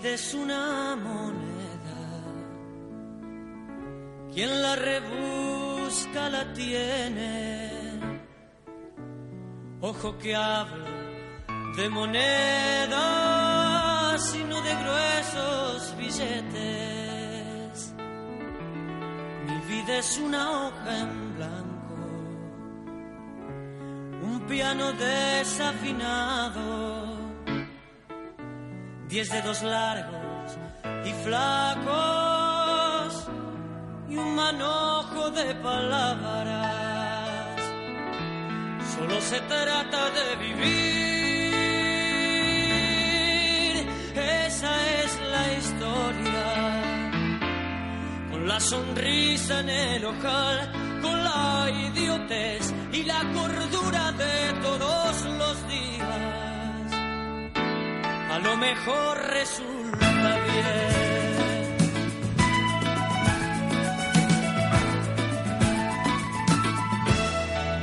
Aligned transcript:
vida 0.00 0.14
es 0.14 0.32
una 0.34 0.96
moneda. 0.96 2.00
Quien 4.32 4.62
la 4.62 4.76
rebusca 4.76 6.30
la 6.30 6.52
tiene. 6.52 7.70
Ojo 9.80 10.16
que 10.18 10.36
hablo 10.36 10.84
de 11.76 11.88
monedas 11.88 13.00
y 14.34 14.44
no 14.44 14.60
de 14.62 14.74
gruesos 14.74 15.96
billetes. 15.96 17.94
Mi 19.46 19.58
vida 19.68 19.98
es 19.98 20.18
una 20.18 20.50
hoja 20.50 20.98
en 20.98 21.36
blanco, 21.36 21.94
un 24.22 24.40
piano 24.48 24.92
desafinado 24.92 27.09
diez 29.10 29.28
dedos 29.28 29.62
largos 29.62 30.56
y 31.04 31.12
flacos 31.24 31.90
y 34.08 34.16
un 34.16 34.36
manojo 34.36 35.30
de 35.30 35.54
palabras. 35.56 36.60
Solo 38.94 39.20
se 39.20 39.40
trata 39.40 40.10
de 40.10 40.36
vivir, 40.36 40.70
esa 44.46 44.74
es 45.02 45.18
la 45.34 45.52
historia. 45.58 46.46
Con 48.30 48.46
la 48.46 48.60
sonrisa 48.60 49.58
en 49.60 49.70
el 49.70 50.04
ojal, 50.04 50.70
con 51.02 51.24
la 51.24 51.68
idiotez 51.68 52.72
y 52.92 53.02
la 53.02 53.20
cordura 53.32 54.12
de 54.12 54.52
todos 54.62 55.24
los 55.24 55.68
días 55.68 56.49
a 58.30 58.38
lo 58.38 58.56
mejor 58.56 59.18
resulta 59.38 60.38
bien. 60.46 61.00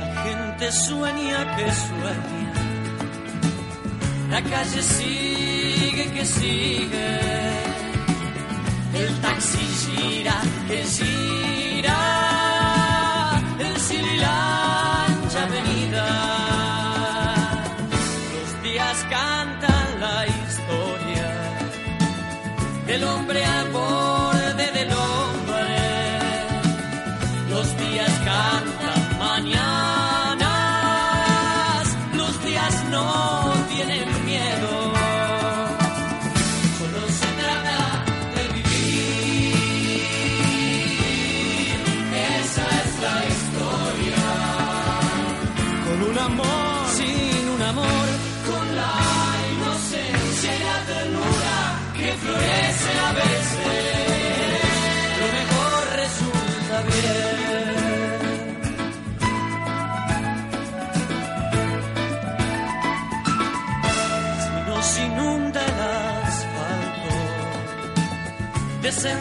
La 0.00 0.22
gente 0.24 0.72
sueña 0.72 1.56
que 1.56 1.66
sueña, 1.86 2.52
la 4.30 4.42
calle 4.42 4.82
sigue 4.82 6.04
que 6.14 6.24
sigue, 6.24 7.08
el 8.94 9.20
taxi 9.20 9.66
gira 9.82 10.36
que 10.66 10.84
gira, 10.84 11.47
del 23.16 23.67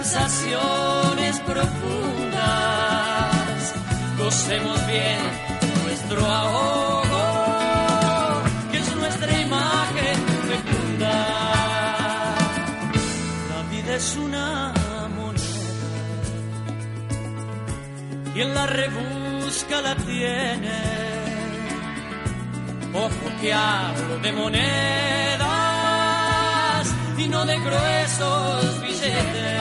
sensaciones 0.04 1.40
profundas, 1.40 1.64
gocemos 4.18 4.88
bien 4.88 5.18
nuestro 5.84 6.24
ahogo, 6.26 7.26
que 8.72 8.78
es 8.78 8.96
nuestra 8.96 9.42
imagen 9.42 10.18
fecunda. 10.52 11.16
La 13.50 13.62
vida 13.72 13.96
es 13.96 14.16
una 14.18 14.74
moneda, 15.16 15.44
quien 18.34 18.54
la 18.54 18.68
rebusca 18.68 19.82
la 19.82 19.96
tiene. 19.96 20.98
Ojo 22.94 23.32
que 23.42 23.54
hablo 23.54 24.20
de 24.20 24.32
monedas 24.32 25.48
y 27.18 27.28
no 27.28 27.46
de 27.46 27.60
gruesos 27.60 28.82
billetes. 28.82 29.57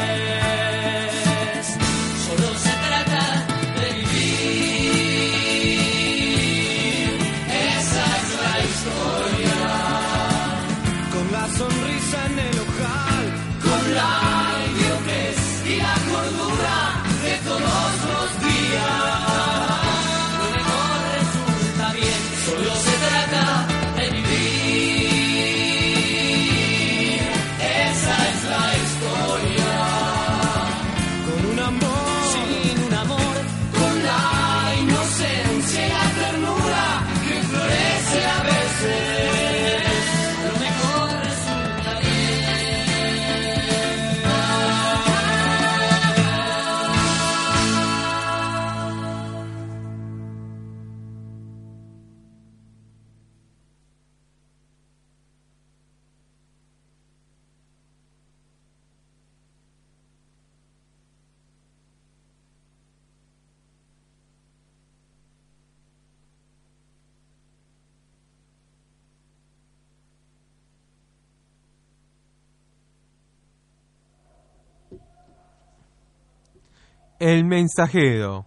El 77.19 77.47
mensajero. 77.47 78.45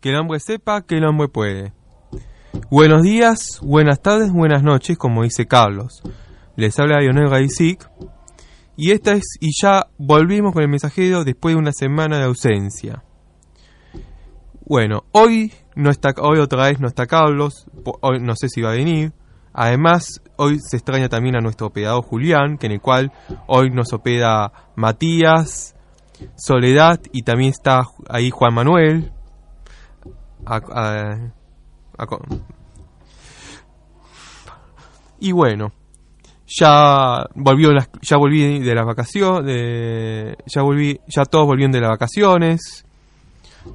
Que 0.00 0.10
el 0.10 0.16
hombre 0.16 0.40
sepa 0.40 0.82
que 0.82 0.96
el 0.96 1.04
hombre 1.04 1.28
puede. 1.28 1.72
Buenos 2.68 3.02
días, 3.02 3.60
buenas 3.62 4.02
tardes, 4.02 4.32
buenas 4.32 4.64
noches, 4.64 4.98
como 4.98 5.22
dice 5.22 5.46
Carlos. 5.46 6.02
Les 6.56 6.76
habla 6.80 6.98
Lionel 6.98 7.28
Gaisic. 7.28 7.88
Y 8.76 8.90
esta 8.90 9.12
es, 9.12 9.22
y 9.40 9.50
ya 9.62 9.86
volvimos 9.98 10.52
con 10.52 10.62
el 10.64 10.68
mensajero 10.68 11.22
después 11.22 11.54
de 11.54 11.60
una 11.60 11.70
semana 11.70 12.18
de 12.18 12.24
ausencia. 12.24 13.04
Bueno, 14.64 15.04
hoy 15.12 15.52
no 15.76 15.90
está, 15.90 16.12
hoy 16.20 16.40
otra 16.40 16.66
vez 16.66 16.80
no 16.80 16.88
está 16.88 17.06
Carlos, 17.06 17.66
hoy 18.00 18.18
no 18.20 18.34
sé 18.34 18.48
si 18.48 18.62
va 18.62 18.70
a 18.70 18.76
venir. 18.76 19.12
Además, 19.52 20.22
hoy 20.34 20.58
se 20.58 20.76
extraña 20.76 21.08
también 21.08 21.36
a 21.36 21.40
nuestro 21.40 21.68
operador 21.68 22.02
Julián, 22.02 22.58
que 22.58 22.66
en 22.66 22.72
el 22.72 22.80
cual 22.80 23.12
hoy 23.46 23.70
nos 23.70 23.92
opera 23.92 24.52
Matías, 24.74 25.75
Soledad 26.36 27.00
y 27.12 27.22
también 27.22 27.50
está 27.50 27.82
ahí 28.08 28.30
Juan 28.30 28.54
Manuel. 28.54 29.12
Y 35.18 35.32
bueno, 35.32 35.72
ya 36.46 37.26
volvió 37.34 37.72
las, 37.72 37.88
ya 38.02 38.16
volví 38.16 38.60
de 38.60 38.74
las 38.74 38.86
vacaciones, 38.86 40.36
ya 40.46 40.62
volví, 40.62 41.00
ya 41.08 41.24
todos 41.24 41.46
volvieron 41.46 41.72
de 41.72 41.80
las 41.80 41.90
vacaciones. 41.90 42.84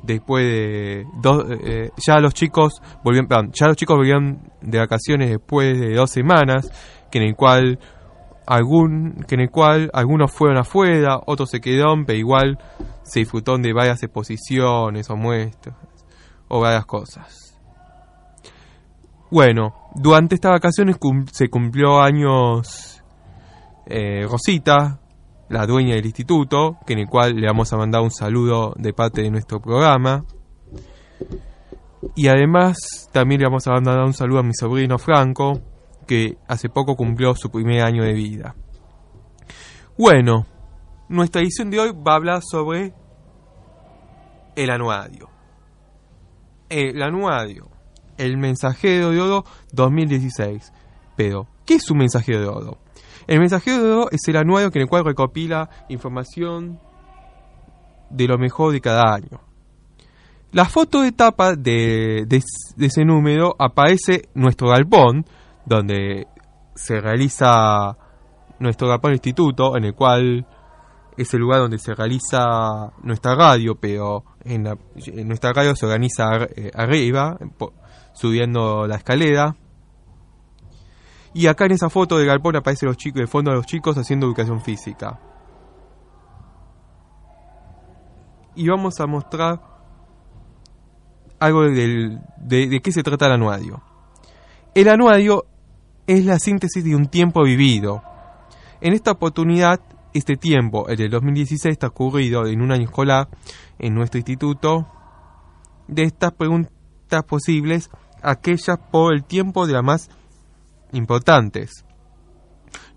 Después 0.04 0.46
de 0.46 1.06
dos, 1.22 1.46
eh, 1.66 1.90
ya 1.98 2.20
los 2.20 2.34
chicos 2.34 2.82
volvieron, 3.04 3.52
ya 3.52 3.68
los 3.68 3.76
chicos 3.76 3.98
volvieron 3.98 4.40
de 4.62 4.78
vacaciones 4.78 5.30
después 5.30 5.78
de 5.78 5.96
dos 5.96 6.10
semanas, 6.10 6.72
que 7.12 7.18
en 7.18 7.26
el 7.26 7.36
cual 7.36 7.78
algún, 8.46 9.24
que 9.28 9.36
en 9.36 9.42
el 9.42 9.50
cual 9.50 9.90
algunos 9.94 10.32
fueron 10.32 10.58
afuera, 10.58 11.20
otros 11.26 11.50
se 11.50 11.62
quedaron, 11.62 12.06
pero 12.06 12.18
igual 12.18 12.58
se 13.04 13.20
disfrutó 13.20 13.58
de 13.58 13.74
varias 13.74 14.02
exposiciones 14.04 15.10
o 15.10 15.16
muestras 15.16 15.76
o 16.48 16.60
varias 16.60 16.86
cosas. 16.86 17.60
Bueno, 19.30 19.74
durante 19.96 20.36
estas 20.36 20.52
vacaciones 20.52 20.98
se 21.32 21.50
cumplió 21.50 22.02
años 22.02 23.02
eh, 23.86 24.26
Rosita, 24.30 25.00
la 25.50 25.66
dueña 25.66 25.96
del 25.96 26.06
instituto, 26.06 26.78
que 26.86 26.94
en 26.94 27.00
el 27.00 27.08
cual 27.08 27.36
le 27.36 27.48
vamos 27.48 27.72
a 27.72 27.78
mandar 27.78 28.02
un 28.02 28.12
saludo 28.12 28.74
de 28.78 28.94
parte 28.94 29.22
de 29.22 29.32
nuestro 29.32 29.62
programa. 29.62 30.26
Y 32.16 32.28
además 32.28 33.10
también 33.12 33.42
le 33.42 33.48
vamos 33.48 33.68
a 33.68 33.72
mandar 33.72 34.00
un 34.00 34.14
saludo 34.14 34.40
a 34.40 34.44
mi 34.44 34.54
sobrino 34.54 34.98
Franco, 34.98 35.62
que 36.12 36.38
hace 36.46 36.68
poco 36.68 36.98
cumplió 36.98 37.34
su 37.36 37.50
primer 37.50 37.84
año 37.84 38.04
de 38.04 38.12
vida. 38.12 38.54
Bueno, 39.98 40.46
nuestra 41.08 41.42
edición 41.42 41.70
de 41.72 41.80
hoy 41.80 41.92
va 41.94 42.12
a 42.12 42.16
hablar 42.18 42.42
sobre 42.44 42.94
el 44.58 44.70
anuario. 44.70 45.30
El 46.68 47.02
anuario, 47.02 47.70
el 48.18 48.36
mensajero 48.38 49.12
de 49.12 49.22
Odo 49.22 49.46
2016. 49.72 50.74
Pero, 51.16 51.48
¿qué 51.66 51.76
es 51.76 51.90
un 51.90 52.00
mensajero 52.00 52.42
de 52.42 52.48
Odo? 52.48 52.78
El 53.26 53.40
mensajero 53.40 53.82
de 53.82 53.92
Odo 53.92 54.12
es 54.12 54.20
el 54.28 54.36
anuario 54.36 54.70
en 54.74 54.82
el 54.82 54.90
cual 54.90 55.06
recopila 55.06 55.70
información 55.88 56.78
de 58.10 58.28
lo 58.28 58.38
mejor 58.38 58.74
de 58.74 58.82
cada 58.82 59.14
año. 59.14 59.40
La 60.52 60.66
foto 60.66 61.04
de 61.04 61.14
tapa 61.14 61.56
de, 61.56 62.26
de, 62.28 62.44
ese 62.86 63.06
número 63.06 63.56
aparece 63.58 64.28
nuestro 64.34 64.68
galpón, 64.68 65.26
donde 65.76 66.28
se 66.76 67.00
realiza 67.00 67.98
nuestro 68.60 68.88
galpón 68.88 69.14
instituto, 69.14 69.78
en 69.78 69.86
el 69.86 69.96
cual 69.96 70.46
es 71.18 71.34
el 71.34 71.42
lugar 71.42 71.60
donde 71.60 71.78
se 71.78 71.94
realiza 71.94 72.92
nuestra 73.04 73.36
radio, 73.36 73.76
pero 73.76 74.24
en, 74.44 74.64
nuestra 75.26 75.54
radio 75.54 75.76
se 75.76 75.86
organiza 75.86 76.44
eh, 76.56 76.72
arriba, 76.74 77.38
subiendo 78.14 78.88
la 78.88 78.96
escalera. 78.96 79.56
Y 81.34 81.48
acá 81.48 81.66
en 81.66 81.72
esa 81.72 81.90
foto 81.90 82.18
de 82.18 82.26
galpón 82.26 82.58
aparecen 82.58 82.88
los 82.88 82.98
chicos, 82.98 83.22
de 83.22 83.28
fondo 83.28 83.52
de 83.52 83.58
los 83.58 83.66
chicos 83.66 83.98
haciendo 83.98 84.26
educación 84.26 84.62
física. 84.62 85.20
Y 88.56 88.68
vamos 88.68 89.00
a 89.00 89.08
mostrar 89.08 89.62
algo 91.40 91.64
de, 91.64 92.20
de 92.38 92.82
qué 92.82 92.92
se 92.92 93.02
trata 93.02 93.28
el 93.28 93.34
anuario. 93.34 93.82
El 94.74 94.90
anuario 94.90 95.46
es 96.12 96.26
la 96.26 96.40
síntesis 96.40 96.84
de 96.84 96.94
un 96.94 97.08
tiempo 97.08 97.44
vivido. 97.44 98.04
En 98.82 98.94
esta 98.94 99.12
oportunidad 99.12 99.80
este 100.14 100.36
tiempo, 100.36 100.90
el 100.90 100.98
del 100.98 101.10
2016, 101.10 101.72
está 101.72 101.88
ocurrido 101.88 102.46
en 102.48 102.62
un 102.62 102.74
año 102.74 102.84
escolar 102.84 103.30
en 103.80 103.96
nuestro 103.96 104.18
instituto. 104.18 104.88
De 105.88 106.04
estas 106.04 106.34
preguntas 106.34 107.24
posibles, 107.26 107.90
aquellas 108.22 108.78
por 108.92 109.14
el 109.14 109.24
tiempo 109.24 109.66
de 109.66 109.74
las 109.74 109.84
más 109.84 110.10
importantes. 110.92 111.86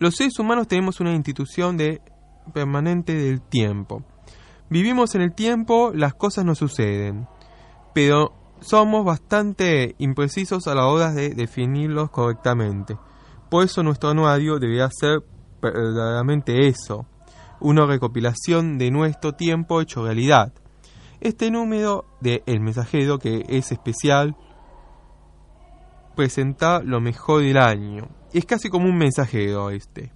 Los 0.01 0.17
seres 0.17 0.37
humanos 0.41 0.67
tenemos 0.67 0.99
una 0.99 1.15
institución 1.15 1.77
de 1.77 2.01
permanente 2.53 3.15
del 3.15 3.41
tiempo. 3.41 4.03
Vivimos 4.71 5.15
en 5.15 5.23
el 5.23 5.33
tiempo, 5.35 5.93
las 5.95 6.15
cosas 6.15 6.45
nos 6.45 6.59
suceden, 6.59 7.29
pero 7.95 8.35
somos 8.65 9.05
bastante 9.05 9.95
imprecisos 9.99 10.67
a 10.67 10.75
la 10.75 10.87
hora 10.87 11.13
de 11.13 11.35
definirlos 11.35 12.11
correctamente. 12.11 12.97
Por 13.51 13.65
eso 13.65 13.83
nuestro 13.83 14.09
anuario 14.11 14.59
debería 14.59 14.89
ser 14.91 15.23
verdaderamente 15.61 16.67
eso, 16.67 17.07
una 17.61 17.85
recopilación 17.87 18.79
de 18.79 18.91
nuestro 18.91 19.33
tiempo 19.33 19.81
hecho 19.81 20.05
realidad. 20.05 20.53
Este 21.21 21.51
número 21.51 22.07
de 22.21 22.43
El 22.47 22.61
Mensajero, 22.61 23.19
que 23.19 23.45
es 23.49 23.71
especial, 23.71 24.37
presenta 26.17 26.83
lo 26.83 27.01
mejor 27.01 27.43
del 27.43 27.59
año. 27.59 28.09
Es 28.33 28.47
casi 28.47 28.71
como 28.71 28.87
un 28.87 28.97
mensajero 28.97 29.71
este. 29.71 30.11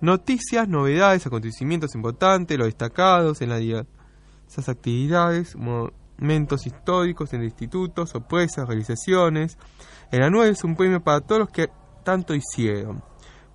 Noticias, 0.00 0.66
novedades, 0.66 1.26
acontecimientos 1.26 1.94
importantes, 1.94 2.56
los 2.56 2.68
destacados 2.68 3.42
en 3.42 3.50
las 3.50 3.60
diversas 3.60 4.68
actividades, 4.68 5.56
momentos 6.20 6.66
históricos 6.66 7.32
en 7.32 7.40
el 7.40 7.46
instituto, 7.46 8.06
sorpresas, 8.06 8.68
realizaciones. 8.68 9.58
El 10.10 10.22
anual 10.22 10.50
es 10.50 10.62
un 10.64 10.76
premio 10.76 11.02
para 11.02 11.20
todos 11.20 11.40
los 11.40 11.50
que 11.50 11.70
tanto 12.04 12.34
hicieron. 12.34 13.02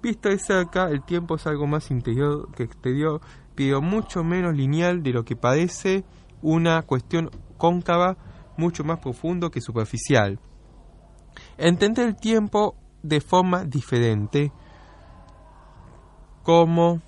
Visto 0.01 0.29
de 0.29 0.39
cerca, 0.39 0.89
el 0.89 1.03
tiempo 1.03 1.35
es 1.35 1.47
algo 1.47 1.67
más 1.67 1.89
interior 1.91 2.51
que 2.53 2.63
exterior, 2.63 3.21
pero 3.55 3.81
mucho 3.81 4.23
menos 4.23 4.55
lineal 4.55 5.01
de 5.01 5.11
lo 5.11 5.23
que 5.23 5.35
parece 5.35 6.03
una 6.41 6.81
cuestión 6.81 7.31
cóncava, 7.57 8.17
mucho 8.57 8.83
más 8.83 8.99
profundo 8.99 9.49
que 9.49 9.61
superficial. 9.61 10.39
Entender 11.57 12.07
el 12.07 12.15
tiempo 12.15 12.75
de 13.01 13.21
forma 13.21 13.63
diferente, 13.65 14.51
como 16.43 17.01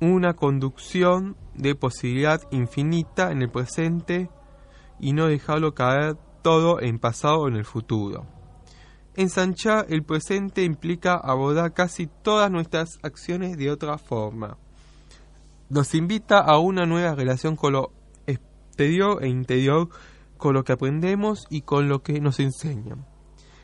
una 0.00 0.32
conducción 0.32 1.36
de 1.60 1.74
posibilidad 1.74 2.40
infinita 2.50 3.30
en 3.30 3.42
el 3.42 3.50
presente 3.50 4.30
y 4.98 5.12
no 5.12 5.26
dejarlo 5.26 5.74
caer 5.74 6.16
todo 6.42 6.80
en 6.80 6.98
pasado 6.98 7.40
o 7.40 7.48
en 7.48 7.56
el 7.56 7.64
futuro. 7.64 8.26
Ensanchar 9.16 9.86
el 9.88 10.04
presente 10.04 10.62
implica 10.62 11.14
abordar 11.14 11.72
casi 11.72 12.06
todas 12.06 12.50
nuestras 12.50 12.98
acciones 13.02 13.56
de 13.56 13.70
otra 13.70 13.98
forma. 13.98 14.56
Nos 15.68 15.94
invita 15.94 16.38
a 16.38 16.58
una 16.58 16.86
nueva 16.86 17.14
relación 17.14 17.56
con 17.56 17.72
lo 17.74 17.92
exterior 18.26 19.22
e 19.22 19.28
interior, 19.28 19.88
con 20.36 20.54
lo 20.54 20.64
que 20.64 20.72
aprendemos 20.72 21.46
y 21.50 21.62
con 21.62 21.88
lo 21.88 22.02
que 22.02 22.20
nos 22.20 22.40
enseñan. 22.40 23.06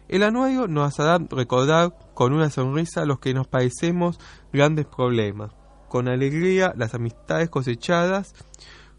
El 0.09 0.23
anuario 0.23 0.69
nos 0.69 1.01
hará 1.01 1.19
recordar 1.31 1.97
con 2.15 2.33
una 2.33 2.51
sonrisa 2.51 3.05
los 3.05 3.19
que 3.19 3.35
nos 3.35 3.49
padecemos 3.49 4.21
grandes 4.53 4.87
problemas, 4.87 5.53
con 5.97 6.09
alegría 6.09 6.75
las 6.77 6.93
amistades 6.93 7.49
cosechadas, 7.49 8.35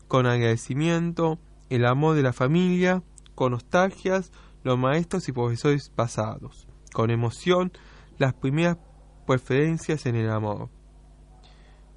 con 0.08 0.26
agradecimiento 0.26 1.38
el 1.70 1.86
amor 1.86 2.16
de 2.16 2.24
la 2.24 2.34
familia, 2.34 3.04
con 3.36 3.52
nostalgias 3.52 4.32
los 4.64 4.80
maestros 4.80 5.30
y 5.30 5.32
profesores 5.32 5.92
pasados, 5.92 6.68
con 6.94 7.12
emoción 7.12 7.72
las 8.18 8.34
primeras 8.34 8.78
preferencias 9.28 10.08
en 10.08 10.16
el 10.16 10.32
amor. 10.32 10.72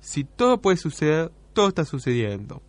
Si 0.01 0.25
todo 0.25 0.61
puede 0.61 0.77
suceder, 0.77 1.33
todo 1.55 1.69
está 1.69 1.87
sucediendo. 1.87 2.61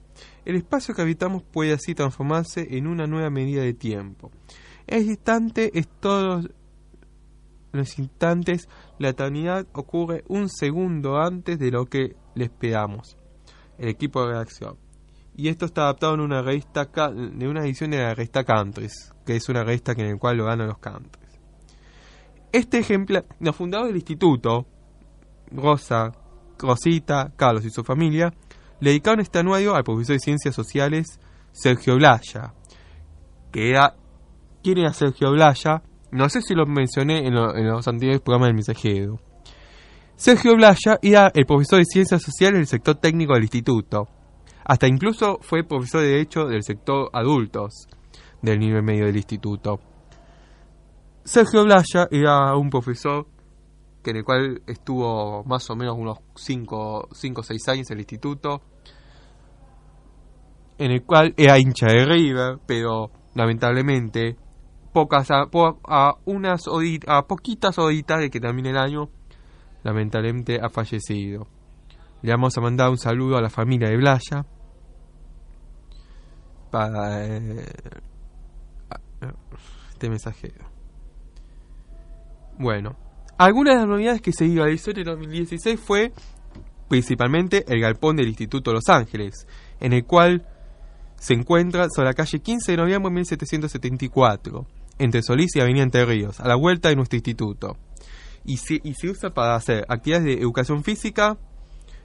El 0.45 0.55
espacio 0.55 0.95
que 0.95 1.01
habitamos 1.01 1.43
puede 1.43 1.73
así 1.73 1.93
transformarse 1.95 2.77
en 2.77 2.87
una 2.87 3.07
nueva 3.07 3.29
medida 3.29 3.61
de 3.61 3.73
tiempo. 3.73 4.31
El 4.87 5.03
instante 5.03 5.77
es 5.77 5.85
todos 5.99 6.49
los 7.73 7.99
instantes, 7.99 8.69
la 8.99 9.09
eternidad 9.09 9.67
ocurre 9.73 10.23
un 10.29 10.47
segundo 10.49 11.17
antes 11.17 11.59
de 11.59 11.71
lo 11.71 11.87
que 11.87 12.15
le 12.35 12.45
esperamos. 12.45 13.17
El 13.77 13.89
equipo 13.89 14.25
de 14.25 14.33
reacción 14.33 14.77
y 15.35 15.47
esto 15.47 15.65
está 15.65 15.83
adaptado 15.83 16.13
en 16.15 16.21
una 16.21 16.41
revista 16.41 16.85
de 16.85 17.47
una 17.47 17.61
edición 17.61 17.91
de 17.91 17.99
la 17.99 18.13
revista 18.13 18.43
Countries, 18.43 19.13
que 19.25 19.37
es 19.37 19.47
una 19.49 19.63
revista 19.63 19.93
en 19.93 20.11
la 20.11 20.17
cual 20.17 20.37
lo 20.37 20.45
ganan 20.45 20.67
los 20.67 20.77
Countries. 20.79 21.39
Este 22.51 22.79
ejemplo, 22.79 23.23
los 23.39 23.55
fundadores 23.55 23.89
del 23.89 24.01
instituto, 24.01 24.65
Rosa, 25.51 26.11
Rosita, 26.59 27.31
Carlos 27.35 27.65
y 27.65 27.69
su 27.69 27.83
familia, 27.83 28.33
le 28.81 28.89
dedicaron 28.89 29.21
este 29.21 29.39
anuario 29.39 29.73
al 29.73 29.83
profesor 29.83 30.15
de 30.15 30.19
Ciencias 30.19 30.53
Sociales 30.53 31.19
Sergio 31.53 31.95
Blaya, 31.95 32.53
que 33.51 33.69
era 33.69 33.95
¿Quién 34.63 34.77
era 34.77 34.93
Sergio 34.93 35.31
Blaya? 35.31 35.81
No 36.11 36.29
sé 36.29 36.41
si 36.41 36.53
lo 36.53 36.65
mencioné 36.65 37.25
en, 37.25 37.35
en 37.35 37.67
los 37.67 37.87
anteriores 37.87 38.21
programas 38.21 38.49
del 38.49 38.55
mensajero. 38.55 39.19
Sergio 40.21 40.55
Blaya 40.55 40.99
era 41.01 41.31
el 41.33 41.47
profesor 41.47 41.79
de 41.79 41.85
Ciencias 41.85 42.21
Sociales 42.21 42.59
del 42.59 42.67
sector 42.67 42.93
técnico 42.93 43.33
del 43.33 43.41
instituto 43.41 44.07
hasta 44.63 44.87
incluso 44.87 45.39
fue 45.41 45.63
profesor 45.63 46.01
de 46.01 46.09
Derecho 46.09 46.45
del 46.45 46.61
sector 46.61 47.09
adultos 47.11 47.87
del 48.39 48.59
nivel 48.59 48.83
medio 48.83 49.07
del 49.07 49.17
instituto. 49.17 49.79
Sergio 51.23 51.63
Blaya 51.63 52.07
era 52.11 52.55
un 52.55 52.69
profesor 52.69 53.25
que 54.03 54.11
en 54.11 54.17
el 54.17 54.23
cual 54.23 54.61
estuvo 54.67 55.43
más 55.45 55.67
o 55.71 55.75
menos 55.75 55.97
unos 55.97 56.19
5 56.35 56.77
o 56.77 57.43
6 57.43 57.67
años 57.69 57.89
en 57.89 57.97
el 57.97 58.01
instituto, 58.01 58.61
en 60.77 60.91
el 60.91 61.03
cual 61.03 61.33
era 61.35 61.57
hincha 61.57 61.87
de 61.87 62.05
River, 62.05 62.59
pero 62.67 63.09
lamentablemente 63.33 64.35
pocas 64.93 65.31
a, 65.31 65.49
a 65.87 66.15
unas 66.25 66.65
a 67.07 67.25
poquitas 67.25 67.79
horitas 67.79 68.19
de 68.19 68.29
que 68.29 68.39
termine 68.39 68.69
el 68.69 68.77
año, 68.77 69.09
lamentablemente 69.83 70.59
ha 70.61 70.69
fallecido. 70.69 71.47
Le 72.21 72.31
vamos 72.31 72.57
a 72.57 72.61
mandar 72.61 72.89
un 72.89 72.97
saludo 72.97 73.37
a 73.37 73.41
la 73.41 73.49
familia 73.49 73.89
de 73.89 73.97
Blaya. 73.97 74.45
Para 76.69 77.25
eh, 77.25 77.65
este 79.91 80.09
mensajero. 80.09 80.65
Bueno, 82.57 82.95
Algunas 83.37 83.73
de 83.73 83.79
las 83.79 83.89
novedades 83.89 84.21
que 84.21 84.33
se 84.33 84.47
realizó 84.47 84.91
en 84.91 84.99
el 84.99 85.05
2016 85.05 85.79
fue 85.79 86.13
principalmente 86.87 87.65
el 87.67 87.81
galpón 87.81 88.17
del 88.17 88.27
Instituto 88.27 88.71
Los 88.71 88.87
Ángeles, 88.87 89.47
en 89.79 89.93
el 89.93 90.05
cual 90.05 90.45
se 91.15 91.33
encuentra 91.33 91.87
sobre 91.89 92.09
la 92.09 92.13
calle 92.13 92.39
15 92.39 92.71
de 92.71 92.77
noviembre 92.77 93.09
de 93.09 93.15
1774, 93.15 94.67
entre 94.99 95.23
Solís 95.23 95.55
y 95.55 95.59
Avenida 95.59 95.83
Entre 95.83 96.05
Ríos, 96.05 96.39
a 96.39 96.47
la 96.47 96.55
vuelta 96.55 96.89
de 96.89 96.95
nuestro 96.95 97.17
instituto. 97.17 97.77
Y 98.43 98.57
se, 98.57 98.79
y 98.83 98.93
se 98.93 99.09
usa 99.09 99.33
para 99.33 99.55
hacer 99.55 99.85
actividades 99.87 100.25
de 100.25 100.33
educación 100.41 100.83
física, 100.83 101.37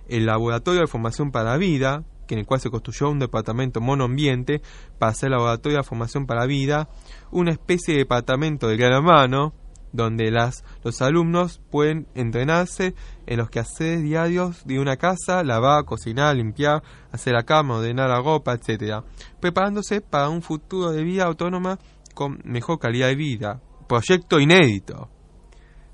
el 0.09 0.27
laboratorio 0.27 0.83
de 0.83 0.87
formación 0.87 1.31
para 1.31 1.57
vida, 1.57 2.05
que 2.27 2.35
en 2.35 2.41
el 2.41 2.47
cual 2.47 2.61
se 2.61 2.71
construyó 2.71 3.11
un 3.11 3.19
departamento 3.19 3.81
monoambiente 3.81 4.61
para 4.99 5.13
hacer 5.13 5.31
laboratorio 5.31 5.79
de 5.79 5.85
formación 5.85 6.27
para 6.27 6.47
vida, 6.47 6.89
una 7.31 7.53
especie 7.53 7.95
de 7.95 8.01
departamento 8.01 8.69
de 8.69 8.77
gran 8.77 8.93
hermano, 8.93 9.55
donde 9.93 10.31
las, 10.31 10.65
los 10.85 11.01
alumnos 11.01 11.61
pueden 11.71 12.07
entrenarse 12.15 12.95
en 13.27 13.39
los 13.39 13.49
quehaceres 13.49 14.03
diarios 14.03 14.65
de 14.67 14.79
una 14.79 14.97
casa, 14.97 15.43
lavar, 15.43 15.85
cocinar, 15.85 16.37
limpiar, 16.37 16.83
hacer 17.13 17.33
la 17.33 17.45
cama, 17.45 17.77
ordenar 17.79 18.11
la 18.11 18.21
ropa, 18.21 18.55
etc., 18.55 19.03
preparándose 19.41 20.01
para 20.03 20.29
un 20.29 20.43
futuro 20.43 20.91
de 20.91 21.03
vida 21.03 21.25
autónoma 21.25 21.79
con 22.15 22.41
mejor 22.45 22.79
calidad 22.79 23.09
de 23.09 23.15
vida. 23.15 23.61
Proyecto 23.89 24.39
inédito. 24.39 25.09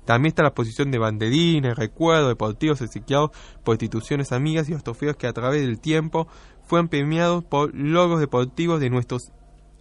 También 0.05 0.31
está 0.31 0.43
la 0.43 0.49
exposición 0.49 0.91
de 0.91 0.97
banderines, 0.97 1.75
recuerdos 1.75 2.29
deportivos 2.29 2.81
exequiados 2.81 3.31
por 3.63 3.75
instituciones 3.75 4.31
amigas 4.31 4.67
y 4.69 4.73
los 4.73 5.17
que 5.17 5.27
a 5.27 5.33
través 5.33 5.61
del 5.61 5.79
tiempo 5.79 6.27
fueron 6.63 6.89
premiados 6.89 7.43
por 7.43 7.73
logros 7.73 8.19
deportivos 8.19 8.79
de 8.79 8.89
nuestros 8.89 9.31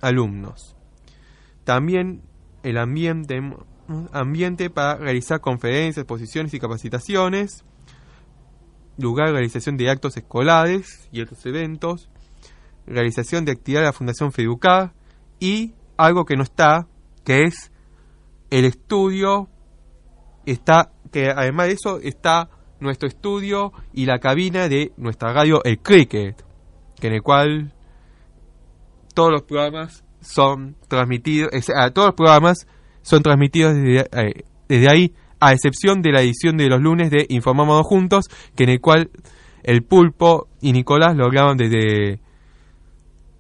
alumnos. 0.00 0.76
También 1.64 2.22
el 2.62 2.78
ambiente, 2.78 3.40
ambiente 4.12 4.70
para 4.70 4.96
realizar 4.96 5.40
conferencias, 5.40 5.98
exposiciones 5.98 6.54
y 6.54 6.60
capacitaciones, 6.60 7.64
lugar 8.98 9.28
de 9.28 9.32
realización 9.32 9.76
de 9.76 9.90
actos 9.90 10.16
escolares 10.16 11.08
y 11.10 11.20
otros 11.20 11.44
eventos, 11.46 12.10
realización 12.86 13.44
de 13.44 13.52
actividades 13.52 13.86
de 13.86 13.88
la 13.88 13.92
Fundación 13.92 14.32
Feducar 14.32 14.92
y 15.40 15.74
algo 15.96 16.24
que 16.24 16.36
no 16.36 16.42
está, 16.42 16.86
que 17.24 17.42
es 17.44 17.72
el 18.50 18.64
estudio 18.64 19.48
está, 20.46 20.90
que 21.10 21.30
además 21.30 21.68
de 21.68 21.72
eso 21.74 21.98
está 22.00 22.48
nuestro 22.80 23.08
estudio 23.08 23.72
y 23.92 24.06
la 24.06 24.18
cabina 24.18 24.68
de 24.68 24.92
nuestra 24.96 25.32
radio 25.32 25.62
El 25.64 25.78
Cricket, 25.78 26.42
que 27.00 27.06
en 27.06 27.14
el 27.14 27.22
cual 27.22 27.72
todos 29.14 29.30
los 29.30 29.42
programas 29.42 30.04
son 30.20 30.76
transmitidos, 30.88 31.50
todos 31.92 32.08
los 32.08 32.14
programas 32.14 32.66
son 33.02 33.22
transmitidos 33.22 33.74
desde, 33.74 34.00
eh, 34.12 34.44
desde, 34.68 34.88
ahí, 34.88 35.14
a 35.40 35.52
excepción 35.52 36.02
de 36.02 36.12
la 36.12 36.22
edición 36.22 36.56
de 36.56 36.68
los 36.68 36.80
lunes 36.80 37.10
de 37.10 37.26
Informamos 37.28 37.82
Juntos, 37.86 38.26
que 38.54 38.64
en 38.64 38.70
el 38.70 38.80
cual 38.80 39.10
el 39.62 39.82
pulpo 39.82 40.48
y 40.60 40.72
Nicolás 40.72 41.16
lo 41.16 41.28
graban 41.30 41.56
desde 41.56 42.20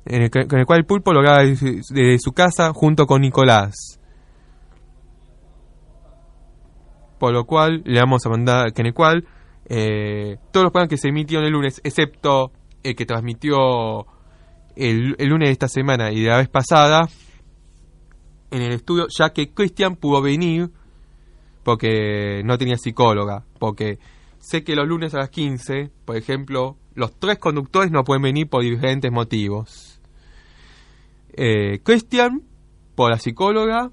en 0.04 0.22
el 0.22 0.66
cual 0.66 0.80
el 0.80 0.84
pulpo 0.84 1.12
lo 1.12 1.20
graba 1.20 1.44
desde 1.44 2.18
su 2.18 2.32
casa 2.32 2.72
junto 2.72 3.06
con 3.06 3.20
Nicolás. 3.20 4.00
Por 7.22 7.32
lo 7.32 7.44
cual 7.44 7.82
le 7.84 8.00
vamos 8.00 8.26
a 8.26 8.30
mandar, 8.30 8.72
que 8.72 8.82
en 8.82 8.86
el 8.88 8.94
cual 8.94 9.24
todos 9.68 10.64
los 10.64 10.72
programas 10.72 10.88
que 10.88 10.96
se 10.96 11.10
emitieron 11.10 11.46
el 11.46 11.52
lunes, 11.52 11.80
excepto 11.84 12.50
el 12.82 12.96
que 12.96 13.06
transmitió 13.06 14.06
el, 14.74 15.14
lunes 15.20 15.48
de 15.48 15.52
esta 15.52 15.68
semana 15.68 16.10
y 16.10 16.20
de 16.20 16.30
la 16.30 16.38
vez 16.38 16.48
pasada, 16.48 17.08
en 18.50 18.62
el 18.62 18.72
estudio, 18.72 19.06
ya 19.16 19.32
que 19.32 19.54
Cristian 19.54 19.94
pudo 19.94 20.20
venir 20.20 20.70
porque 21.62 22.42
no 22.44 22.58
tenía 22.58 22.74
psicóloga, 22.74 23.44
porque 23.60 24.00
sé 24.40 24.64
que 24.64 24.74
los 24.74 24.88
lunes 24.88 25.14
a 25.14 25.18
las 25.18 25.30
15, 25.30 25.92
por 26.04 26.16
ejemplo, 26.16 26.76
los 26.96 27.16
tres 27.20 27.38
conductores 27.38 27.92
no 27.92 28.02
pueden 28.02 28.22
venir 28.22 28.48
por 28.48 28.64
diferentes 28.64 29.12
motivos. 29.12 30.00
Eh, 31.34 31.78
Cristian, 31.84 32.42
por 32.96 33.12
la 33.12 33.20
psicóloga, 33.20 33.92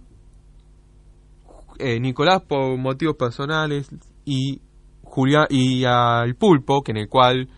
eh, 1.79 2.00
Nicolás 2.00 2.41
por 2.41 2.77
motivos 2.77 3.15
personales 3.15 3.89
y 4.25 4.62
Julián 5.03 5.48
y 5.50 5.86
al 5.86 6.36
pulpo, 6.36 6.81
que 6.81 6.91
en 6.91 6.98
el 6.98 7.09
cual 7.09 7.50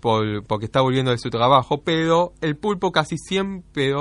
por, 0.00 0.44
porque 0.46 0.66
está 0.66 0.80
volviendo 0.80 1.10
de 1.10 1.18
su 1.18 1.30
trabajo, 1.30 1.82
pero 1.82 2.32
el 2.40 2.56
pulpo 2.56 2.92
casi 2.92 3.16
siempre, 3.16 3.92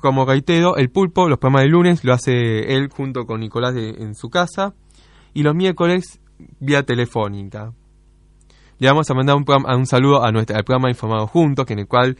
como 0.00 0.24
reitero, 0.24 0.76
el 0.76 0.90
pulpo 0.90 1.28
los 1.28 1.38
programas 1.38 1.62
de 1.64 1.68
lunes 1.68 2.04
lo 2.04 2.14
hace 2.14 2.74
él 2.74 2.88
junto 2.88 3.26
con 3.26 3.40
Nicolás 3.40 3.74
en 3.76 4.14
su 4.14 4.30
casa 4.30 4.74
y 5.34 5.42
los 5.42 5.54
miércoles 5.54 6.20
vía 6.60 6.84
telefónica. 6.84 7.72
Le 8.78 8.88
vamos 8.88 9.10
a 9.10 9.14
mandar 9.14 9.36
un, 9.36 9.44
un 9.46 9.86
saludo 9.86 10.24
a 10.24 10.32
nuestro, 10.32 10.56
al 10.56 10.64
programa 10.64 10.88
Informado 10.88 11.26
Juntos, 11.26 11.66
que 11.66 11.74
en 11.74 11.80
el 11.80 11.86
cual 11.86 12.16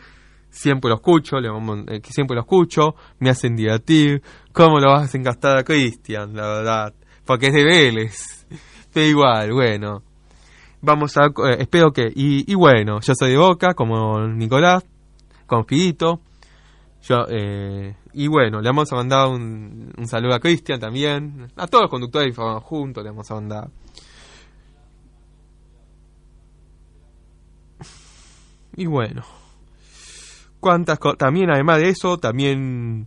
siempre 0.55 0.89
lo 0.89 0.97
escucho, 0.97 1.41
le 1.41 1.49
eh, 1.49 2.01
siempre 2.05 2.37
lo 2.37 2.43
escucho, 2.43 2.95
me 3.19 3.31
hacen 3.31 3.57
divertir. 3.57 4.23
¿Cómo 4.55 4.79
lo 4.79 4.93
vas 4.93 5.13
a 5.13 5.19
engastar 5.19 5.59
a 5.59 5.65
Cristian, 5.65 6.33
la 6.33 6.47
verdad? 6.47 6.95
Porque 7.27 7.49
es 7.49 7.53
de 7.53 7.65
Vélez. 7.65 8.47
Pero 8.93 9.07
igual, 9.07 9.53
bueno. 9.53 10.05
Vamos 10.81 11.17
a, 11.17 11.25
eh, 11.25 11.57
espero 11.59 11.93
que, 11.93 12.09
y, 12.15 12.55
bueno, 12.55 13.01
yo 13.01 13.15
soy 13.17 13.33
de 13.33 13.37
Boca, 13.37 13.75
como 13.75 14.21
Nicolás, 14.29 14.85
con 15.47 15.67
Fidito. 15.67 16.21
Yo, 17.03 17.27
eh, 17.31 17.97
y 18.13 18.29
bueno, 18.29 18.61
le 18.61 18.69
vamos 18.69 18.93
a 18.93 18.97
mandar 18.97 19.29
un, 19.29 19.93
saludo 20.07 20.35
a 20.37 20.41
Cristian 20.41 20.79
también. 20.79 21.49
A 21.57 21.67
todos 21.67 21.83
los 21.83 21.91
conductores 21.91 22.37
juntos 22.63 23.03
le 23.03 23.11
vamos 23.11 23.29
a 23.29 23.35
mandar. 23.35 23.71
Y 28.77 28.87
bueno 28.87 29.25
cuántas 30.65 30.99
también 31.19 31.51
además 31.51 31.79
de 31.79 31.91
eso 31.91 32.17
también 32.17 33.07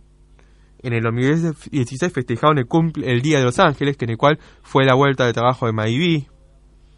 en 0.82 0.92
el 0.92 1.02
2016 1.02 2.12
festejaron 2.12 2.58
el, 2.58 2.66
cumple, 2.66 3.10
el 3.10 3.22
Día 3.22 3.38
de 3.38 3.44
Los 3.44 3.58
Ángeles, 3.58 3.96
que 3.96 4.04
en 4.04 4.12
el 4.12 4.16
cual 4.16 4.38
fue 4.62 4.84
la 4.84 4.94
vuelta 4.94 5.26
de 5.26 5.32
trabajo 5.32 5.66
de 5.66 5.72
Maybi, 5.72 6.28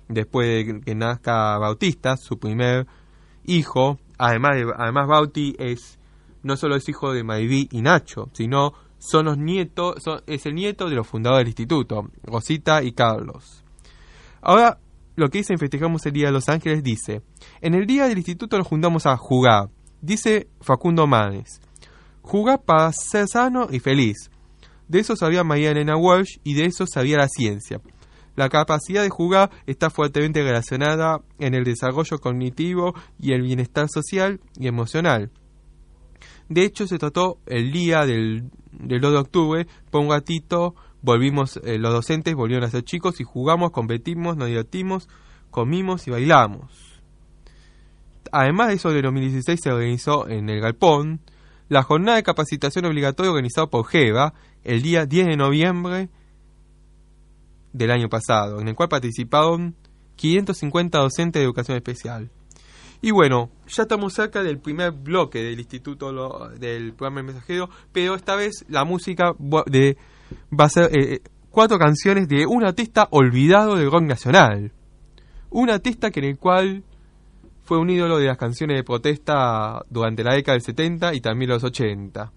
después 0.08 0.46
de 0.46 0.80
que 0.80 0.94
nazca 0.94 1.58
Bautista, 1.58 2.16
su 2.16 2.38
primer 2.38 2.86
hijo. 3.44 3.98
Además, 4.18 4.56
de, 4.56 4.66
además 4.76 5.08
Bauti 5.08 5.56
es 5.58 5.98
no 6.42 6.56
solo 6.56 6.76
es 6.76 6.88
hijo 6.88 7.12
de 7.12 7.22
Maybi 7.22 7.68
y 7.70 7.82
Nacho, 7.82 8.30
sino 8.32 8.72
son 8.98 9.26
los 9.26 9.38
nietos, 9.38 9.96
es 10.26 10.46
el 10.46 10.54
nieto 10.54 10.88
de 10.88 10.96
los 10.96 11.06
fundadores 11.06 11.44
del 11.44 11.48
instituto, 11.48 12.10
Rosita 12.22 12.82
y 12.82 12.92
Carlos. 12.92 13.62
Ahora, 14.42 14.78
lo 15.16 15.28
que 15.28 15.38
dicen 15.38 15.58
festejamos 15.58 16.04
el 16.06 16.12
Día 16.12 16.26
de 16.26 16.32
Los 16.32 16.48
Ángeles 16.48 16.82
dice, 16.82 17.22
en 17.60 17.74
el 17.74 17.86
día 17.86 18.08
del 18.08 18.18
instituto 18.18 18.56
nos 18.56 18.66
juntamos 18.66 19.06
a 19.06 19.16
jugar, 19.16 19.68
Dice 20.02 20.48
Facundo 20.62 21.06
Manes, 21.06 21.60
jugar 22.30 22.62
para 22.62 22.92
ser 22.92 23.26
sano 23.26 23.66
y 23.72 23.80
feliz. 23.80 24.30
De 24.86 25.00
eso 25.00 25.16
sabía 25.16 25.42
María 25.42 25.72
Elena 25.72 25.96
Walsh 25.96 26.38
y 26.44 26.54
de 26.54 26.66
eso 26.66 26.86
sabía 26.86 27.16
la 27.16 27.26
ciencia. 27.26 27.80
La 28.36 28.48
capacidad 28.48 29.02
de 29.02 29.10
jugar 29.10 29.50
está 29.66 29.90
fuertemente 29.90 30.40
relacionada 30.40 31.22
en 31.40 31.54
el 31.54 31.64
desarrollo 31.64 32.18
cognitivo 32.20 32.94
y 33.18 33.32
el 33.32 33.42
bienestar 33.42 33.88
social 33.92 34.38
y 34.56 34.68
emocional. 34.68 35.32
De 36.48 36.62
hecho, 36.62 36.86
se 36.86 36.98
trató 36.98 37.38
el 37.46 37.72
día 37.72 38.06
del, 38.06 38.48
2 38.70 39.00
de 39.00 39.18
octubre, 39.18 39.66
por 39.90 40.00
un 40.00 40.10
gatito, 40.10 40.76
volvimos, 41.02 41.58
eh, 41.64 41.78
los 41.78 41.92
docentes 41.92 42.36
volvieron 42.36 42.64
a 42.64 42.70
ser 42.70 42.84
chicos 42.84 43.20
y 43.20 43.24
jugamos, 43.24 43.72
competimos, 43.72 44.36
nos 44.36 44.46
divertimos, 44.46 45.08
comimos 45.50 46.06
y 46.06 46.12
bailamos. 46.12 47.00
Además 48.30 48.68
de 48.68 48.74
eso, 48.74 48.94
en 48.94 49.02
2016 49.02 49.58
se 49.60 49.72
organizó 49.72 50.28
en 50.28 50.48
el 50.48 50.60
Galpón 50.60 51.20
la 51.70 51.84
jornada 51.84 52.16
de 52.16 52.24
capacitación 52.24 52.84
obligatoria 52.84 53.30
organizada 53.30 53.68
por 53.68 53.86
GEVA 53.86 54.34
el 54.64 54.82
día 54.82 55.06
10 55.06 55.28
de 55.28 55.36
noviembre 55.36 56.08
del 57.72 57.92
año 57.92 58.08
pasado, 58.08 58.60
en 58.60 58.66
el 58.66 58.74
cual 58.74 58.88
participaron 58.88 59.76
550 60.16 60.98
docentes 60.98 61.40
de 61.40 61.44
educación 61.44 61.76
especial. 61.76 62.28
Y 63.00 63.12
bueno, 63.12 63.50
ya 63.68 63.84
estamos 63.84 64.12
cerca 64.12 64.42
del 64.42 64.58
primer 64.58 64.90
bloque 64.90 65.44
del 65.44 65.60
instituto 65.60 66.48
del 66.58 66.92
programa 66.92 67.20
El 67.20 67.26
Mensajero, 67.26 67.70
pero 67.92 68.16
esta 68.16 68.34
vez 68.34 68.64
la 68.68 68.84
música 68.84 69.32
de, 69.66 69.96
va 70.52 70.64
a 70.64 70.68
ser 70.68 70.86
eh, 70.86 71.14
eh, 71.14 71.20
cuatro 71.50 71.78
canciones 71.78 72.26
de 72.26 72.46
un 72.46 72.64
artista 72.64 73.06
olvidado 73.12 73.76
del 73.76 73.92
rock 73.92 74.02
nacional. 74.02 74.72
Un 75.50 75.70
artista 75.70 76.10
que 76.10 76.18
en 76.18 76.26
el 76.26 76.38
cual 76.38 76.82
fue 77.70 77.78
un 77.78 77.88
ídolo 77.88 78.18
de 78.18 78.26
las 78.26 78.36
canciones 78.36 78.78
de 78.78 78.82
protesta 78.82 79.84
durante 79.88 80.24
la 80.24 80.34
década 80.34 80.54
del 80.54 80.62
70 80.62 81.14
y 81.14 81.20
también 81.20 81.52
los 81.52 81.62
80. 81.62 82.32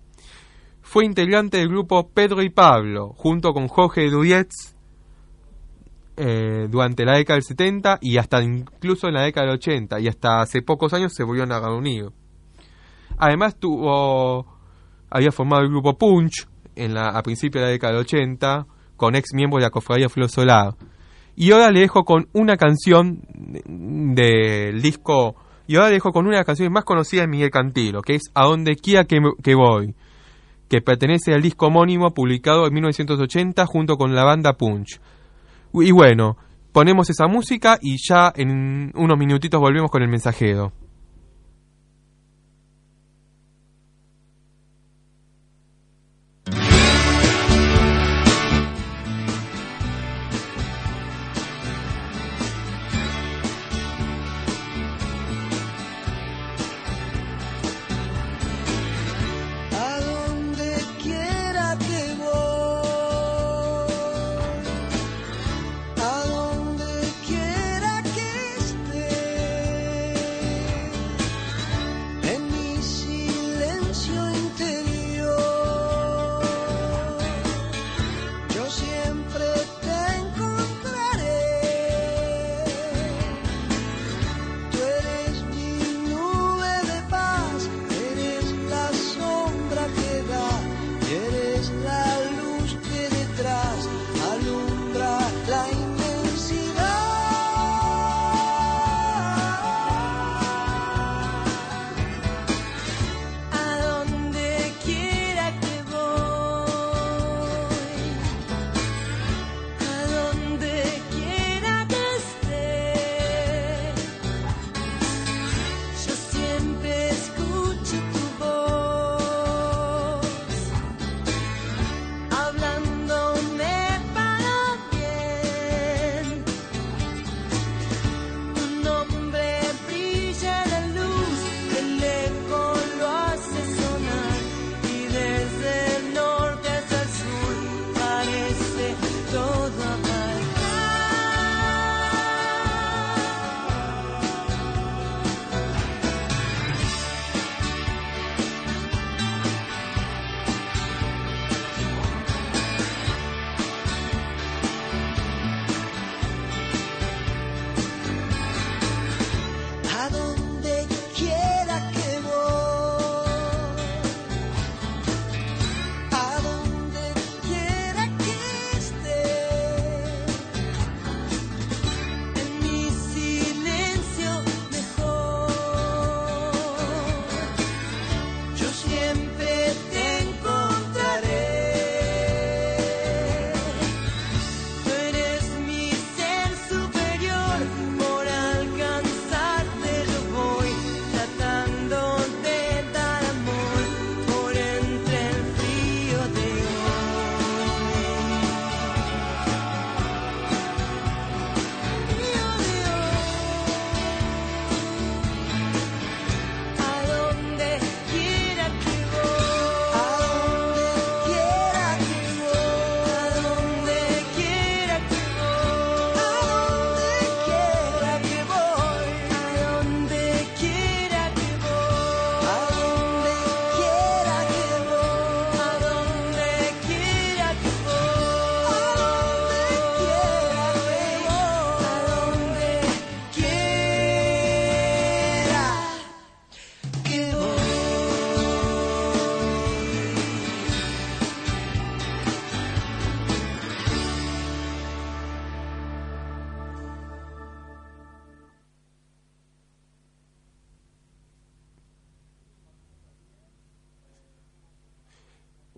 Fue 0.84 1.06
integrante 1.06 1.58
del 1.58 1.70
grupo 1.70 2.08
Pedro 2.08 2.44
y 2.44 2.52
Pablo, 2.52 3.14
junto 3.16 3.52
con 3.52 3.68
Jorge 3.68 4.12
Durietz, 4.12 4.76
eh, 6.18 6.68
durante 6.70 7.04
la 7.04 7.18
década 7.18 7.38
del 7.38 7.46
70 7.46 7.98
y 8.00 8.18
hasta 8.18 8.44
incluso 8.44 9.08
en 9.08 9.16
la 9.16 9.24
década 9.24 9.48
del 9.48 9.56
80, 9.56 10.02
y 10.02 10.08
hasta 10.08 10.42
hace 10.42 10.62
pocos 10.62 10.94
años 10.94 11.16
se 11.16 11.24
volvieron 11.24 11.52
a 11.52 11.60
reunir. 11.60 12.12
Además 13.18 13.56
tuvo, 13.56 14.46
había 15.10 15.32
formado 15.32 15.64
el 15.64 15.70
grupo 15.70 15.98
Punch 15.98 16.48
a 16.96 17.24
principios 17.24 17.64
de 17.64 17.70
la 17.70 17.72
década 17.72 17.94
del 17.94 18.02
80, 18.04 18.68
con 18.98 19.16
ex 19.16 19.34
miembros 19.34 19.62
de 19.62 19.66
la 19.66 19.72
cofradía 19.72 20.10
Flor 20.10 20.30
Solar. 20.30 20.76
Y 21.36 21.52
ahora 21.52 21.72
le 21.72 21.82
dejo 21.82 22.04
con 22.04 22.28
una 22.34 22.58
canción 22.58 23.22
del 23.66 24.82
disco, 24.82 25.36
y 25.68 25.76
ahora 25.76 25.90
le 25.90 25.96
dejo 25.96 26.12
con 26.12 26.26
una 26.26 26.36
de 26.36 26.40
las 26.40 26.46
canciones 26.46 26.72
más 26.72 26.84
conocidas 26.84 27.26
de 27.26 27.32
Miguel 27.32 27.50
Cantilo, 27.50 28.02
que 28.02 28.16
es 28.16 28.24
A 28.34 28.46
donde 28.46 28.76
quiera 28.76 29.06
que, 29.06 29.20
que 29.42 29.56
voy, 29.56 29.96
que 30.70 30.82
pertenece 30.82 31.34
al 31.34 31.42
disco 31.42 31.68
homónimo 31.68 32.14
publicado 32.14 32.68
en 32.68 32.74
1980 32.74 33.66
junto 33.66 33.98
con 33.98 34.14
la 34.14 34.24
banda 34.24 34.54
Punch. 34.54 35.00
Y 35.74 35.92
bueno, 35.92 36.38
ponemos 36.72 37.10
esa 37.10 37.28
música 37.28 37.80
y 37.82 37.98
ya 37.98 38.32
en 38.36 38.92
unos 38.96 39.18
minutitos 39.18 39.60
volvemos 39.60 39.90
con 39.90 40.04
el 40.04 40.10
mensajero. 40.10 40.72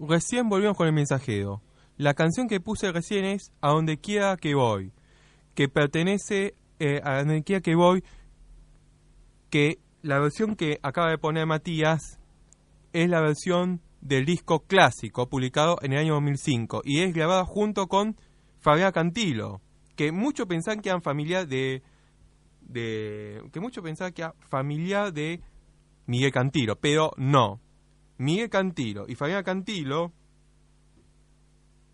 Recién 0.07 0.49
volvimos 0.49 0.77
con 0.77 0.87
el 0.87 0.93
mensajero. 0.93 1.61
La 1.97 2.13
canción 2.13 2.47
que 2.47 2.59
puse 2.59 2.91
recién 2.91 3.25
es 3.25 3.51
A 3.61 3.69
donde 3.69 3.97
quiera 3.97 4.37
que 4.37 4.53
voy, 4.53 4.91
que 5.55 5.67
pertenece 5.67 6.53
eh, 6.79 7.01
a 7.03 7.19
donde 7.19 7.43
quiera 7.43 7.61
que 7.61 7.75
voy, 7.75 8.03
que 9.49 9.79
la 10.01 10.19
versión 10.19 10.55
que 10.55 10.79
acaba 10.83 11.09
de 11.09 11.17
poner 11.17 11.47
Matías 11.47 12.19
es 12.93 13.09
la 13.09 13.21
versión 13.21 13.81
del 14.01 14.25
disco 14.25 14.59
clásico 14.59 15.27
publicado 15.27 15.77
en 15.81 15.93
el 15.93 15.99
año 15.99 16.13
2005 16.15 16.81
y 16.83 17.01
es 17.01 17.13
grabada 17.13 17.43
junto 17.43 17.87
con 17.87 18.15
Fabián 18.59 18.91
Cantilo, 18.91 19.61
que 19.95 20.11
muchos 20.11 20.45
pensaban 20.45 20.81
que 20.81 20.89
eran 20.89 21.01
familia 21.01 21.45
de, 21.45 21.81
de 22.61 23.41
que 23.51 23.59
muchos 23.59 23.83
pensaban 23.83 24.13
que 24.13 24.21
era 24.21 24.35
familia 24.49 25.09
de 25.09 25.41
Miguel 26.05 26.31
Cantilo, 26.31 26.75
pero 26.75 27.11
no. 27.17 27.61
Miguel 28.17 28.49
Cantilo 28.49 29.05
y 29.07 29.15
Fabián 29.15 29.43
Cantilo 29.43 30.13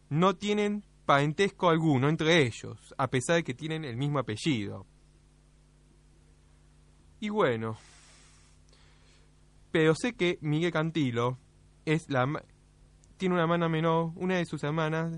no 0.09 0.35
tienen 0.35 0.83
parentesco 1.05 1.69
alguno 1.69 2.09
entre 2.09 2.45
ellos, 2.45 2.93
a 2.97 3.07
pesar 3.07 3.37
de 3.37 3.43
que 3.43 3.53
tienen 3.53 3.83
el 3.83 3.97
mismo 3.97 4.19
apellido. 4.19 4.85
Y 7.19 7.29
bueno, 7.29 7.77
pero 9.71 9.95
sé 9.95 10.13
que 10.13 10.37
Miguel 10.41 10.71
Cantilo 10.71 11.37
es 11.85 12.09
la 12.09 12.27
tiene 13.17 13.33
una 13.35 13.43
hermana 13.43 13.69
menor, 13.69 14.11
una 14.15 14.37
de 14.37 14.45
sus 14.45 14.63
hermanas 14.63 15.15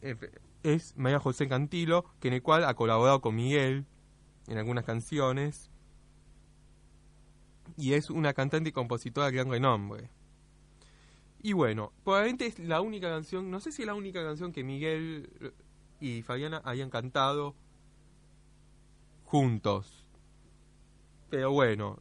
eh, 0.00 0.16
es 0.62 0.94
María 0.96 1.18
José 1.18 1.48
Cantilo, 1.48 2.04
que 2.20 2.28
en 2.28 2.34
el 2.34 2.42
cual 2.42 2.64
ha 2.64 2.74
colaborado 2.74 3.20
con 3.20 3.34
Miguel 3.34 3.84
en 4.46 4.58
algunas 4.58 4.84
canciones 4.84 5.71
y 7.76 7.94
es 7.94 8.10
una 8.10 8.32
cantante 8.32 8.70
y 8.70 8.72
compositora 8.72 9.26
de 9.26 9.32
gran 9.32 9.50
renombre. 9.50 10.10
Y 11.42 11.54
bueno, 11.54 11.92
probablemente 12.04 12.46
es 12.46 12.58
la 12.58 12.80
única 12.80 13.08
canción, 13.08 13.50
no 13.50 13.60
sé 13.60 13.72
si 13.72 13.82
es 13.82 13.86
la 13.86 13.94
única 13.94 14.22
canción 14.22 14.52
que 14.52 14.62
Miguel 14.62 15.54
y 16.00 16.22
Fabiana 16.22 16.62
hayan 16.64 16.90
cantado 16.90 17.54
juntos. 19.24 20.06
Pero 21.30 21.50
bueno, 21.50 21.98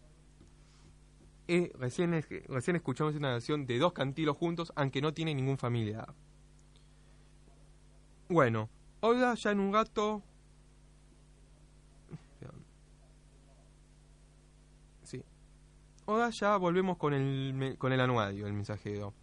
eh, 1.47 1.71
recién, 1.79 2.11
recién 2.47 2.75
escuchamos 2.75 3.15
una 3.15 3.31
canción 3.31 3.65
de 3.65 3.77
dos 3.77 3.93
cantilos 3.93 4.37
juntos, 4.37 4.71
aunque 4.75 5.01
no 5.01 5.13
tiene 5.13 5.33
ningún 5.33 5.57
familiar. 5.57 6.13
Bueno, 8.29 8.69
ahora 9.01 9.33
ya 9.35 9.51
en 9.51 9.59
un 9.59 9.71
gato... 9.71 10.23
Sí. 15.03 15.21
Ahora 16.11 16.29
ya 16.29 16.57
volvemos 16.57 16.97
con 16.97 17.13
el, 17.13 17.77
con 17.77 17.93
el 17.93 18.01
anuario, 18.01 18.45
el 18.45 18.51
mensajero. 18.51 19.13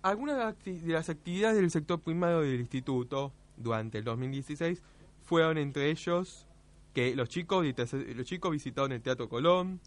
Algunas 0.00 0.54
de 0.64 0.92
las 0.92 1.10
actividades 1.10 1.56
del 1.58 1.70
sector 1.70 2.00
primario 2.00 2.40
del 2.40 2.60
instituto 2.60 3.30
durante 3.58 3.98
el 3.98 4.04
2016 4.04 4.82
fueron 5.22 5.58
entre 5.58 5.90
ellos 5.90 6.46
que 6.94 7.14
los 7.14 7.28
chicos, 7.28 7.66
los 7.66 8.26
chicos 8.26 8.50
visitaron 8.50 8.92
el 8.92 9.02
Teatro 9.02 9.28
Colón, 9.28 9.80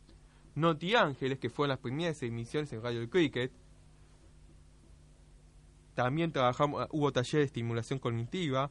Noti 0.53 0.93
Ángeles, 0.93 1.39
que 1.39 1.49
fueron 1.49 1.69
las 1.69 1.79
primeras 1.79 2.21
emisiones 2.21 2.71
en 2.71 2.83
Radio 2.83 2.99
del 2.99 3.09
Cricket, 3.09 3.51
también 5.95 6.31
trabajamos, 6.31 6.87
hubo 6.91 7.11
taller 7.11 7.39
de 7.39 7.45
estimulación 7.45 7.97
cognitiva, 7.97 8.69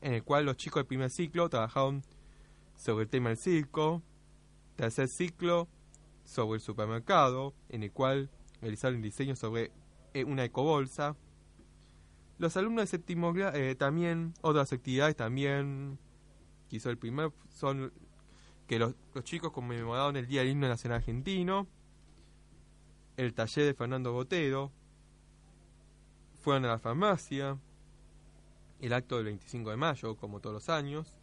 en 0.00 0.14
el 0.14 0.22
cual 0.22 0.46
los 0.46 0.56
chicos 0.56 0.82
del 0.82 0.86
primer 0.86 1.10
ciclo 1.10 1.48
trabajaron 1.48 2.04
sobre 2.76 3.04
el 3.04 3.10
tema 3.10 3.30
del 3.30 3.38
circo, 3.38 4.02
tercer 4.76 5.08
ciclo 5.08 5.68
sobre 6.30 6.56
el 6.58 6.60
supermercado, 6.60 7.54
en 7.68 7.82
el 7.82 7.90
cual 7.90 8.30
realizaron 8.60 9.02
diseño 9.02 9.34
sobre 9.34 9.72
eh, 10.14 10.24
una 10.24 10.44
ecobolsa. 10.44 11.16
Los 12.38 12.56
alumnos 12.56 12.84
de 12.84 12.86
séptimo 12.86 13.34
eh, 13.36 13.74
también, 13.74 14.32
otras 14.40 14.72
actividades 14.72 15.16
también, 15.16 15.98
quizá 16.68 16.88
el 16.90 16.98
primer, 16.98 17.32
son 17.48 17.92
que 18.68 18.78
los, 18.78 18.94
los 19.12 19.24
chicos 19.24 19.50
conmemoraron 19.50 20.16
el 20.16 20.28
Día 20.28 20.42
del 20.42 20.50
Himno 20.50 20.68
Nacional 20.68 20.98
Argentino, 20.98 21.66
el 23.16 23.34
taller 23.34 23.66
de 23.66 23.74
Fernando 23.74 24.12
Botero, 24.12 24.70
fueron 26.40 26.64
a 26.64 26.68
la 26.68 26.78
farmacia, 26.78 27.58
el 28.80 28.92
acto 28.92 29.16
del 29.16 29.24
25 29.24 29.70
de 29.70 29.76
mayo, 29.76 30.16
como 30.16 30.40
todos 30.40 30.54
los 30.54 30.68
años. 30.68 31.19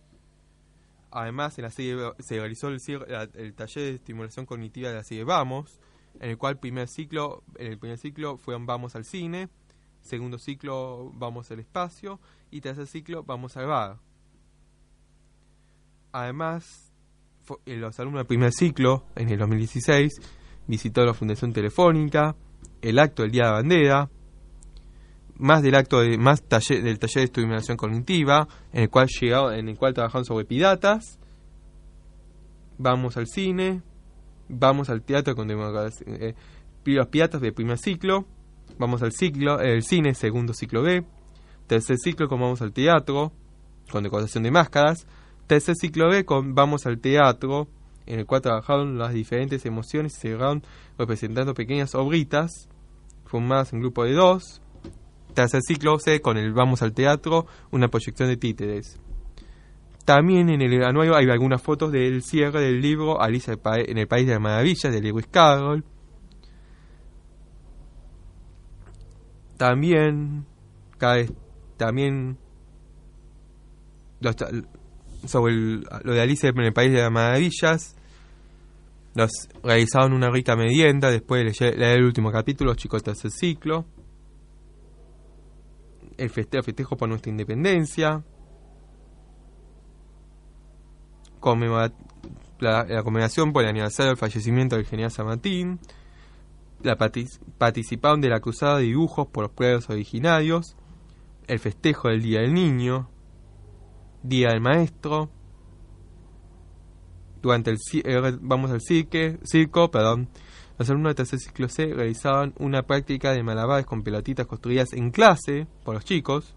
Además, 1.12 1.58
en 1.58 1.64
la 1.64 1.72
serie 1.72 1.96
se 2.20 2.38
realizó 2.38 2.68
el, 2.68 3.54
taller 3.56 3.84
de 3.84 3.92
estimulación 3.96 4.46
cognitiva 4.46 4.90
de 4.90 4.96
la 4.96 5.04
serie 5.04 5.24
Vamos, 5.24 5.80
en 6.20 6.32
el 6.32 6.38
cual 6.38 6.60
primer 6.60 6.88
ciclo, 6.88 7.44
en 7.56 7.68
el 7.68 7.80
primer 7.80 7.98
ciclo 7.98 8.38
fueron 8.38 8.66
Vamos 8.66 8.96
al 8.96 9.06
cine, 9.06 9.50
segundo 10.02 10.38
ciclo 10.38 11.12
Vamos 11.14 11.50
al 11.52 11.60
espacio 11.60 12.20
y 12.52 12.62
tercer 12.62 12.88
ciclo 12.88 13.24
Vamos 13.24 13.56
al 13.56 13.68
bar. 13.68 14.00
Además, 16.12 16.92
los 17.66 18.00
alumnos 18.00 18.20
del 18.20 18.28
primer 18.28 18.52
ciclo, 18.52 19.06
en 19.16 19.30
el 19.30 19.40
2016, 19.40 20.14
visitó 20.68 21.06
la 21.06 21.14
Fundación 21.14 21.54
Telefónica, 21.54 22.36
el 22.82 23.00
acto 23.00 23.24
del 23.24 23.32
Día 23.32 23.46
de 23.46 23.52
Bandera, 23.52 24.10
más 25.38 25.62
del 25.62 25.76
acto 25.76 26.00
de, 26.00 26.18
más 26.18 26.42
taller, 26.44 26.84
del 26.84 27.00
taller 27.00 27.22
de 27.22 27.24
estimulación 27.26 27.78
cognitiva, 27.78 28.48
en 28.74 28.84
el 28.84 28.90
cual 28.90 29.08
llegado, 29.08 29.52
en 29.52 29.70
el 29.70 29.78
cual 29.78 29.94
trabajaron 29.94 30.26
sobre 30.26 30.46
piratas, 30.46 31.20
vamos 32.78 33.18
al 33.18 33.28
cine, 33.28 33.82
vamos 34.50 34.90
al 34.90 35.02
teatro 35.02 35.36
con 35.36 35.50
eh, 35.50 36.36
los 36.86 37.08
piratas 37.08 37.42
de 37.42 37.52
primer 37.52 37.78
ciclo, 37.78 38.26
vamos 38.78 39.04
al 39.04 39.12
ciclo, 39.12 39.60
el 39.60 39.84
cine 39.84 40.14
segundo 40.14 40.54
ciclo 40.54 40.82
B, 40.82 41.06
tercer 41.68 41.98
ciclo 41.98 42.28
con 42.28 42.40
vamos 42.40 42.62
al 42.62 42.74
teatro, 42.74 43.32
con 43.92 44.04
decoración 44.04 44.44
de 44.44 44.52
máscaras, 44.52 45.06
tercer 45.48 45.76
ciclo 45.76 46.10
B 46.10 46.26
con 46.26 46.56
vamos 46.56 46.86
al 46.86 47.00
teatro, 47.00 47.68
en 48.06 48.20
el 48.20 48.26
cual 48.26 48.42
trabajaron 48.42 48.98
las 48.98 49.14
diferentes 49.14 49.66
emociones 49.66 50.16
y 50.18 50.22
se 50.22 50.30
llegaron 50.30 50.64
representando 50.98 51.54
pequeñas 51.54 51.94
obritas, 51.94 52.70
formadas 53.26 53.74
en 53.74 53.82
grupo 53.82 54.06
de 54.06 54.14
dos, 54.14 54.62
tercer 55.38 55.62
ciclo 55.62 56.00
C 56.00 56.20
con 56.20 56.36
el 56.38 56.52
Vamos 56.52 56.82
al 56.82 56.94
Teatro, 56.94 57.46
una 57.70 57.90
proyección 57.90 58.28
de 58.28 58.38
títeres. 58.38 59.00
También 60.04 60.50
en 60.50 60.64
el 60.64 60.84
anuario 60.84 61.16
hay 61.16 61.30
algunas 61.30 61.62
fotos 61.62 61.92
del 61.92 62.24
cierre 62.24 62.60
del 62.60 62.82
libro 62.82 63.22
Alicia 63.22 63.54
en 63.64 63.98
el 64.00 64.08
País 64.08 64.26
de 64.26 64.34
las 64.34 64.42
Maravillas 64.42 64.92
de 64.92 65.00
Lewis 65.00 65.28
Carroll. 65.30 65.84
También, 69.58 70.48
también 71.78 72.40
sobre 75.28 75.54
lo 75.54 76.14
de 76.14 76.22
Alicia 76.22 76.50
en 76.50 76.60
el 76.62 76.74
País 76.74 76.92
de 76.92 77.02
las 77.02 77.12
Maravillas, 77.12 77.96
nos 79.14 79.30
realizaron 79.64 80.14
una 80.14 80.32
rica 80.32 80.56
merienda 80.56 81.12
después 81.12 81.60
de 81.60 81.78
leer 81.78 82.00
el 82.00 82.06
último 82.06 82.32
capítulo, 82.32 82.74
chicos, 82.74 83.04
tercer 83.04 83.30
ciclo 83.30 83.86
el 86.18 86.30
festejo, 86.30 86.64
festejo 86.64 86.98
por 86.98 87.10
nuestra 87.10 87.30
independencia, 87.32 88.24
la, 92.60 93.04
conmemoración 93.04 93.54
por 93.54 93.64
el 93.64 93.70
aniversario 93.70 94.10
del 94.10 94.18
fallecimiento 94.18 94.76
del 94.76 94.86
general 94.86 95.12
San 95.12 95.28
Martín, 95.28 95.80
la 96.84 96.98
participación 96.98 98.22
de 98.22 98.30
la 98.30 98.40
cruzada 98.40 98.78
de 98.78 98.84
dibujos 98.84 99.28
por 99.28 99.44
los 99.44 99.52
pueblos 99.52 99.90
originarios, 99.90 100.76
el 101.48 101.60
festejo 101.60 102.10
del 102.10 102.22
Día 102.22 102.42
del 102.42 102.54
Niño, 102.54 103.10
Día 104.24 104.50
del 104.50 104.62
Maestro, 104.62 105.30
durante 107.42 107.72
el 107.72 107.78
eh, 108.04 108.38
vamos 108.42 108.72
al 108.72 108.82
cirque, 108.82 109.40
circo, 109.44 109.90
perdón, 109.90 110.28
los 110.78 110.90
alumnos 110.90 111.12
de 111.12 111.16
tercer 111.16 111.40
ciclo 111.40 111.70
C 111.70 111.94
realizaban 111.94 112.54
una 112.60 112.84
práctica 112.84 113.32
de 113.32 113.44
malabares 113.44 113.86
con 113.86 114.04
pelotitas 114.04 114.46
construidas 114.46 114.94
en 114.94 115.12
clase 115.12 115.68
por 115.84 115.96
los 115.96 116.06
chicos, 116.06 116.56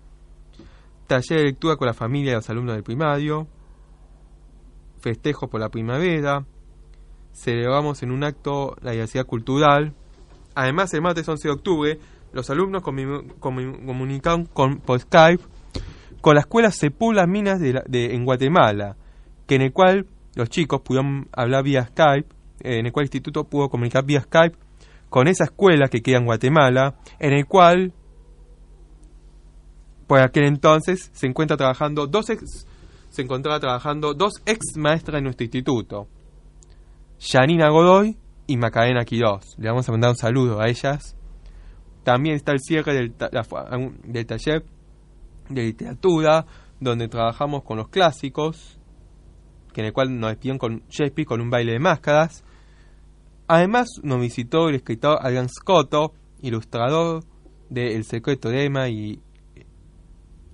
taller 1.06 1.38
de 1.38 1.44
lectura 1.44 1.76
con 1.76 1.87
la 1.87 1.94
familia 1.94 2.33
de 2.33 2.37
los 2.37 2.50
alumnos 2.50 2.74
del 2.74 2.85
primario, 2.85 3.48
festejos 5.00 5.48
por 5.48 5.61
la 5.61 5.70
primavera, 5.70 6.44
celebramos 7.33 8.02
en 8.02 8.11
un 8.11 8.24
acto 8.24 8.76
la 8.83 8.92
diversidad 8.92 9.26
cultural. 9.26 9.94
Además, 10.54 10.92
el 10.94 11.02
martes 11.02 11.28
11 11.28 11.48
de 11.48 11.54
octubre, 11.54 11.98
los 12.33 12.50
alumnos 12.50 12.83
comunicaron 12.83 14.44
con, 14.46 14.78
por 14.78 15.00
Skype 15.00 15.42
con 16.20 16.35
la 16.35 16.40
escuela 16.40 16.70
Sepula 16.70 17.26
Minas 17.26 17.61
de, 17.61 18.14
en 18.14 18.24
Guatemala, 18.24 18.96
que 19.46 19.54
en 19.54 19.62
el 19.62 19.72
cual 19.72 20.06
los 20.35 20.50
chicos 20.50 20.83
pudieron 20.83 21.28
hablar 21.33 21.64
vía 21.64 21.87
Skype 21.87 22.28
en 22.61 22.87
el 22.87 22.92
cual 22.92 23.05
el 23.05 23.07
instituto 23.07 23.44
pudo 23.44 23.68
comunicar 23.68 24.05
vía 24.05 24.20
Skype 24.20 24.57
con 25.09 25.27
esa 25.29 25.44
escuela 25.44 25.88
que 25.88 26.03
queda 26.03 26.18
en 26.18 26.25
Guatemala, 26.25 26.96
en 27.18 27.33
el 27.33 27.46
cual 27.46 27.92
por 30.07 30.20
aquel 30.20 30.44
entonces 30.44 31.11
se 31.12 31.27
encuentra 31.27 31.57
trabajando 31.57 32.07
dos 32.07 32.31
ex, 32.31 32.66
se 33.11 33.23
encontraba 33.23 33.61
trabajando 33.61 34.14
dos 34.14 34.35
ex 34.46 34.77
maestras 34.77 35.16
de 35.16 35.23
nuestro 35.23 35.44
instituto, 35.44 36.09
Janina 37.20 37.68
Godoy 37.68 38.16
y 38.46 38.57
Macarena 38.57 39.05
Quirós. 39.05 39.57
Le 39.59 39.68
vamos 39.68 39.88
a 39.88 39.92
mandar 39.92 40.11
un 40.11 40.16
saludo 40.16 40.61
a 40.61 40.68
ellas. 40.68 41.16
También 42.03 42.35
está 42.35 42.53
el 42.53 42.61
cierre 42.61 42.94
del, 42.94 43.14
del 44.05 44.27
taller 44.27 44.64
de 45.49 45.62
literatura, 45.62 46.46
donde 46.81 47.09
trabajamos 47.09 47.62
con 47.62 47.77
los 47.77 47.88
clásicos, 47.88 48.81
que 49.73 49.83
en 49.83 49.88
el 49.88 49.92
cual 49.92 50.18
nos 50.18 50.31
despidieron 50.31 50.59
con 50.59 50.83
Shakespeare 50.88 51.27
con 51.27 51.40
un 51.40 51.51
baile 51.51 51.73
de 51.73 51.79
máscaras. 51.79 52.42
Además 53.52 53.88
nos 54.04 54.20
visitó 54.20 54.68
el 54.68 54.76
escritor 54.76 55.18
Adrián 55.20 55.48
Scotto, 55.48 56.14
ilustrador 56.40 57.24
de 57.68 57.96
El 57.96 58.04
secreto 58.04 58.48
de 58.48 58.66
Emma 58.66 58.88
y 58.88 59.20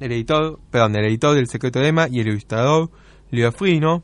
el 0.01 0.13
editor, 0.13 0.59
perdón, 0.71 0.97
el 0.97 1.05
editor 1.05 1.35
del 1.35 1.47
secreto 1.47 1.79
de 1.79 1.89
Emma 1.89 2.07
y 2.11 2.21
el 2.21 2.29
ilustrador 2.29 2.91
Leo 3.31 3.53
Frino. 3.53 4.03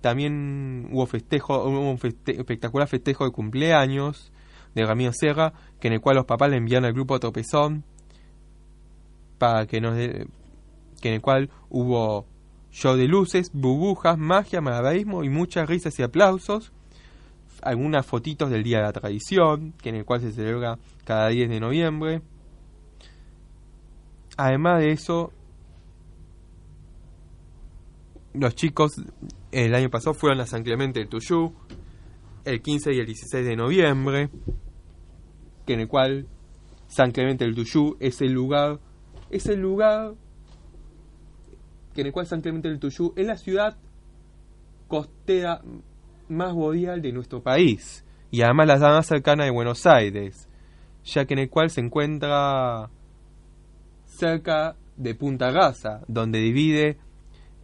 también 0.00 0.88
hubo 0.90 1.06
festejo, 1.06 1.62
hubo 1.62 1.88
un 1.88 1.98
espectacular 2.02 2.88
festejo 2.88 3.24
de 3.24 3.30
cumpleaños 3.30 4.32
de 4.74 4.84
Ramiro 4.84 5.12
Serra, 5.12 5.52
que 5.78 5.86
en 5.86 5.94
el 5.94 6.00
cual 6.00 6.16
los 6.16 6.24
papás 6.24 6.50
le 6.50 6.56
enviaron 6.56 6.86
al 6.86 6.92
grupo 6.92 7.20
Tropezón 7.20 7.84
para 9.38 9.68
que 9.68 9.80
nos 9.80 9.94
que 9.94 11.08
en 11.08 11.14
el 11.14 11.20
cual 11.20 11.50
hubo 11.70 12.26
show 12.74 12.96
de 12.96 13.06
luces, 13.06 13.52
burbujas, 13.52 14.18
magia, 14.18 14.60
malabarismo 14.60 15.22
y 15.22 15.28
muchas 15.28 15.68
risas 15.68 15.96
y 16.00 16.02
aplausos. 16.02 16.72
Algunas 17.62 18.04
fotitos 18.04 18.50
del 18.50 18.64
Día 18.64 18.78
de 18.78 18.82
la 18.82 18.92
Tradición, 18.92 19.72
que 19.80 19.90
en 19.90 19.94
el 19.94 20.04
cual 20.04 20.20
se 20.20 20.32
celebra 20.32 20.78
cada 21.04 21.28
10 21.28 21.50
de 21.50 21.60
noviembre. 21.60 22.22
Además 24.36 24.80
de 24.80 24.90
eso, 24.90 25.32
los 28.32 28.56
chicos 28.56 28.92
el 29.52 29.74
año 29.76 29.88
pasado 29.88 30.12
fueron 30.12 30.40
a 30.40 30.46
San 30.46 30.64
Clemente 30.64 30.98
del 30.98 31.08
Tuyú, 31.08 31.54
el 32.44 32.60
15 32.60 32.92
y 32.92 32.98
el 32.98 33.06
16 33.06 33.46
de 33.46 33.56
noviembre, 33.56 34.30
que 35.64 35.74
en 35.74 35.80
el 35.80 35.88
cual 35.88 36.26
San 36.88 37.12
Clemente 37.12 37.44
del 37.44 37.54
Tuyú 37.54 37.96
es 38.00 38.20
el 38.20 38.32
lugar, 38.32 38.80
es 39.30 39.46
el 39.46 39.60
lugar 39.60 40.16
que 41.94 42.00
en 42.00 42.08
el 42.08 42.12
cual 42.12 42.26
San 42.26 42.40
Clemente 42.40 42.68
del 42.68 42.78
Tuyú 42.78 43.12
es 43.16 43.26
la 43.26 43.36
ciudad 43.36 43.76
costera 44.88 45.62
más 46.28 46.52
boreal 46.52 47.00
de 47.00 47.12
nuestro 47.12 47.42
país 47.42 48.04
y 48.30 48.42
además 48.42 48.66
la 48.66 48.78
más 48.78 49.06
cercana 49.06 49.44
de 49.44 49.50
Buenos 49.50 49.86
Aires, 49.86 50.48
ya 51.04 51.24
que 51.24 51.34
en 51.34 51.40
el 51.40 51.50
cual 51.50 51.70
se 51.70 51.80
encuentra 51.80 52.90
cerca 54.06 54.76
de 54.96 55.14
Punta 55.14 55.50
Gaza, 55.50 56.02
donde 56.08 56.40
divide 56.40 56.98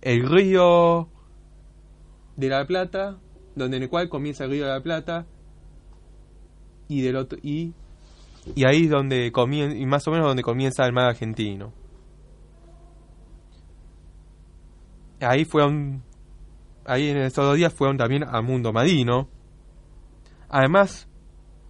el 0.01 0.29
río 0.29 1.09
de 2.37 2.49
la 2.49 2.67
Plata, 2.67 3.19
donde 3.57 3.79
en 3.79 3.83
el 3.85 3.89
cual 3.89 4.09
comienza 4.09 4.45
el 4.45 4.51
río 4.51 4.67
de 4.67 4.73
la 4.73 4.83
Plata 4.83 5.27
y 6.89 7.03
del 7.03 7.17
otro 7.17 7.39
y 8.55 8.65
ahí 8.65 8.85
es 8.85 8.91
donde 8.91 9.33
comienza 9.33 9.77
y 9.77 9.87
más 9.87 10.07
o 10.09 10.11
menos 10.11 10.27
donde 10.27 10.43
comienza 10.43 10.85
el 10.87 10.93
mar 10.93 11.07
argentino. 11.07 11.73
Ahí 15.21 15.45
fue 15.45 15.67
un 15.67 16.03
ahí 16.91 17.09
en 17.09 17.19
esos 17.19 17.45
dos 17.45 17.57
días 17.57 17.73
fueron 17.73 17.97
también 17.97 18.25
a 18.25 18.41
Mundo 18.43 18.73
Madino. 18.73 19.29
Además, 20.49 21.09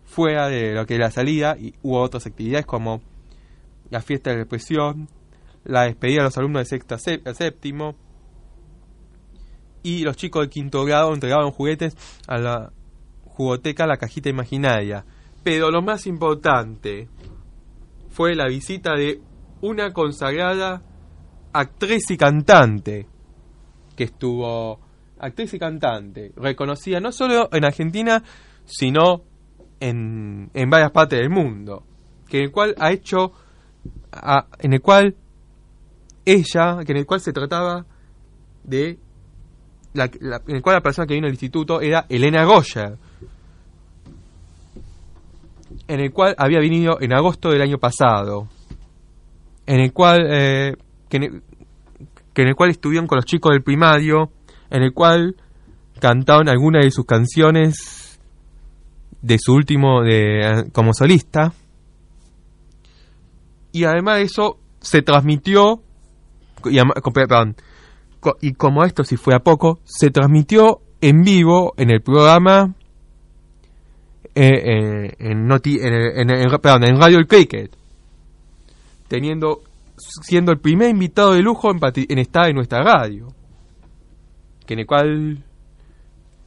fuera 0.04 0.48
de 0.48 0.72
lo 0.72 0.86
que 0.86 0.94
es 0.94 1.00
la 1.00 1.10
salida, 1.10 1.56
y 1.58 1.74
hubo 1.82 2.00
otras 2.00 2.26
actividades 2.26 2.66
como 2.66 3.02
la 3.90 4.00
fiesta 4.00 4.30
de 4.30 4.36
la 4.36 4.42
expresión, 4.42 5.08
la 5.64 5.82
despedida 5.82 6.20
de 6.20 6.24
los 6.24 6.38
alumnos 6.38 6.62
de 6.62 6.66
sexto 6.66 6.94
a 6.94 7.34
séptimo, 7.34 7.94
y 9.82 10.02
los 10.04 10.16
chicos 10.16 10.42
de 10.42 10.50
quinto 10.50 10.84
grado 10.84 11.12
entregaban 11.12 11.50
juguetes 11.50 11.96
a 12.26 12.38
la 12.38 12.72
jugoteca 13.24 13.86
La 13.86 13.96
Cajita 13.96 14.28
Imaginaria. 14.28 15.04
Pero 15.42 15.70
lo 15.70 15.80
más 15.80 16.06
importante 16.06 17.08
fue 18.10 18.34
la 18.34 18.46
visita 18.46 18.94
de 18.94 19.20
una 19.62 19.92
consagrada 19.92 20.82
actriz 21.52 22.10
y 22.10 22.16
cantante 22.18 23.06
que 24.00 24.04
estuvo 24.04 24.80
actriz 25.18 25.52
y 25.52 25.58
cantante, 25.58 26.32
reconocida 26.34 27.00
no 27.00 27.12
solo 27.12 27.50
en 27.52 27.66
Argentina, 27.66 28.22
sino 28.64 29.24
en, 29.78 30.50
en 30.54 30.70
varias 30.70 30.90
partes 30.90 31.18
del 31.18 31.28
mundo, 31.28 31.84
que 32.26 32.38
en 32.38 32.44
el 32.44 32.50
cual 32.50 32.74
ha 32.78 32.92
hecho, 32.92 33.32
en 34.58 34.72
el 34.72 34.80
cual 34.80 35.14
ella, 36.24 36.78
que 36.82 36.92
en 36.92 36.96
el 36.96 37.04
cual 37.04 37.20
se 37.20 37.34
trataba 37.34 37.84
de, 38.64 38.98
la, 39.92 40.04
en 40.04 40.56
el 40.56 40.62
cual 40.62 40.76
la 40.76 40.80
persona 40.80 41.06
que 41.06 41.12
vino 41.12 41.26
al 41.26 41.34
instituto 41.34 41.82
era 41.82 42.06
Elena 42.08 42.46
Goya, 42.46 42.96
en 45.88 46.00
el 46.00 46.10
cual 46.10 46.34
había 46.38 46.60
venido 46.60 46.98
en 47.02 47.12
agosto 47.12 47.50
del 47.50 47.60
año 47.60 47.76
pasado, 47.76 48.48
en 49.66 49.78
el 49.78 49.92
cual, 49.92 50.26
eh, 50.26 50.76
que 52.34 52.42
en 52.42 52.48
el 52.48 52.54
cual 52.54 52.70
estuvieron 52.70 53.06
con 53.06 53.16
los 53.16 53.24
chicos 53.24 53.52
del 53.52 53.62
primario, 53.62 54.30
en 54.70 54.82
el 54.82 54.92
cual 54.92 55.36
cantaron 56.00 56.48
algunas 56.48 56.84
de 56.84 56.90
sus 56.90 57.04
canciones 57.04 58.18
de 59.22 59.38
su 59.38 59.52
último 59.52 60.02
de, 60.02 60.68
como 60.72 60.92
solista. 60.94 61.52
Y 63.72 63.84
además 63.84 64.16
de 64.16 64.22
eso 64.22 64.58
se 64.80 65.02
transmitió, 65.02 65.82
y, 66.64 68.52
como 68.54 68.84
esto 68.84 69.04
si 69.04 69.16
fue 69.16 69.34
a 69.34 69.40
poco, 69.40 69.80
se 69.84 70.10
transmitió 70.10 70.80
en 71.00 71.22
vivo 71.22 71.74
en 71.76 71.90
el 71.90 72.02
programa 72.02 72.74
eh, 74.34 74.50
eh, 74.52 75.14
en, 75.18 75.46
noti 75.46 75.78
en, 75.80 76.30
en, 76.30 76.50
perdón, 76.60 76.84
en 76.84 77.00
Radio 77.00 77.18
El 77.18 77.26
Cricket, 77.26 77.70
teniendo, 79.08 79.62
siendo 80.22 80.52
el 80.52 80.58
primer 80.58 80.90
invitado 80.90 81.32
de 81.32 81.42
lujo 81.42 81.70
en, 81.70 81.78
en 82.08 82.18
estar 82.18 82.48
en 82.48 82.56
nuestra 82.56 82.82
radio 82.82 83.28
en 84.72 84.78
el 84.78 84.86
cual 84.86 85.44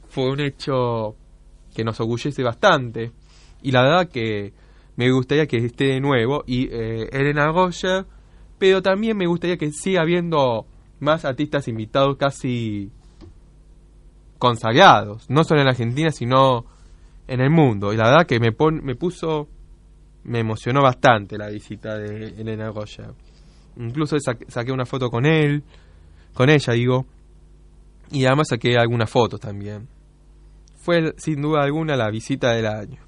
fue 0.08 0.30
un 0.30 0.40
hecho 0.40 1.14
que 1.74 1.84
nos 1.84 2.00
orgullece 2.00 2.42
bastante. 2.42 3.12
Y 3.62 3.70
la 3.70 3.82
verdad 3.82 4.08
que 4.08 4.52
me 4.96 5.10
gustaría 5.10 5.46
que 5.46 5.58
esté 5.58 5.84
de 5.86 6.00
nuevo 6.00 6.42
y 6.46 6.68
eh, 6.70 7.08
Elena 7.12 7.52
Roger, 7.52 8.06
pero 8.58 8.82
también 8.82 9.16
me 9.16 9.26
gustaría 9.26 9.56
que 9.56 9.70
siga 9.72 10.02
habiendo 10.02 10.66
más 11.00 11.24
artistas 11.24 11.68
invitados 11.68 12.16
casi 12.16 12.90
consagrados, 14.38 15.28
no 15.28 15.44
solo 15.44 15.60
en 15.60 15.68
Argentina, 15.68 16.10
sino 16.10 16.64
en 17.26 17.40
el 17.40 17.50
mundo. 17.50 17.92
Y 17.92 17.96
la 17.96 18.10
verdad 18.10 18.26
que 18.26 18.40
me, 18.40 18.54
me 18.82 18.94
puso, 18.94 19.48
me 20.22 20.40
emocionó 20.40 20.82
bastante 20.82 21.36
la 21.36 21.48
visita 21.48 21.98
de 21.98 22.40
Elena 22.40 22.70
Roger. 22.70 23.12
Incluso 23.76 24.16
saqué 24.20 24.72
una 24.72 24.86
foto 24.86 25.10
con 25.10 25.26
él, 25.26 25.64
con 26.32 26.50
ella, 26.50 26.72
digo, 26.72 27.06
y 28.10 28.26
además 28.26 28.48
saqué 28.48 28.76
algunas 28.76 29.10
fotos 29.10 29.40
también. 29.40 29.88
Fue 30.76 31.14
sin 31.16 31.40
duda 31.40 31.62
alguna 31.62 31.96
la 31.96 32.10
visita 32.10 32.52
del 32.52 32.66
año. 32.66 33.00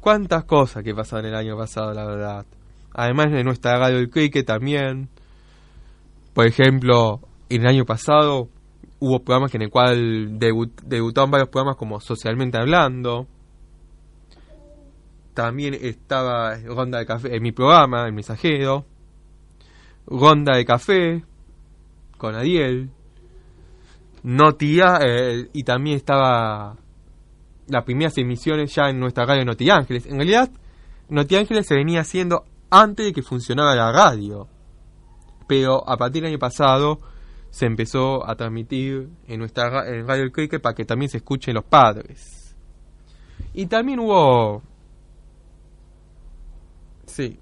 Cuántas 0.00 0.44
cosas 0.44 0.82
que 0.82 0.94
pasaron 0.94 1.26
el 1.26 1.34
año 1.34 1.56
pasado, 1.56 1.92
la 1.92 2.04
verdad. 2.04 2.46
Además 2.92 3.30
de 3.30 3.44
nuestra 3.44 3.78
radio 3.78 3.96
del 3.98 4.10
cricket 4.10 4.46
también. 4.46 5.08
Por 6.34 6.46
ejemplo, 6.46 7.20
en 7.48 7.62
el 7.62 7.68
año 7.68 7.84
pasado 7.84 8.48
hubo 8.98 9.20
programas 9.20 9.54
en 9.54 9.62
el 9.62 9.70
cual 9.70 10.38
debutaron 10.38 11.30
varios 11.30 11.48
programas 11.48 11.76
como 11.76 12.00
Socialmente 12.00 12.58
Hablando. 12.58 13.26
También 15.34 15.74
estaba 15.74 16.56
Ronda 16.56 16.98
de 16.98 17.06
Café 17.06 17.36
en 17.36 17.42
mi 17.42 17.52
programa, 17.52 18.06
El 18.06 18.12
Mensajero. 18.12 18.84
Ronda 20.06 20.56
de 20.56 20.64
Café 20.64 21.24
con 22.18 22.34
Adiel. 22.34 22.90
Notía 24.22 24.98
eh, 25.00 25.48
y 25.52 25.64
también 25.64 25.96
estaba 25.96 26.76
las 27.68 27.84
primeras 27.84 28.18
emisiones 28.18 28.74
ya 28.74 28.90
en 28.90 29.00
nuestra 29.00 29.24
radio 29.24 29.44
Noti 29.44 29.70
Ángeles. 29.70 30.06
En 30.06 30.16
realidad, 30.16 30.50
Noti 31.08 31.36
Ángeles 31.36 31.66
se 31.66 31.74
venía 31.74 32.00
haciendo 32.00 32.44
antes 32.68 33.06
de 33.06 33.12
que 33.12 33.22
funcionara 33.22 33.74
la 33.74 33.92
radio. 33.92 34.48
Pero 35.46 35.88
a 35.88 35.96
partir 35.96 36.22
del 36.22 36.32
año 36.32 36.38
pasado 36.38 37.00
se 37.50 37.66
empezó 37.66 38.28
a 38.28 38.36
transmitir 38.36 39.08
en 39.26 39.40
nuestra 39.40 39.88
en 39.88 40.06
Radio 40.06 40.24
El 40.24 40.32
Cricket 40.32 40.62
para 40.62 40.74
que 40.74 40.84
también 40.84 41.08
se 41.08 41.18
escuchen 41.18 41.54
los 41.54 41.64
padres. 41.64 42.54
Y 43.54 43.66
también 43.66 43.98
hubo... 43.98 44.62
Sí. 47.06 47.38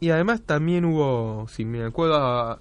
Y 0.00 0.10
además 0.10 0.42
también 0.42 0.86
hubo, 0.86 1.46
si 1.48 1.66
me 1.66 1.84
acuerdo, 1.84 2.58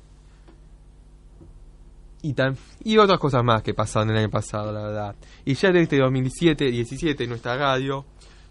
y, 2.22 2.36
y 2.84 2.98
otras 2.98 3.18
cosas 3.18 3.44
más 3.46 3.64
que 3.64 3.74
pasaron 3.74 4.10
el 4.10 4.18
año 4.18 4.30
pasado, 4.30 4.74
la 4.74 4.82
verdad. 4.84 5.16
Y 5.46 5.54
ya 5.54 5.72
desde 5.72 6.00
2017-17 6.00 7.22
en 7.22 7.30
nuestra 7.30 7.56
radio, 7.56 8.06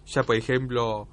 ya 0.07 0.23
por 0.23 0.35
ejemplo, 0.35 1.07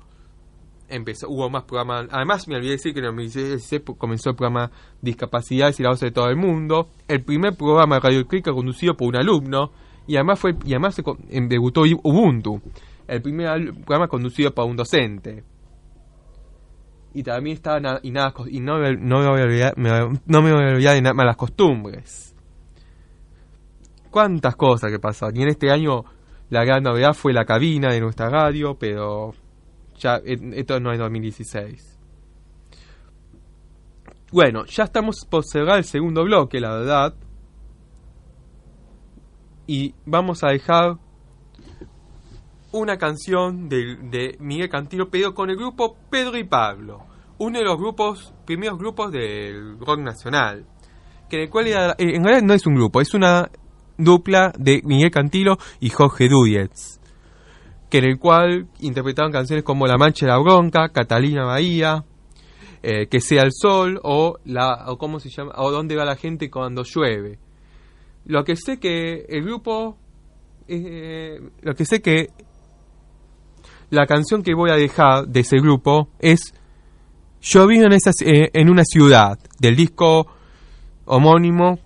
empezó 0.89 1.29
hubo 1.29 1.51
más 1.51 1.65
programas. 1.65 2.09
Además, 2.11 2.49
me 2.49 2.57
olvidé 2.57 2.73
decir 2.73 2.95
que 2.95 3.01
en 3.01 3.07
2016 3.07 3.83
comenzó 3.99 4.31
el 4.31 4.37
programa 4.37 4.71
Discapacidades 5.03 5.79
y 5.79 5.83
la 5.83 5.91
voz 5.91 6.01
de 6.01 6.11
todo 6.11 6.31
el 6.31 6.37
mundo. 6.37 6.89
El 7.09 7.23
primer 7.25 7.57
programa 7.57 7.97
de 7.97 8.01
Radio 8.01 8.27
Click 8.27 8.51
conducido 8.51 8.97
por 8.97 9.09
un 9.09 9.17
alumno. 9.17 9.71
Y 10.07 10.17
además, 10.17 10.39
fue, 10.39 10.55
y 10.65 10.73
además 10.73 10.95
se 10.95 11.03
debutó 11.49 11.83
Ubuntu, 11.83 12.62
el 13.09 13.21
primer 13.21 13.75
programa 13.75 14.07
conducido 14.09 14.55
por 14.55 14.65
un 14.65 14.77
docente 14.77 15.45
y 17.16 17.22
también 17.22 17.57
estaba 17.57 17.79
y 18.02 18.11
nada 18.11 18.35
y 18.46 18.61
no, 18.61 18.79
no 18.79 19.20
me 19.20 19.29
voy 19.29 19.40
a 19.40 19.44
olvidar 19.44 19.74
de 20.94 21.02
nada 21.02 21.14
malas 21.14 21.37
costumbres 21.37 22.37
cuántas 24.16 24.57
cosas 24.57 24.90
que 24.90 24.98
pasaron. 24.98 25.37
Y 25.37 25.42
en 25.42 25.48
este 25.48 25.70
año 25.70 26.05
la 26.48 26.64
gran 26.64 26.83
novedad 26.83 27.12
fue 27.12 27.35
la 27.35 27.44
cabina 27.44 27.92
de 27.92 28.00
nuestra 28.00 28.31
radio, 28.31 28.74
pero 28.79 29.35
ya 29.98 30.20
esto 30.24 30.81
no 30.81 30.92
es 30.92 30.98
2016. 30.98 31.98
Bueno, 34.33 34.64
ya 34.64 34.85
estamos 34.85 35.26
por 35.29 35.44
cerrar 35.44 35.76
el 35.76 35.85
segundo 35.85 36.24
bloque, 36.24 36.61
la 36.61 36.79
verdad. 36.79 37.14
Y 39.66 39.94
vamos 40.05 40.44
a 40.44 40.48
dejar 40.48 40.96
una 42.79 42.97
canción 42.97 43.69
de, 43.69 44.37
Miguel 44.39 44.69
Cantilo, 44.69 45.09
pero 45.11 45.35
con 45.35 45.51
el 45.51 45.57
grupo 45.57 45.97
Pedro 46.11 46.37
y 46.37 46.45
Pablo, 46.45 47.05
uno 47.39 47.59
de 47.59 47.65
los 47.65 47.77
grupos, 47.77 48.33
primeros 48.45 48.79
grupos 48.79 49.12
del 49.12 49.79
rock 49.79 50.01
nacional. 50.01 50.67
Que 51.29 51.45
en 51.45 51.51
cual 51.51 51.67
en 51.67 52.23
realidad 52.23 52.43
no 52.43 52.55
es 52.55 52.67
un 52.67 52.75
grupo, 52.75 53.01
es 53.01 53.12
una 53.12 53.51
dupla 53.99 54.53
de 54.57 54.81
Miguel 54.85 55.11
Cantilo 55.11 55.57
y 55.81 55.91
Jorge 55.91 56.29
Duyetz, 56.29 57.01
que 57.91 57.99
en 57.99 58.05
el 58.05 58.19
cual 58.19 58.69
interpretaban 58.79 59.33
canciones 59.33 59.65
como 59.65 59.87
La 59.87 59.97
Mancha 59.97 60.27
de 60.27 60.33
la 60.33 60.39
Bronca, 60.39 60.91
Catalina 60.91 61.45
Bahía, 61.45 62.05
eh, 62.83 63.09
Que 63.09 63.21
sea 63.21 63.43
el 63.43 63.51
sol 63.53 63.99
o 64.05 64.39
la 64.45 64.85
o 64.87 64.97
cómo 64.97 65.19
se 65.19 65.29
llama 65.29 65.53
o 65.57 65.73
dónde 65.73 65.97
va 65.97 66.05
la 66.05 66.15
gente 66.15 66.49
cuando 66.49 66.85
llueve. 66.85 67.41
Lo 68.27 68.45
que 68.45 68.55
sé 68.55 68.79
que 68.79 69.25
el 69.29 69.43
grupo 69.43 69.99
eh, 70.69 71.41
lo 71.62 71.75
que 71.75 71.85
sé 71.85 72.01
que 72.01 72.31
la 73.90 74.07
canción 74.07 74.42
que 74.42 74.55
voy 74.55 74.70
a 74.70 74.75
dejar 74.75 75.27
de 75.29 75.40
ese 75.40 75.59
grupo 75.59 76.09
es 76.18 76.55
Yo 77.40 77.66
vivo 77.66 77.85
en, 77.85 77.92
esa, 77.92 78.11
eh, 78.25 78.51
en 78.53 78.70
una 78.70 78.85
ciudad, 78.85 79.38
del 79.61 79.77
disco 79.77 80.27
homónimo 81.05 81.79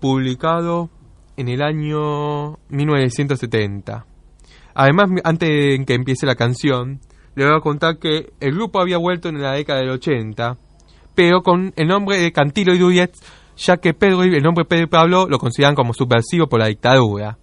publicado 0.00 0.90
en 1.36 1.48
el 1.48 1.62
año 1.62 2.58
1970. 2.68 4.06
Además, 4.74 5.10
antes 5.22 5.48
de 5.48 5.84
que 5.86 5.94
empiece 5.94 6.26
la 6.26 6.34
canción, 6.34 7.00
le 7.36 7.44
voy 7.44 7.56
a 7.56 7.60
contar 7.60 7.98
que 7.98 8.32
el 8.40 8.54
grupo 8.54 8.80
había 8.80 8.98
vuelto 8.98 9.28
en 9.28 9.40
la 9.40 9.52
década 9.52 9.80
del 9.80 9.90
80, 9.90 10.56
pero 11.14 11.42
con 11.42 11.72
el 11.76 11.88
nombre 11.88 12.18
de 12.18 12.32
Cantilo 12.32 12.74
y 12.74 12.78
Duyet, 12.78 13.12
ya 13.56 13.76
que 13.76 13.94
Pedro, 13.94 14.22
el 14.22 14.42
nombre 14.42 14.64
Pedro 14.64 14.84
y 14.84 14.88
Pablo 14.88 15.26
lo 15.28 15.38
consideran 15.38 15.74
como 15.74 15.94
subversivo 15.94 16.48
por 16.48 16.60
la 16.60 16.66
dictadura. 16.66 17.38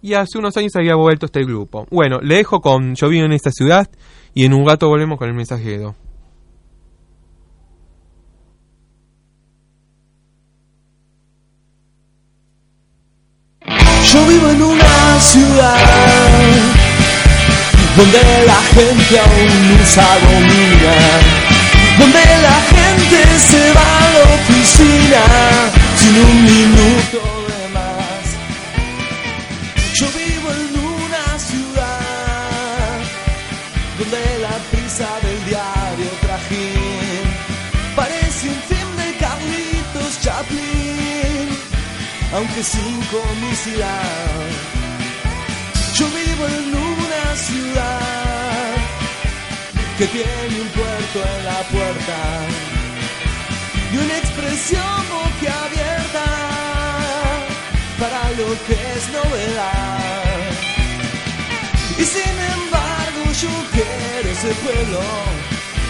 Y 0.00 0.14
hace 0.14 0.38
unos 0.38 0.56
años 0.56 0.76
había 0.76 0.94
vuelto 0.94 1.26
este 1.26 1.44
grupo. 1.44 1.86
Bueno, 1.90 2.20
le 2.22 2.36
dejo 2.36 2.60
con 2.60 2.94
Yo 2.94 3.08
vivo 3.08 3.26
en 3.26 3.32
esta 3.32 3.50
ciudad 3.50 3.88
y 4.34 4.44
en 4.44 4.54
un 4.54 4.66
rato 4.66 4.88
volvemos 4.88 5.18
con 5.18 5.28
el 5.28 5.34
mensajero. 5.34 5.96
Yo 14.12 14.26
vivo 14.26 14.48
en 14.48 14.62
una 14.62 15.20
ciudad 15.20 16.38
donde 17.96 18.18
la 18.46 18.54
gente 18.54 19.18
aún 19.18 19.80
usa 19.82 20.06
domina, 20.22 20.94
donde 21.98 22.20
la 22.42 22.60
gente 22.70 23.38
se 23.38 23.72
va 23.74 23.98
a 23.98 24.10
la 24.12 24.22
oficina 24.34 25.22
sin 25.96 26.16
un 26.24 26.44
minuto 26.44 27.47
un 38.50 38.60
film 38.70 38.90
de 38.96 39.16
Carlitos 39.18 40.20
Chaplin, 40.22 41.48
aunque 42.34 42.62
sin 42.62 42.96
comicidad. 43.16 44.46
Yo 45.96 46.06
vivo 46.06 46.46
en 46.46 46.74
una 46.74 47.36
ciudad 47.36 48.76
que 49.98 50.06
tiene 50.06 50.60
un 50.60 50.68
puerto 50.68 51.18
en 51.34 51.44
la 51.44 51.60
puerta 51.74 52.18
y 53.92 53.96
una 53.96 54.16
expresión 54.18 54.96
boquiabierta 55.10 56.26
para 57.98 58.30
lo 58.38 58.48
que 58.66 58.74
es 58.94 59.04
novedad. 59.18 60.38
Y 61.98 62.04
sin 62.04 62.36
embargo 62.56 63.22
yo 63.42 63.50
quiero 63.72 64.28
ese 64.30 64.54
pueblo 64.62 65.00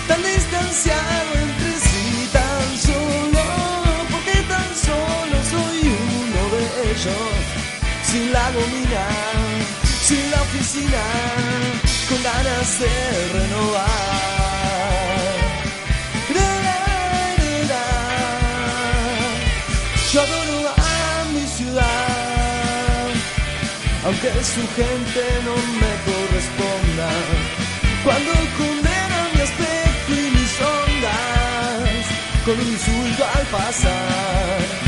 tan 0.07 0.23
distanciado 0.23 1.48
ellos, 6.99 7.15
sin 8.03 8.33
la 8.33 8.51
gomina, 8.51 9.07
sin 10.03 10.31
la 10.31 10.43
oficina, 10.43 11.03
con 12.09 12.23
ganas 12.23 12.81
de 12.81 13.39
renovar. 13.39 14.19
Yo 20.13 20.23
adoro 20.23 20.69
a 20.71 21.25
mi 21.35 21.47
ciudad, 21.47 23.09
aunque 24.07 24.31
su 24.43 24.63
gente 24.75 25.23
no 25.45 25.55
me 25.81 25.93
corresponda. 26.09 27.11
Cuando 28.05 28.33
condena 28.57 29.29
mi 29.35 29.41
aspecto 29.43 30.13
y 30.13 30.31
mis 30.31 30.61
ondas, 30.81 32.07
con 32.47 32.55
un 32.59 32.69
insulto 32.73 33.25
al 33.35 33.47
pasar. 33.49 34.88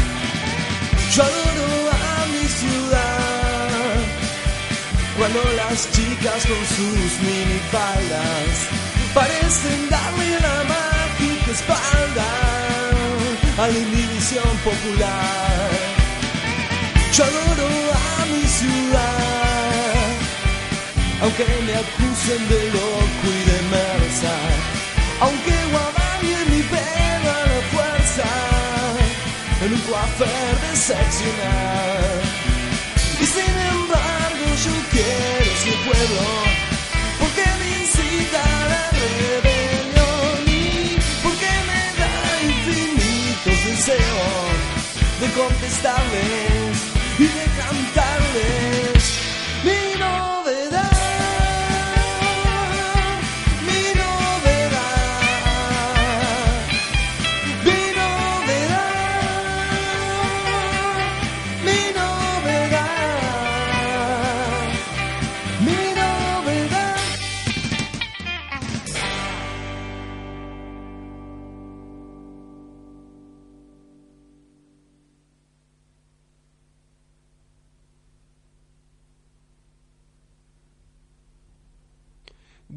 Cuando 5.33 5.53
las 5.57 5.91
chicas 5.93 6.47
con 6.47 6.67
sus 6.67 7.21
minifaldas 7.21 8.53
parecen 9.15 9.89
darle 9.89 10.41
la 10.41 10.65
mágica 10.65 11.51
espalda 11.53 12.27
a 13.59 13.69
la 13.69 13.79
inhibición 13.79 14.51
popular. 14.65 15.71
Yo 17.13 17.25
adoro 17.25 17.69
a 17.93 18.27
mi 18.27 18.43
ciudad, 18.47 20.05
aunque 21.23 21.45
me 21.67 21.75
acusen 21.75 22.49
de 22.49 22.71
loco 22.71 23.27
y 23.27 23.43
de 23.51 23.59
merza, 23.77 24.35
aunque 25.21 25.55
guadañe 25.73 26.39
mi 26.51 26.63
pelo 26.63 27.33
la 27.53 27.61
fuerza 27.73 28.29
en 29.65 29.73
un 29.75 29.81
coafer 29.81 30.57
de. 30.73 31.41
Y 33.21 33.27
sin 33.27 33.70
yo 34.65 34.73
quiero 34.91 35.51
ese 35.55 35.73
pueblo 35.87 36.27
porque 37.19 37.45
me 37.61 37.69
incita 37.81 38.43
a 38.43 38.69
la 38.69 38.91
rebelión 39.01 40.39
y 40.47 40.99
porque 41.23 41.51
me 41.69 41.83
da 42.01 42.13
infinitos 42.43 43.65
deseos 43.65 44.59
de 45.21 45.27
contestarles 45.41 46.60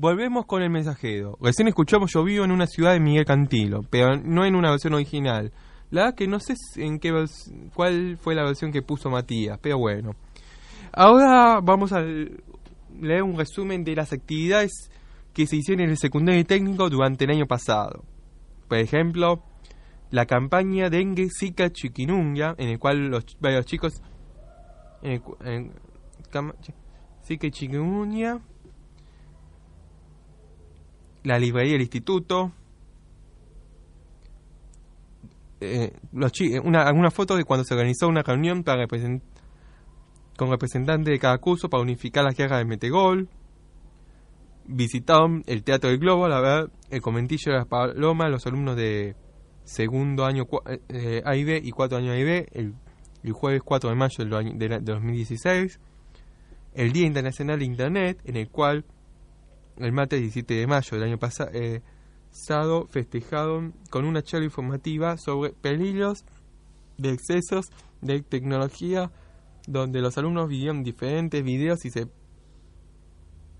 Volvemos 0.03 0.45
con 0.45 0.61
el 0.61 0.69
mensajero. 0.69 1.37
Recién 1.39 1.69
escuchamos 1.69 2.11
Yo 2.13 2.25
vivo 2.25 2.43
en 2.43 2.51
una 2.51 2.67
ciudad 2.67 2.91
de 2.91 2.99
Miguel 2.99 3.23
Cantilo, 3.23 3.83
pero 3.89 4.17
no 4.17 4.43
en 4.43 4.53
una 4.53 4.69
versión 4.69 4.95
original. 4.95 5.53
La 5.91 6.01
verdad 6.01 6.17
que 6.17 6.27
no 6.27 6.41
sé 6.41 6.55
en 6.75 6.99
qué 6.99 7.13
cuál 7.73 8.17
fue 8.19 8.35
la 8.35 8.43
versión 8.43 8.73
que 8.73 8.81
puso 8.81 9.09
Matías, 9.09 9.57
pero 9.61 9.77
bueno. 9.77 10.11
Ahora 10.91 11.61
vamos 11.63 11.93
a 11.93 12.01
leer 12.01 13.23
un 13.23 13.37
resumen 13.37 13.85
de 13.85 13.95
las 13.95 14.11
actividades 14.11 14.91
que 15.33 15.47
se 15.47 15.55
hicieron 15.55 15.85
en 15.85 15.91
el 15.91 15.97
secundario 15.97 16.43
técnico 16.45 16.89
durante 16.89 17.23
el 17.23 17.31
año 17.31 17.45
pasado. 17.45 18.03
Por 18.67 18.79
ejemplo, 18.79 19.41
la 20.11 20.25
campaña 20.25 20.89
Dengue, 20.89 21.29
Zika, 21.29 21.69
Chikungunya, 21.69 22.55
en 22.57 22.67
el 22.67 22.77
cual 22.77 23.07
los 23.07 23.23
varios 23.39 23.65
chicos 23.67 24.01
en 25.01 25.13
el 25.13 25.21
en 25.45 25.71
Zika 27.25 27.47
y 27.47 27.51
la 31.23 31.39
librería 31.39 31.73
del 31.73 31.81
instituto, 31.81 32.51
eh, 35.61 35.93
chi- 36.31 36.57
una, 36.59 36.83
algunas 36.83 37.13
fotos 37.13 37.37
de 37.37 37.43
cuando 37.45 37.63
se 37.63 37.73
organizó 37.73 38.07
una 38.07 38.21
reunión 38.23 38.63
para 38.63 38.85
represent- 38.85 39.21
con 40.37 40.49
representantes 40.49 41.11
de 41.11 41.19
cada 41.19 41.37
curso 41.37 41.69
para 41.69 41.81
unificar 41.83 42.23
las 42.23 42.35
guerras 42.35 42.59
de 42.59 42.65
Metegol, 42.65 43.29
visitaron 44.65 45.43
el 45.45 45.63
Teatro 45.63 45.89
del 45.89 45.99
Globo, 45.99 46.27
la 46.27 46.39
verdad, 46.39 46.69
el 46.89 47.01
comentillo 47.01 47.51
de 47.51 47.57
las 47.59 47.67
palomas, 47.67 48.29
los 48.31 48.45
alumnos 48.47 48.75
de 48.75 49.15
segundo 49.63 50.25
año 50.25 50.43
eh, 50.67 50.79
eh, 50.89 51.21
A 51.25 51.35
y 51.35 51.43
B 51.43 51.61
y 51.63 51.71
cuarto 51.71 51.95
año 51.97 52.11
A 52.11 52.17
y 52.17 52.23
B, 52.23 52.47
el, 52.51 52.73
jueves 53.31 53.61
4 53.63 53.89
de 53.89 53.95
mayo 53.95 54.15
del 54.25 54.57
de, 54.57 54.67
de 54.67 54.79
2016, 54.79 55.79
el 56.73 56.91
Día 56.91 57.05
Internacional 57.05 57.59
de 57.59 57.65
Internet, 57.65 58.19
en 58.25 58.35
el 58.35 58.49
cual 58.49 58.83
el 59.77 59.91
martes 59.91 60.19
17 60.19 60.53
de 60.53 60.67
mayo 60.67 60.97
del 60.97 61.03
año 61.03 61.19
eh, 61.53 61.81
pasado 62.31 62.87
festejaron 62.87 63.73
con 63.89 64.05
una 64.05 64.21
charla 64.21 64.45
informativa 64.45 65.17
sobre 65.17 65.51
peligros 65.51 66.25
de 66.97 67.11
excesos 67.11 67.67
de 68.01 68.21
tecnología 68.21 69.11
donde 69.67 70.01
los 70.01 70.17
alumnos 70.17 70.49
vieron 70.49 70.83
diferentes 70.83 71.43
videos 71.43 71.85
y 71.85 71.89
se 71.89 72.07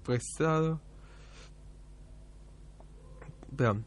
expresado 0.04 0.82
perdón. 3.56 3.86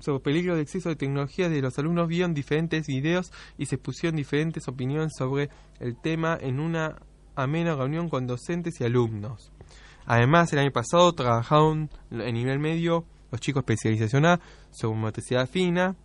Sobre 0.00 0.20
peligro 0.20 0.54
de 0.54 0.62
exceso 0.62 0.88
de 0.88 0.96
tecnología 0.96 1.48
de 1.48 1.60
los 1.60 1.76
alumnos 1.78 2.06
vieron 2.06 2.32
diferentes 2.32 2.86
videos 2.86 3.32
y 3.58 3.66
se 3.66 3.78
pusieron 3.78 4.16
diferentes 4.16 4.68
opiniones 4.68 5.12
sobre 5.18 5.50
el 5.80 6.00
tema 6.00 6.38
en 6.40 6.60
una 6.60 6.96
amena 7.42 7.74
reunión 7.74 8.08
con 8.08 8.26
docentes 8.26 8.80
y 8.80 8.84
alumnos. 8.84 9.52
Además, 10.06 10.52
el 10.52 10.60
año 10.60 10.72
pasado 10.72 11.12
trabajaron 11.12 11.90
en 12.10 12.34
nivel 12.34 12.58
medio 12.58 13.04
los 13.30 13.40
chicos 13.40 13.60
especialización 13.60 14.24
A 14.24 14.40
sobre 14.70 14.98
motricidad 14.98 15.48
fina, 15.48 15.96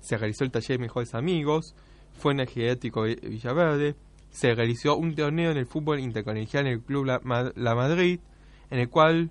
se 0.00 0.16
realizó 0.16 0.44
el 0.44 0.50
taller 0.50 0.78
de 0.78 0.84
mejores 0.84 1.14
amigos, 1.14 1.74
fue 2.12 2.32
en 2.32 2.40
el 2.40 2.48
geriátrico 2.48 3.02
Villaverde, 3.02 3.96
se 4.30 4.54
realizó 4.54 4.96
un 4.96 5.14
torneo 5.14 5.50
en 5.50 5.56
el 5.56 5.66
fútbol 5.66 5.98
intercolegial 5.98 6.66
en 6.66 6.72
el 6.74 6.82
Club 6.82 7.04
La, 7.06 7.74
Madrid, 7.74 8.20
en 8.70 8.78
el 8.78 8.88
cual 8.88 9.30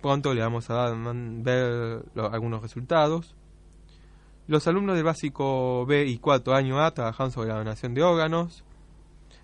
pronto 0.00 0.32
le 0.34 0.42
vamos 0.42 0.70
a 0.70 0.94
ver 0.94 2.04
algunos 2.14 2.62
resultados. 2.62 3.34
Los 4.46 4.66
alumnos 4.66 4.96
del 4.96 5.04
básico 5.04 5.86
B 5.86 6.06
y 6.06 6.18
4 6.18 6.54
año 6.54 6.80
A 6.80 6.92
trabajaron 6.92 7.32
sobre 7.32 7.48
la 7.48 7.58
donación 7.58 7.94
de 7.94 8.02
órganos. 8.02 8.64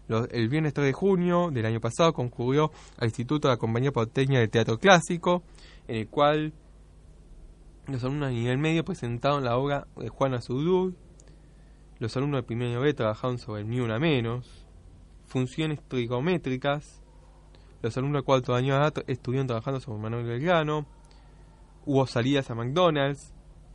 El 0.08 0.48
viernes 0.48 0.74
3 0.74 0.86
de 0.86 0.92
junio 0.92 1.50
del 1.50 1.66
año 1.66 1.80
pasado 1.80 2.12
concurrió 2.12 2.70
al 2.98 3.08
Instituto 3.08 3.48
de 3.48 3.54
la 3.54 3.58
Compañía 3.58 3.92
Porteña 3.92 4.38
de 4.38 4.48
Teatro 4.48 4.78
Clásico, 4.78 5.42
en 5.88 5.96
el 5.96 6.08
cual 6.08 6.52
los 7.88 8.02
alumnos 8.02 8.30
de 8.30 8.34
nivel 8.34 8.58
medio 8.58 8.84
presentaron 8.84 9.44
la 9.44 9.56
obra 9.56 9.86
de 9.96 10.08
Juana 10.08 10.40
Zurdur. 10.40 10.94
Los 11.98 12.16
alumnos 12.16 12.38
de 12.38 12.42
primer 12.42 12.78
B 12.78 12.94
trabajaron 12.94 13.38
sobre 13.38 13.62
el 13.62 13.68
ni 13.68 13.80
una 13.80 13.98
menos. 13.98 14.66
Funciones 15.26 15.80
trigométricas. 15.88 17.00
Los 17.82 17.96
alumnos 17.96 18.22
de 18.22 18.24
cuarto 18.24 18.54
año 18.54 18.76
estuvieron 19.06 19.46
trabajando 19.46 19.80
sobre 19.80 20.02
Manuel 20.02 20.26
Belgrano. 20.26 20.86
Hubo 21.84 22.06
salidas 22.06 22.50
a 22.50 22.54
McDonald's. 22.54 23.32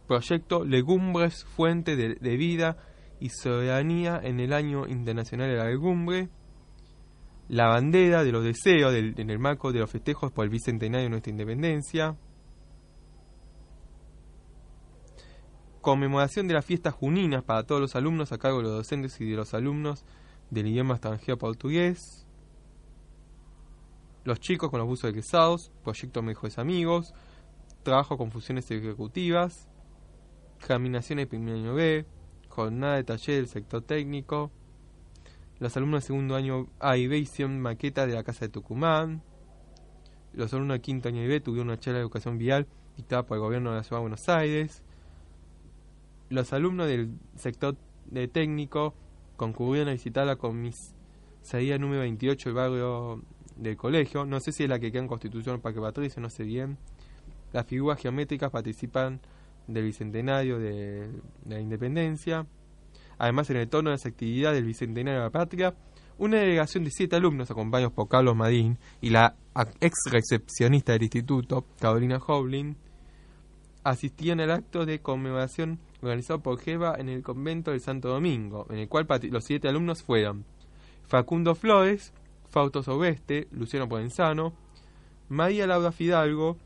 Proyecto 0.07 0.65
Legumbres, 0.65 1.45
Fuente 1.45 1.95
de, 1.95 2.37
Vida 2.37 2.77
y 3.21 3.29
Soberanía 3.29 4.19
en 4.21 4.41
el 4.41 4.51
Año 4.51 4.87
Internacional 4.87 5.49
de 5.49 5.55
la 5.55 5.65
Legumbre. 5.65 6.29
La 7.47 7.67
bandera 7.67 8.23
de 8.23 8.31
los 8.31 8.43
deseos 8.43 8.93
en 8.93 9.29
el 9.29 9.39
marco 9.39 9.71
de 9.71 9.79
los 9.79 9.89
festejos 9.89 10.31
por 10.31 10.43
el 10.43 10.49
bicentenario 10.49 11.05
de 11.05 11.09
nuestra 11.09 11.31
independencia. 11.31 12.17
conmemoración 15.81 16.47
de 16.47 16.53
las 16.53 16.63
fiestas 16.63 16.93
juninas 16.93 17.43
para 17.43 17.63
todos 17.63 17.81
los 17.81 17.95
alumnos 17.95 18.31
a 18.31 18.37
cargo 18.37 18.57
de 18.57 18.63
los 18.63 18.73
docentes 18.73 19.19
y 19.19 19.29
de 19.29 19.35
los 19.35 19.53
alumnos 19.53 20.05
del 20.49 20.67
idioma 20.67 20.93
extranjero 20.93 21.37
portugués. 21.37 22.27
Los 24.23 24.39
chicos 24.39 24.69
con 24.69 24.79
los 24.79 24.87
buzos 24.87 25.09
egresados, 25.09 25.71
proyecto 25.83 26.21
Mejores 26.21 26.59
Amigos, 26.59 27.13
trabajo 27.81 28.15
con 28.17 28.31
funciones 28.31 28.69
ejecutivas, 28.69 29.67
caminación 30.59 31.17
de 31.17 31.25
primer 31.25 31.55
año 31.55 31.73
B, 31.73 32.05
jornada 32.51 32.97
de 32.97 33.03
taller 33.03 33.37
del 33.37 33.47
sector 33.47 33.81
técnico. 33.81 34.51
Los 35.59 35.75
alumnos 35.77 36.03
de 36.03 36.07
segundo 36.07 36.35
año 36.35 36.67
A 36.79 36.97
y 36.97 37.07
B 37.07 37.17
hicieron 37.17 37.59
maqueta 37.59 38.05
de 38.05 38.13
la 38.13 38.23
Casa 38.23 38.45
de 38.45 38.49
Tucumán. 38.49 39.23
Los 40.33 40.53
alumnos 40.53 40.75
de 40.75 40.81
quinto 40.81 41.09
año 41.09 41.27
B 41.27 41.39
tuvieron 41.39 41.69
una 41.69 41.79
charla 41.79 41.97
de 41.97 42.03
educación 42.03 42.37
vial 42.37 42.67
dictada 42.95 43.23
por 43.25 43.37
el 43.37 43.41
gobierno 43.41 43.71
de 43.71 43.77
la 43.77 43.83
Ciudad 43.83 43.97
de 43.97 44.01
Buenos 44.01 44.29
Aires 44.29 44.83
los 46.31 46.53
alumnos 46.53 46.87
del 46.87 47.13
sector 47.35 47.75
de 48.05 48.27
técnico 48.27 48.95
concurrieron 49.35 49.89
a 49.89 49.91
visitar 49.91 50.25
la 50.25 50.37
comisaría 50.37 51.77
número 51.77 52.01
28 52.01 52.49
del 52.49 52.55
barrio 52.55 53.21
del 53.57 53.75
colegio. 53.75 54.25
No 54.25 54.39
sé 54.39 54.53
si 54.53 54.63
es 54.63 54.69
la 54.69 54.79
que 54.79 54.91
queda 54.91 55.01
en 55.01 55.07
Constitución 55.07 55.59
para 55.59 55.75
que 55.75 55.81
Patricio, 55.81 56.21
no 56.21 56.29
sé 56.29 56.43
bien. 56.43 56.77
Las 57.51 57.65
figuras 57.65 57.99
geométricas 57.99 58.49
participan 58.49 59.19
del 59.73 59.85
bicentenario 59.85 60.59
de, 60.59 61.09
la 61.47 61.59
independencia. 61.59 62.45
Además, 63.17 63.49
en 63.49 63.57
el 63.57 63.69
torno 63.69 63.89
de 63.89 63.95
las 63.95 64.05
actividades 64.05 64.57
del 64.57 64.65
bicentenario 64.65 65.19
de 65.19 65.25
la 65.25 65.31
patria, 65.31 65.75
una 66.17 66.37
delegación 66.37 66.83
de 66.83 66.91
siete 66.91 67.15
alumnos, 67.15 67.49
acompañados 67.49 67.93
por 67.93 68.07
Carlos 68.07 68.35
Madín 68.35 68.77
y 69.01 69.09
la 69.09 69.35
ex 69.79 69.95
recepcionista 70.09 70.93
del 70.93 71.03
instituto, 71.03 71.65
Carolina 71.79 72.19
Hoblin, 72.25 72.77
asistían 73.83 74.39
al 74.39 74.51
acto 74.51 74.85
de 74.85 74.99
conmemoración 74.99 75.79
organizado 76.01 76.41
por 76.41 76.59
Jeva 76.59 76.95
en 76.97 77.09
el 77.09 77.23
convento 77.23 77.71
del 77.71 77.81
Santo 77.81 78.09
Domingo, 78.09 78.67
en 78.69 78.77
el 78.77 78.87
cual 78.87 79.07
los 79.31 79.43
siete 79.43 79.67
alumnos 79.67 80.03
fueron 80.03 80.45
Facundo 81.07 81.55
Flores, 81.55 82.13
Fausto 82.49 82.83
Sobeste, 82.83 83.47
Luciano 83.51 83.87
Provenzano, 83.87 84.53
María 85.29 85.67
Laura 85.67 85.91
Fidalgo, 85.91 86.57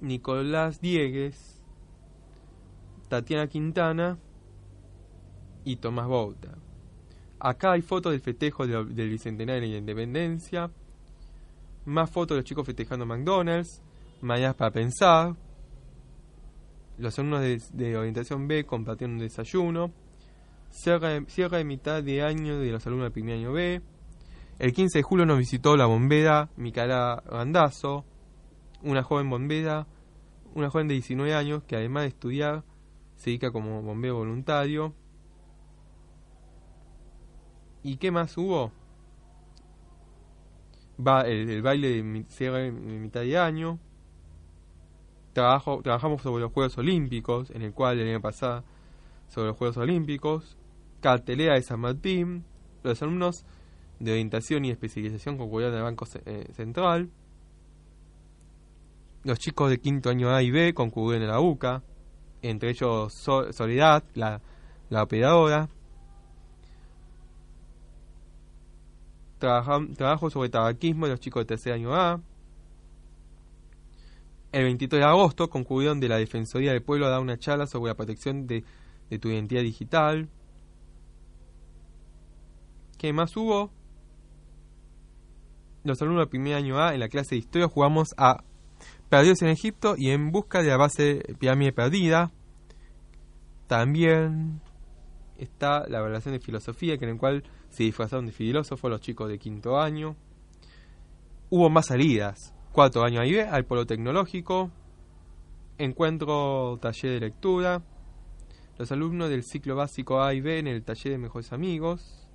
Nicolás 0.00 0.80
Diegues, 0.80 1.59
Tatiana 3.10 3.48
Quintana 3.48 4.16
y 5.64 5.76
Tomás 5.76 6.06
Bouta. 6.06 6.56
Acá 7.40 7.72
hay 7.72 7.82
fotos 7.82 8.12
del 8.12 8.20
festejo 8.20 8.66
del 8.66 9.10
Bicentenario 9.10 9.62
de 9.62 9.68
la 9.68 9.78
Independencia, 9.78 10.70
más 11.86 12.08
fotos 12.08 12.36
de 12.36 12.42
los 12.42 12.44
chicos 12.44 12.64
festejando 12.64 13.04
McDonald's, 13.04 13.82
mañana 14.20 14.54
para 14.54 14.70
pensar, 14.70 15.34
los 16.98 17.18
alumnos 17.18 17.42
de, 17.72 17.96
orientación 17.96 18.46
B 18.46 18.64
compartieron 18.64 19.14
un 19.14 19.20
desayuno. 19.20 19.90
Cierra 20.70 21.08
de, 21.08 21.64
mitad 21.64 22.04
de 22.04 22.22
año 22.22 22.60
de 22.60 22.70
los 22.70 22.86
alumnos 22.86 23.06
de 23.06 23.10
primer 23.10 23.38
año 23.38 23.52
B. 23.52 23.82
El 24.60 24.72
15 24.72 24.98
de 24.98 25.02
julio 25.02 25.26
nos 25.26 25.38
visitó 25.38 25.76
la 25.76 25.86
bombera 25.86 26.48
Micaela 26.56 27.24
Randazo, 27.26 28.04
una 28.82 29.02
joven 29.02 29.28
bombera, 29.28 29.88
una 30.54 30.70
joven 30.70 30.86
de 30.86 30.94
19 30.94 31.34
años 31.34 31.64
que 31.64 31.74
además 31.74 32.02
de 32.02 32.08
estudiar 32.10 32.62
se 33.20 33.28
dedica 33.28 33.52
como 33.52 33.82
bombero 33.82 34.16
voluntario. 34.16 34.94
¿Y 37.82 37.98
qué 37.98 38.10
más 38.10 38.36
hubo? 38.38 38.72
El, 41.26 41.60
baile 41.60 42.02
de 42.02 42.24
cierre 42.28 42.62
de 42.62 42.72
mitad 42.72 43.20
de 43.20 43.36
año. 43.36 43.78
Trabajo, 45.34 45.82
trabajamos 45.82 46.22
sobre 46.22 46.40
los 46.40 46.52
Juegos 46.52 46.78
Olímpicos, 46.78 47.50
en 47.50 47.60
el 47.60 47.74
cual 47.74 47.98
el 47.98 48.08
año 48.08 48.22
pasado 48.22 48.64
sobre 49.28 49.48
los 49.48 49.56
Juegos 49.58 49.76
Olímpicos, 49.76 50.56
cartelera 51.02 51.54
de 51.54 51.62
San 51.62 51.80
Martín, 51.80 52.46
los 52.82 53.02
alumnos 53.02 53.44
de 53.98 54.12
orientación 54.12 54.64
y 54.64 54.70
especialización 54.70 55.36
concurrieron 55.36 55.74
del 55.74 55.82
Banco 55.82 56.06
eh, 56.24 56.48
Central, 56.54 57.10
los 59.24 59.38
chicos 59.38 59.68
de 59.68 59.78
quinto 59.78 60.08
año 60.08 60.30
A 60.30 60.42
y 60.42 60.50
B 60.50 60.72
concurrieron 60.72 61.24
en 61.24 61.28
la 61.28 61.40
UCA, 61.40 61.82
entre 62.42 62.70
ellos 62.70 63.12
Soledad, 63.12 64.04
la, 64.14 64.40
la 64.88 65.02
operadora. 65.02 65.68
trabajo 69.38 70.28
sobre 70.28 70.50
tabaquismo 70.50 71.06
de 71.06 71.12
los 71.12 71.20
chicos 71.20 71.40
de 71.40 71.46
tercer 71.46 71.72
año 71.72 71.94
A, 71.94 72.20
el 74.52 74.64
23 74.64 75.00
de 75.00 75.06
agosto 75.06 75.48
concluyeron 75.48 76.00
de 76.00 76.08
la 76.08 76.16
Defensoría 76.16 76.72
del 76.72 76.82
Pueblo 76.82 77.06
a 77.06 77.10
dar 77.10 77.20
una 77.20 77.38
charla 77.38 77.66
sobre 77.66 77.90
la 77.90 77.94
protección 77.96 78.48
de, 78.48 78.64
tu 79.20 79.28
identidad 79.28 79.62
digital. 79.62 80.28
¿Qué 82.98 83.12
más 83.12 83.36
hubo? 83.36 83.70
Los 85.84 86.02
alumnos 86.02 86.22
del 86.22 86.28
primer 86.28 86.54
año 86.54 86.80
A 86.80 86.94
en 86.94 87.00
la 87.00 87.08
clase 87.08 87.36
de 87.36 87.38
historia 87.38 87.68
jugamos 87.68 88.12
a 88.18 88.42
Perdidos 89.10 89.42
en 89.42 89.48
Egipto 89.48 89.96
y 89.98 90.10
en 90.10 90.30
busca 90.30 90.62
de 90.62 90.68
la 90.68 90.76
base 90.76 91.20
pirámide 91.40 91.72
perdida. 91.72 92.30
También 93.66 94.60
está 95.36 95.88
la 95.88 95.98
evaluación 95.98 96.34
de 96.34 96.38
filosofía, 96.38 96.96
que 96.96 97.06
en 97.06 97.12
el 97.12 97.18
cual 97.18 97.42
se 97.70 97.82
disfrazaron 97.82 98.26
de 98.26 98.32
filósofos 98.32 98.88
los 98.88 99.00
chicos 99.00 99.28
de 99.28 99.40
quinto 99.40 99.80
año. 99.80 100.14
Hubo 101.50 101.68
más 101.70 101.86
salidas 101.86 102.54
cuatro 102.72 103.02
años 103.02 103.22
ahí 103.22 103.36
al 103.36 103.64
polo 103.64 103.84
tecnológico, 103.84 104.70
encuentro 105.76 106.78
taller 106.80 107.14
de 107.14 107.20
lectura, 107.20 107.82
los 108.78 108.92
alumnos 108.92 109.28
del 109.28 109.42
ciclo 109.42 109.74
básico 109.74 110.22
A 110.22 110.34
y 110.34 110.40
B 110.40 110.60
en 110.60 110.68
el 110.68 110.84
taller 110.84 111.12
de 111.14 111.18
mejores 111.18 111.52
amigos, 111.52 112.28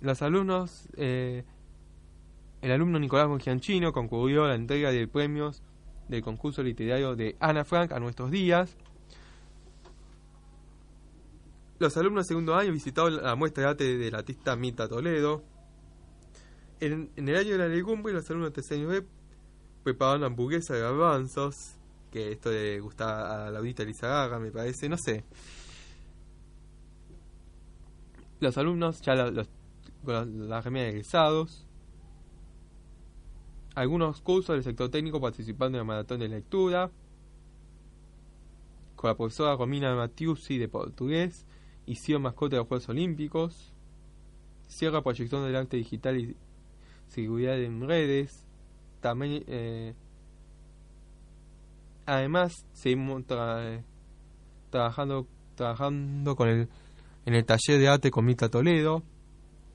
los 0.00 0.20
alumnos, 0.20 0.88
eh, 0.96 1.44
el 2.62 2.70
alumno 2.70 2.98
Nicolás 3.00 3.28
Mongianchino 3.28 3.92
concurrió 3.92 4.44
a 4.44 4.48
la 4.48 4.54
entrega 4.54 4.92
de 4.92 5.08
premios 5.08 5.62
del 6.08 6.22
concurso 6.22 6.62
literario 6.62 7.16
de 7.16 7.36
Ana 7.40 7.64
Frank 7.64 7.90
a 7.90 7.98
nuestros 7.98 8.30
días. 8.30 8.76
Los 11.80 11.96
alumnos 11.96 12.24
de 12.24 12.28
segundo 12.28 12.54
año 12.54 12.70
visitaron 12.70 13.20
la 13.20 13.34
muestra 13.34 13.64
de 13.64 13.68
arte 13.70 13.98
del 13.98 14.14
artista 14.14 14.54
Mita 14.54 14.88
Toledo. 14.88 15.42
En, 16.78 17.10
el 17.16 17.36
año 17.36 17.50
de 17.50 17.58
la 17.58 17.66
legumbre, 17.66 18.12
los 18.12 18.30
alumnos 18.30 18.50
de 18.50 18.54
tercer 18.54 18.86
B 18.86 19.04
preparaban 19.82 20.22
hamburguesa 20.22 20.74
de 20.74 20.80
garbanzos, 20.82 21.56
que 22.12 22.30
esto 22.30 22.52
le 22.52 22.78
gusta 22.78 23.46
a 23.46 23.50
la 23.50 23.58
audita 23.58 23.84
Gaga, 23.84 24.38
me 24.38 24.52
parece, 24.52 24.88
no 24.88 24.96
sé. 24.96 25.24
Los 28.38 28.56
alumnos, 28.56 29.00
ya 29.00 29.14
los, 29.16 29.48
con 30.04 30.48
la 30.48 30.60
remera 30.60 30.90
egresados. 30.90 31.66
Algunos 33.74 34.20
cursos 34.20 34.54
del 34.54 34.64
sector 34.64 34.90
técnico 34.90 35.20
participando 35.20 35.78
en 35.78 35.80
la 35.80 35.84
maratón 35.84 36.20
de 36.20 36.28
lectura. 36.28 36.90
con 38.96 39.08
la 39.10 39.16
profesora 39.16 39.56
Romina 39.56 39.94
Matiusi 39.96 40.58
de 40.58 40.68
portugués, 40.68 41.44
hicieron 41.86 42.22
mascota 42.22 42.54
de 42.54 42.58
los 42.58 42.68
Juegos 42.68 42.88
Olímpicos, 42.88 43.72
cierra 44.68 45.02
proyección 45.02 45.44
del 45.44 45.56
arte 45.56 45.76
digital 45.76 46.18
y 46.18 46.36
seguridad 47.08 47.60
en 47.60 47.88
redes, 47.88 48.46
también 49.00 49.42
eh, 49.48 49.94
además 52.06 52.64
seguimos 52.72 53.24
trabajando 54.70 55.26
trabajando 55.56 56.36
con 56.36 56.48
el 56.48 56.68
en 57.24 57.34
el 57.34 57.44
taller 57.44 57.78
de 57.78 57.88
arte 57.88 58.10
con 58.10 58.24
Mita 58.24 58.48
Toledo, 58.48 59.02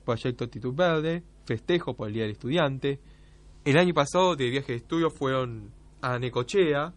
proyecto 0.05 0.45
Actitud 0.45 0.73
Verde, 0.73 1.23
festejo 1.45 1.95
por 1.95 2.07
el 2.07 2.13
Día 2.13 2.23
del 2.23 2.33
Estudiante. 2.33 2.99
El 3.67 3.77
año 3.77 3.93
pasado 3.93 4.37
de 4.37 4.49
viaje 4.49 4.71
de 4.71 4.77
estudio 4.77 5.09
fueron 5.09 5.73
a 5.99 6.17
Necochea, 6.17 6.93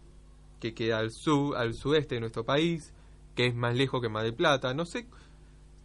que 0.61 0.73
queda 0.73 0.99
al 0.99 1.11
sur, 1.11 1.57
al 1.57 1.73
sudeste 1.73 2.15
de 2.15 2.21
nuestro 2.21 2.45
país, 2.45 2.93
que 3.35 3.47
es 3.47 3.53
más 3.53 3.75
lejos 3.75 4.01
que 4.01 4.07
Mar 4.07 4.23
del 4.23 4.33
Plata. 4.33 4.73
No 4.73 4.85
sé, 4.85 5.05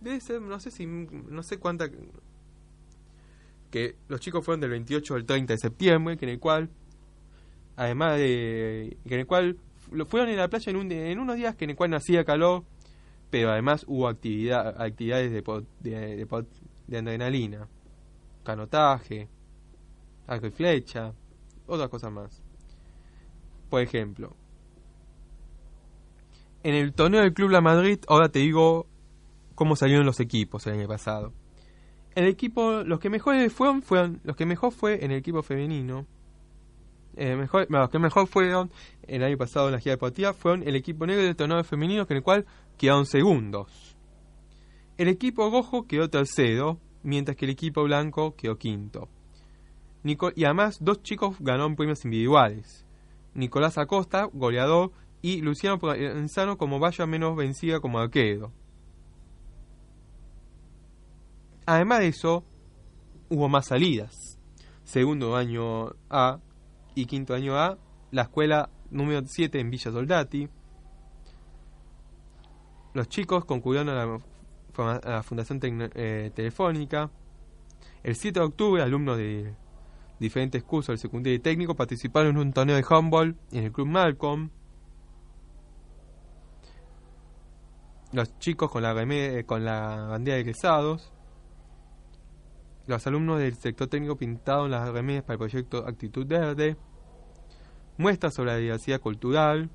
debe 0.00 0.20
ser, 0.20 0.40
no 0.40 0.60
sé 0.60 0.70
si, 0.70 0.86
no 0.86 1.42
sé 1.42 1.58
cuánta, 1.58 1.90
que 3.72 3.96
los 4.06 4.20
chicos 4.20 4.44
fueron 4.44 4.60
del 4.60 4.70
28 4.70 5.16
al 5.16 5.24
30 5.24 5.54
de 5.54 5.58
septiembre, 5.58 6.16
que 6.16 6.26
en 6.26 6.30
el 6.30 6.38
cual, 6.38 6.70
además 7.74 8.18
de, 8.18 8.96
que 9.08 9.14
en 9.14 9.20
el 9.22 9.26
cual 9.26 9.58
lo 9.90 10.06
fueron 10.06 10.28
en 10.28 10.36
la 10.36 10.46
playa 10.46 10.70
en, 10.70 10.76
un, 10.76 10.92
en 10.92 11.18
unos 11.18 11.34
días 11.34 11.56
que 11.56 11.64
en 11.64 11.70
el 11.70 11.76
cual 11.76 11.90
no 11.90 11.96
hacía 11.96 12.24
calor, 12.24 12.62
pero 13.30 13.50
además 13.50 13.84
hubo 13.88 14.06
actividad, 14.06 14.80
actividades 14.80 15.32
de, 15.32 16.96
adrenalina, 16.96 17.66
canotaje, 18.44 19.28
arco 20.26 20.46
y 20.46 20.50
flecha, 20.50 21.12
otras 21.66 21.88
cosas 21.88 22.12
más. 22.12 22.42
Por 23.70 23.80
ejemplo, 23.80 24.34
en 26.62 26.74
el 26.74 26.92
torneo 26.92 27.20
del 27.20 27.32
Club 27.32 27.50
La 27.50 27.60
Madrid, 27.60 27.98
ahora 28.08 28.28
te 28.28 28.40
digo 28.40 28.86
cómo 29.54 29.76
salieron 29.76 30.06
los 30.06 30.20
equipos 30.20 30.66
el 30.66 30.74
año 30.74 30.88
pasado. 30.88 31.32
El 32.14 32.26
equipo, 32.26 32.82
los 32.82 32.98
que 32.98 33.10
mejor 33.10 33.50
fueron, 33.50 33.82
fueron 33.82 34.20
los 34.24 34.36
que 34.36 34.46
mejor 34.46 34.72
fue 34.72 35.04
en 35.04 35.10
el 35.10 35.18
equipo 35.18 35.42
femenino. 35.42 36.06
Eh, 37.16 37.34
mejor, 37.36 37.66
los 37.70 37.90
que 37.90 37.98
mejor 37.98 38.26
fueron 38.26 38.70
el 39.02 39.22
año 39.22 39.36
pasado 39.36 39.66
en 39.66 39.72
la 39.72 39.80
gira 39.80 39.94
deportiva 39.94 40.34
fueron 40.34 40.62
el 40.66 40.76
equipo 40.76 41.06
negro 41.06 41.22
del 41.22 41.36
torneo 41.36 41.62
femenino, 41.64 42.06
en 42.08 42.16
el 42.16 42.22
cual 42.22 42.46
quedaron 42.76 43.06
segundos. 43.06 43.96
El 44.98 45.08
equipo 45.08 45.50
rojo 45.50 45.86
quedó 45.86 46.10
tercero, 46.10 46.78
mientras 47.02 47.36
que 47.36 47.44
el 47.44 47.52
equipo 47.52 47.84
blanco 47.84 48.34
quedó 48.34 48.56
quinto. 48.56 49.08
Y 50.06 50.44
además, 50.44 50.78
dos 50.80 51.02
chicos 51.02 51.36
ganaron 51.40 51.74
premios 51.74 52.04
individuales. 52.04 52.86
Nicolás 53.34 53.76
Acosta, 53.76 54.28
goleador, 54.32 54.92
y 55.22 55.40
Luciano 55.40 55.78
Provenzano 55.78 56.56
como 56.56 56.78
vaya 56.78 57.06
menos 57.06 57.36
vencida 57.36 57.80
como 57.80 57.98
arquero. 57.98 58.52
Además 61.66 61.98
de 62.00 62.08
eso, 62.08 62.44
hubo 63.28 63.48
más 63.48 63.66
salidas. 63.66 64.38
Segundo 64.84 65.34
año 65.34 65.88
A 66.08 66.38
y 66.94 67.06
quinto 67.06 67.34
año 67.34 67.56
A, 67.58 67.76
la 68.12 68.22
escuela 68.22 68.70
número 68.90 69.22
7 69.26 69.58
en 69.58 69.70
Villa 69.70 69.90
Soldati. 69.90 70.48
Los 72.94 73.08
chicos 73.08 73.44
concurrieron 73.44 73.88
a 73.88 74.06
la, 74.06 75.22
Fundación 75.22 75.58
eh, 75.62 76.30
Telefónica. 76.34 77.10
El 78.04 78.14
7 78.14 78.38
de 78.38 78.46
octubre, 78.46 78.82
alumnos 78.82 79.16
de 79.16 79.54
diferentes 80.18 80.62
cursos 80.62 80.88
del 80.88 80.98
secundario 80.98 81.34
y 81.36 81.40
técnico 81.40 81.74
participaron 81.74 82.30
en 82.32 82.38
un 82.38 82.52
torneo 82.52 82.76
de 82.76 82.84
handball 82.88 83.36
en 83.52 83.64
el 83.64 83.72
Club 83.72 83.88
Malcolm. 83.88 84.50
los 88.12 88.38
chicos 88.38 88.70
con 88.70 88.82
la, 88.82 88.94
eh, 89.02 89.44
con 89.44 89.64
la 89.64 90.06
bandera 90.08 90.36
de 90.36 90.40
egresados, 90.40 91.12
los 92.86 93.06
alumnos 93.06 93.38
del 93.38 93.54
sector 93.56 93.88
técnico 93.88 94.16
pintaron 94.16 94.70
las 94.70 94.88
remedias 94.88 95.24
para 95.24 95.34
el 95.34 95.38
proyecto 95.38 95.86
Actitud 95.86 96.26
Verde, 96.26 96.76
muestras 97.98 98.34
sobre 98.34 98.52
la 98.52 98.56
diversidad 98.56 99.00
cultural, 99.00 99.70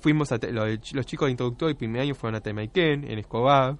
fuimos 0.00 0.32
a 0.32 0.38
los, 0.50 0.80
chicos 1.06 1.26
de 1.26 1.30
introductor 1.30 1.70
y 1.70 1.74
primer 1.74 2.02
año 2.02 2.14
fueron 2.14 2.36
a 2.36 2.40
Temaiken, 2.40 3.04
en 3.04 3.18
Escobar, 3.18 3.78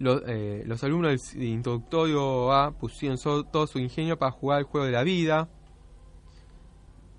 eh, 0.00 0.62
los, 0.66 0.84
alumnos 0.84 1.34
del 1.34 1.44
introductorio 1.44 2.52
A 2.52 2.70
pusieron 2.70 3.18
todo 3.50 3.66
su 3.66 3.78
ingenio 3.78 4.18
para 4.18 4.30
jugar 4.30 4.60
el 4.60 4.64
juego 4.64 4.86
de 4.86 4.92
la 4.92 5.02
vida, 5.02 5.48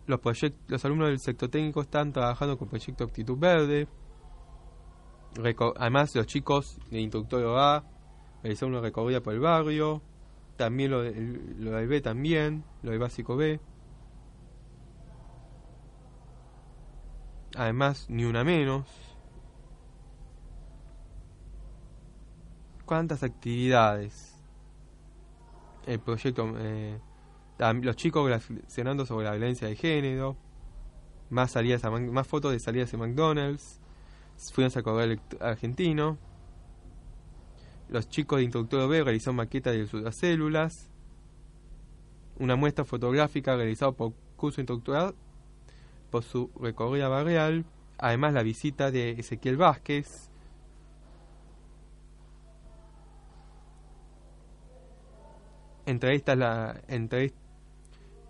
los, 0.09 0.19
los 0.67 0.85
alumnos 0.85 1.09
del 1.09 1.19
sector 1.19 1.49
técnico 1.49 1.81
están 1.81 2.11
trabajando 2.11 2.57
con 2.57 2.65
el 2.65 2.69
proyecto 2.69 3.03
Actitud 3.03 3.37
Verde. 3.37 3.87
además, 5.77 6.15
los 6.15 6.25
chicos 6.25 6.79
de 6.89 6.99
introductorio 6.99 7.57
A 7.59 7.83
realizaron 8.41 8.73
una 8.73 8.81
recorrida 8.81 9.21
por 9.21 9.33
el 9.33 9.39
barrio. 9.39 10.01
También 10.57 10.91
lo, 10.91 11.03
lo 11.03 11.71
del 11.77 11.87
B 11.87 12.01
también, 12.01 12.63
lo 12.81 12.89
del 12.91 12.99
básico 12.99 13.35
B. 13.35 13.59
Además, 17.55 18.07
ni 18.09 18.25
una 18.25 18.43
menos. 18.43 19.08
¿Cuántas 22.89 23.21
actividades? 23.21 24.33
El 25.85 25.99
proyecto 25.99 26.55
eh, 26.57 26.97
los 27.83 27.95
chicos 27.95 28.27
reflexionando 28.27 29.05
sobre 29.05 29.25
la 29.25 29.33
violencia 29.33 29.67
de 29.67 29.75
género, 29.75 30.35
más 31.29 31.51
salidas 31.51 31.83
más 31.83 32.25
fotos 32.25 32.51
de 32.51 32.59
salidas 32.59 32.91
de 32.91 32.97
McDonald's, 32.97 33.79
fuimos 34.51 34.75
a 34.75 34.81
correr 34.81 35.19
argentino, 35.39 36.17
los 37.89 38.09
chicos 38.09 38.39
de 38.39 38.45
Introductor 38.45 38.89
B 38.89 39.03
realizaron 39.03 39.35
maquetas 39.35 39.75
de 39.75 39.85
sus 39.85 40.15
células, 40.15 40.89
una 42.39 42.55
muestra 42.55 42.85
fotográfica 42.85 43.55
realizada 43.55 43.91
por 43.91 44.13
curso 44.35 44.61
introductoral 44.61 45.13
por 46.09 46.23
su 46.23 46.49
recorrida 46.59 47.07
barrial, 47.07 47.65
además 47.99 48.33
la 48.33 48.41
visita 48.41 48.89
de 48.89 49.11
Ezequiel 49.11 49.57
Vázquez, 49.57 50.28
entrevistas 55.89 56.37
la 56.37 56.81
entrevista 56.87 57.39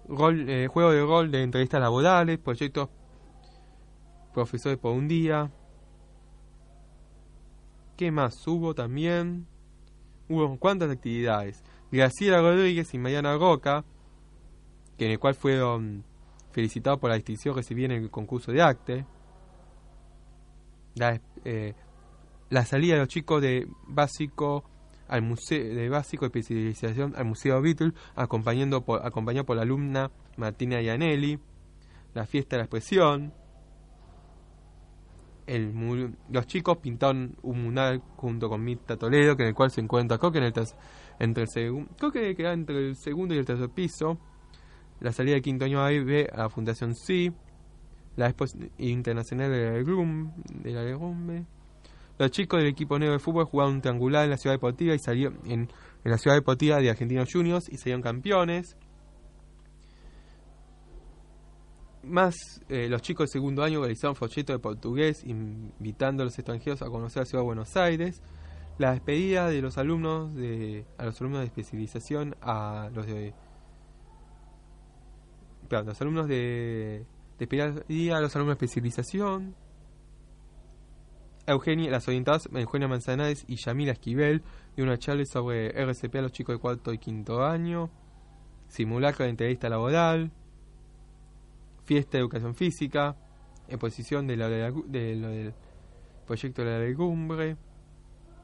eh, 0.09 0.67
juego 0.67 0.91
de 0.91 1.01
rol 1.01 1.31
de 1.31 1.43
entrevistas 1.43 1.79
laborales, 1.79 2.39
proyectos 2.39 2.89
profesores 4.33 4.79
por 4.79 4.93
un 4.93 5.07
día. 5.07 5.51
¿Qué 7.95 8.11
más 8.11 8.47
hubo 8.47 8.73
también? 8.73 9.45
Hubo 10.27 10.57
cuántas 10.57 10.89
actividades. 10.89 11.63
Graciela 11.91 12.41
Rodríguez 12.41 12.93
y 12.93 12.97
Mariana 12.97 13.37
Roca, 13.37 13.83
que 14.97 15.05
en 15.05 15.11
el 15.11 15.19
cual 15.19 15.35
fueron 15.35 16.03
felicitados 16.51 16.99
por 16.99 17.09
la 17.09 17.15
distinción 17.15 17.55
recibieron 17.55 17.97
en 17.97 18.03
el 18.03 18.11
concurso 18.11 18.51
de 18.51 18.61
acte. 18.61 19.05
La, 20.95 21.21
eh, 21.45 21.75
la 22.49 22.65
salida 22.65 22.95
de 22.95 22.99
los 23.01 23.09
chicos 23.09 23.41
de 23.41 23.67
básico 23.87 24.63
al 25.09 25.21
museo 25.23 25.75
de 25.75 25.89
básico 25.89 26.25
especialización 26.25 27.13
al 27.15 27.25
Museo 27.25 27.61
Beatle, 27.61 27.93
acompañando 28.15 28.85
por, 28.85 29.05
acompañado 29.05 29.45
por 29.45 29.57
la 29.57 29.63
alumna 29.63 30.11
Martina 30.37 30.81
Ianelli, 30.81 31.39
la 32.13 32.25
fiesta 32.25 32.55
de 32.55 32.59
la 32.59 32.63
expresión. 32.65 33.33
El, 35.47 35.73
los 36.29 36.45
chicos 36.45 36.77
pintaron 36.77 37.35
un 37.41 37.63
mural 37.63 38.03
junto 38.17 38.49
con 38.49 38.63
Mita 38.63 38.97
Toledo, 38.97 39.35
que 39.35 39.43
en 39.43 39.49
el 39.49 39.55
cual 39.55 39.71
se 39.71 39.81
encuentra, 39.81 40.19
creo 40.19 40.31
que 40.31 40.37
en 40.37 40.43
el 40.43 40.53
entre 41.17 41.43
el 41.43 41.49
segundo, 41.49 41.91
creo 41.97 42.11
que 42.11 42.35
queda 42.35 42.53
entre 42.53 42.77
el 42.77 42.95
segundo 42.95 43.33
y 43.33 43.39
el 43.39 43.45
tercer 43.45 43.69
piso. 43.69 44.19
La 44.99 45.11
salida 45.11 45.35
de 45.35 45.41
quinto 45.41 45.65
año 45.65 45.81
A 45.81 45.87
a 45.87 46.37
la 46.37 46.49
Fundación 46.49 46.93
Sí, 46.93 47.31
la 48.15 48.27
exposición 48.27 48.69
internacional 48.77 49.49
de 49.49 49.65
la 49.65 49.71
de 49.71 50.71
la 50.71 50.83
los 52.19 52.31
chicos 52.31 52.59
del 52.59 52.67
equipo 52.67 52.99
negro 52.99 53.13
de 53.13 53.19
fútbol 53.19 53.45
jugaron 53.45 53.75
un 53.75 53.81
triangular 53.81 54.25
en 54.25 54.31
la 54.31 54.37
ciudad 54.37 54.53
deportiva 54.53 54.93
y 54.93 54.99
salieron 54.99 55.39
en, 55.45 55.69
la 56.03 56.17
ciudad 56.17 56.35
deportiva 56.35 56.77
de 56.77 56.89
Argentinos 56.89 57.29
Juniors 57.31 57.69
y 57.69 57.77
salieron 57.77 58.01
campeones. 58.01 58.75
Más 62.03 62.35
eh, 62.67 62.89
los 62.89 63.01
chicos 63.01 63.29
de 63.29 63.33
segundo 63.33 63.63
año 63.63 63.79
realizaron 63.79 64.17
folletos 64.17 64.53
de 64.53 64.59
portugués 64.59 65.23
invitando 65.23 66.23
a 66.23 66.25
los 66.25 66.37
extranjeros 66.37 66.81
a 66.81 66.87
conocer 66.87 67.21
la 67.21 67.25
ciudad 67.25 67.41
de 67.41 67.45
Buenos 67.45 67.77
Aires. 67.77 68.21
La 68.77 68.91
despedida 68.91 69.47
de 69.47 69.61
los 69.61 69.77
alumnos 69.77 70.35
de 70.35 70.85
a 70.97 71.05
los 71.05 71.19
alumnos 71.21 71.41
de 71.41 71.47
especialización 71.47 72.35
a 72.41 72.89
los 72.93 73.05
de 73.05 73.33
perdón, 75.69 75.87
los 75.87 76.01
alumnos 76.01 76.27
de 76.27 77.05
despedida 77.37 78.17
a 78.17 78.21
los 78.21 78.35
alumnos 78.35 78.57
de 78.57 78.65
especialización 78.65 79.55
Eugenia, 81.51 81.91
las 81.91 82.07
orientadas 82.07 82.49
Eugenia 82.53 82.87
Manzanares 82.87 83.45
y 83.47 83.55
Yamila 83.55 83.93
Esquivel 83.93 84.43
y 84.75 84.81
una 84.81 84.97
charla 84.97 85.25
sobre 85.25 85.69
RCP 85.69 86.15
a 86.15 86.21
los 86.21 86.31
chicos 86.31 86.55
de 86.55 86.59
cuarto 86.59 86.93
y 86.93 86.97
quinto 86.97 87.43
año, 87.43 87.89
simulacro 88.67 89.25
de 89.25 89.31
entrevista 89.31 89.69
laboral, 89.69 90.31
fiesta 91.85 92.17
de 92.17 92.21
educación 92.21 92.55
física, 92.55 93.15
exposición 93.67 94.27
de, 94.27 94.37
la, 94.37 94.49
de, 94.49 94.71
de 94.87 95.15
del 95.15 95.53
proyecto 96.25 96.63
de 96.63 96.71
la 96.71 96.79
legumbre. 96.79 97.57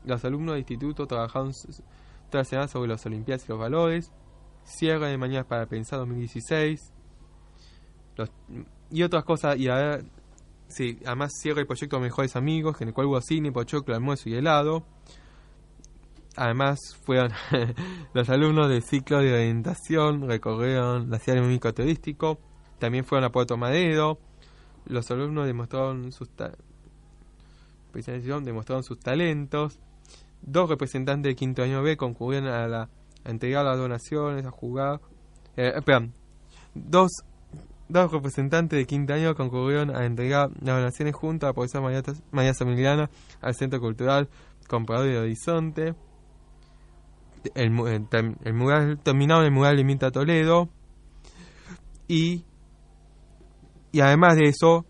Los 0.03 0.23
alumnos 0.25 0.53
de 0.53 0.59
instituto 0.59 1.07
trabajaron 1.07 1.53
semana 2.43 2.67
sobre 2.67 2.89
las 2.89 3.05
Olimpiadas 3.05 3.45
y 3.45 3.49
los 3.49 3.59
valores. 3.59 4.11
Cierre 4.63 5.09
de 5.09 5.17
mañana 5.17 5.47
para 5.47 5.67
pensar 5.67 5.99
2016. 5.99 6.91
Los, 8.17 8.31
y 8.89 9.03
otras 9.03 9.23
cosas. 9.23 9.57
Y 9.57 9.69
a 9.69 9.75
ver, 9.75 10.05
sí, 10.67 10.99
además 11.05 11.33
cierre 11.41 11.61
el 11.61 11.67
proyecto 11.67 11.99
Mejores 11.99 12.35
Amigos, 12.35 12.81
en 12.81 12.89
el 12.89 12.93
cual 12.93 13.07
hubo 13.07 13.21
cine, 13.21 13.51
pochoclo, 13.51 13.95
almuerzo 13.95 14.29
y 14.29 14.35
helado. 14.35 14.85
Además, 16.37 16.79
fueron 17.03 17.31
los 18.13 18.29
alumnos 18.29 18.69
del 18.69 18.83
ciclo 18.83 19.19
de 19.19 19.33
orientación, 19.33 20.27
recorrieron 20.27 21.09
la 21.09 21.19
ciudad 21.19 21.39
de 21.39 21.47
México 21.47 21.73
turístico. 21.73 22.39
También 22.79 23.05
fueron 23.05 23.23
a 23.23 23.31
Puerto 23.31 23.55
Madero. 23.55 24.19
Los 24.85 25.09
alumnos 25.11 25.45
demostraron 25.45 26.11
sus, 26.11 26.29
demostraron 27.93 28.83
sus 28.83 28.99
talentos. 28.99 29.79
Dos 30.41 30.69
representantes 30.69 31.31
de 31.31 31.35
quinto 31.35 31.63
año 31.63 31.81
B 31.81 31.95
concurrieron 31.95 32.49
a, 32.49 32.67
la, 32.67 32.89
a 33.23 33.29
entregar 33.29 33.63
las 33.65 33.77
donaciones, 33.77 34.45
a 34.45 34.51
jugar. 34.51 34.99
Eh, 35.55 35.73
dos, 36.73 37.11
dos 37.87 38.11
representantes 38.11 38.77
de 38.77 38.85
quinto 38.85 39.13
año 39.13 39.35
concurrieron 39.35 39.95
a 39.95 40.05
entregar 40.05 40.49
las 40.61 40.77
donaciones 40.77 41.15
junto 41.15 41.45
a 41.45 41.49
la 41.49 41.53
profesora 41.53 42.03
María, 42.31 42.53
Samiliana 42.53 43.09
al 43.41 43.55
Centro 43.55 43.79
Cultural 43.79 44.29
Comprador 44.67 45.07
de 45.07 45.17
Horizonte. 45.17 45.95
El, 47.53 47.77
el, 47.87 48.07
el 48.43 48.53
mural, 48.53 48.99
terminaron 49.03 49.45
el 49.45 49.51
mural 49.51 49.77
de 49.77 49.83
Minta 49.83 50.11
Toledo. 50.11 50.69
Y, 52.07 52.43
y 53.91 53.99
además 54.01 54.35
de 54.35 54.49
eso, 54.49 54.85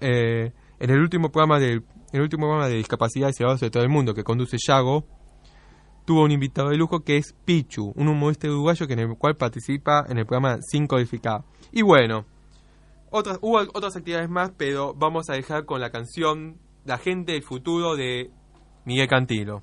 eh, 0.00 0.52
en 0.78 0.90
el 0.90 1.00
último 1.00 1.30
programa 1.30 1.58
de, 1.58 1.82
el 2.12 2.20
último 2.20 2.46
programa 2.46 2.68
de 2.68 2.76
discapacidad 2.76 3.30
y 3.30 3.32
ciudadanos 3.32 3.60
de 3.60 3.70
todo 3.70 3.82
el 3.82 3.88
mundo 3.88 4.14
que 4.14 4.22
conduce 4.22 4.56
Yago, 4.58 5.06
tuvo 6.04 6.24
un 6.24 6.30
invitado 6.30 6.70
de 6.70 6.76
lujo 6.76 7.00
que 7.00 7.16
es 7.16 7.34
Pichu, 7.44 7.92
un 7.96 8.08
humorista 8.08 8.48
uruguayo 8.48 8.86
que 8.86 8.92
en 8.92 8.98
el 9.00 9.16
cual 9.16 9.36
participa 9.36 10.04
en 10.08 10.18
el 10.18 10.26
programa 10.26 10.58
Sin 10.60 10.86
Codificar. 10.86 11.44
Y 11.72 11.82
bueno, 11.82 12.24
otras, 13.10 13.38
hubo 13.40 13.58
otras 13.58 13.96
actividades 13.96 14.28
más, 14.28 14.52
pero 14.56 14.94
vamos 14.94 15.30
a 15.30 15.34
dejar 15.34 15.64
con 15.64 15.80
la 15.80 15.90
canción 15.90 16.58
La 16.84 16.98
gente 16.98 17.32
del 17.32 17.42
futuro 17.42 17.96
de 17.96 18.30
Miguel 18.84 19.08
Cantilo. 19.08 19.62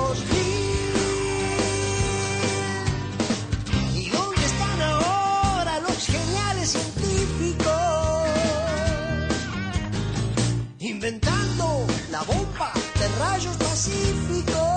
rayos 13.19 13.57
pacíficos. 13.57 14.70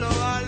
Mundo 0.00 0.39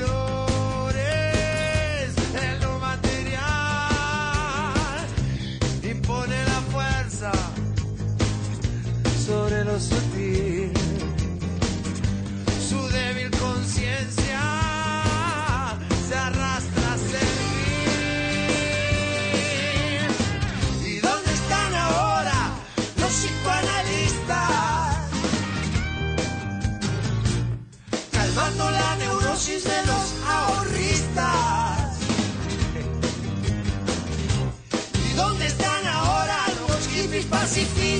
pacifica. 37.43 37.91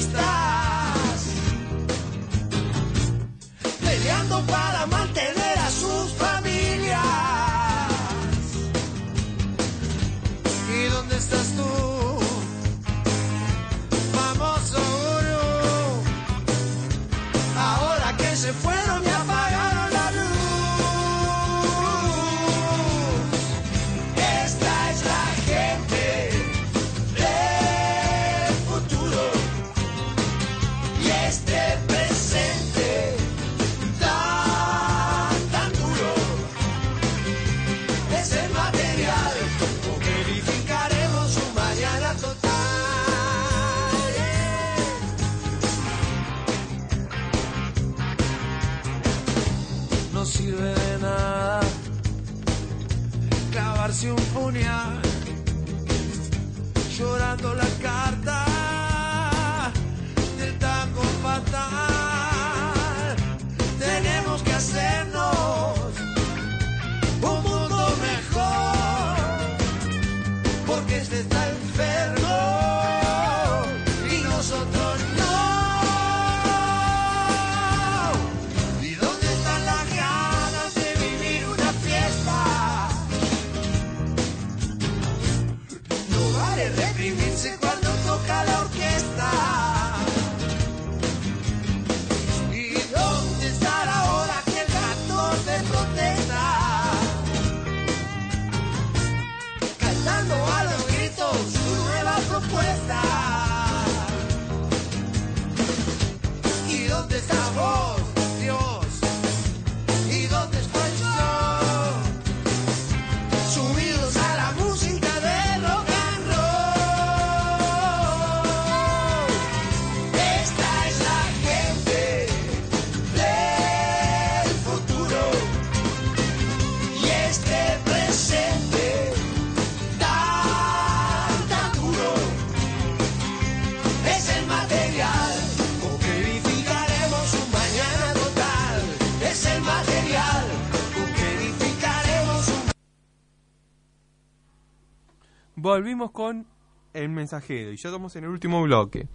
Volvimos 145.73 146.11
con 146.11 146.47
el 146.93 147.09
mensajero 147.09 147.73
y 147.73 147.77
ya 147.77 147.89
estamos 147.89 148.15
en 148.17 148.25
el 148.25 148.31
último 148.31 148.63
bloque. 148.63 149.09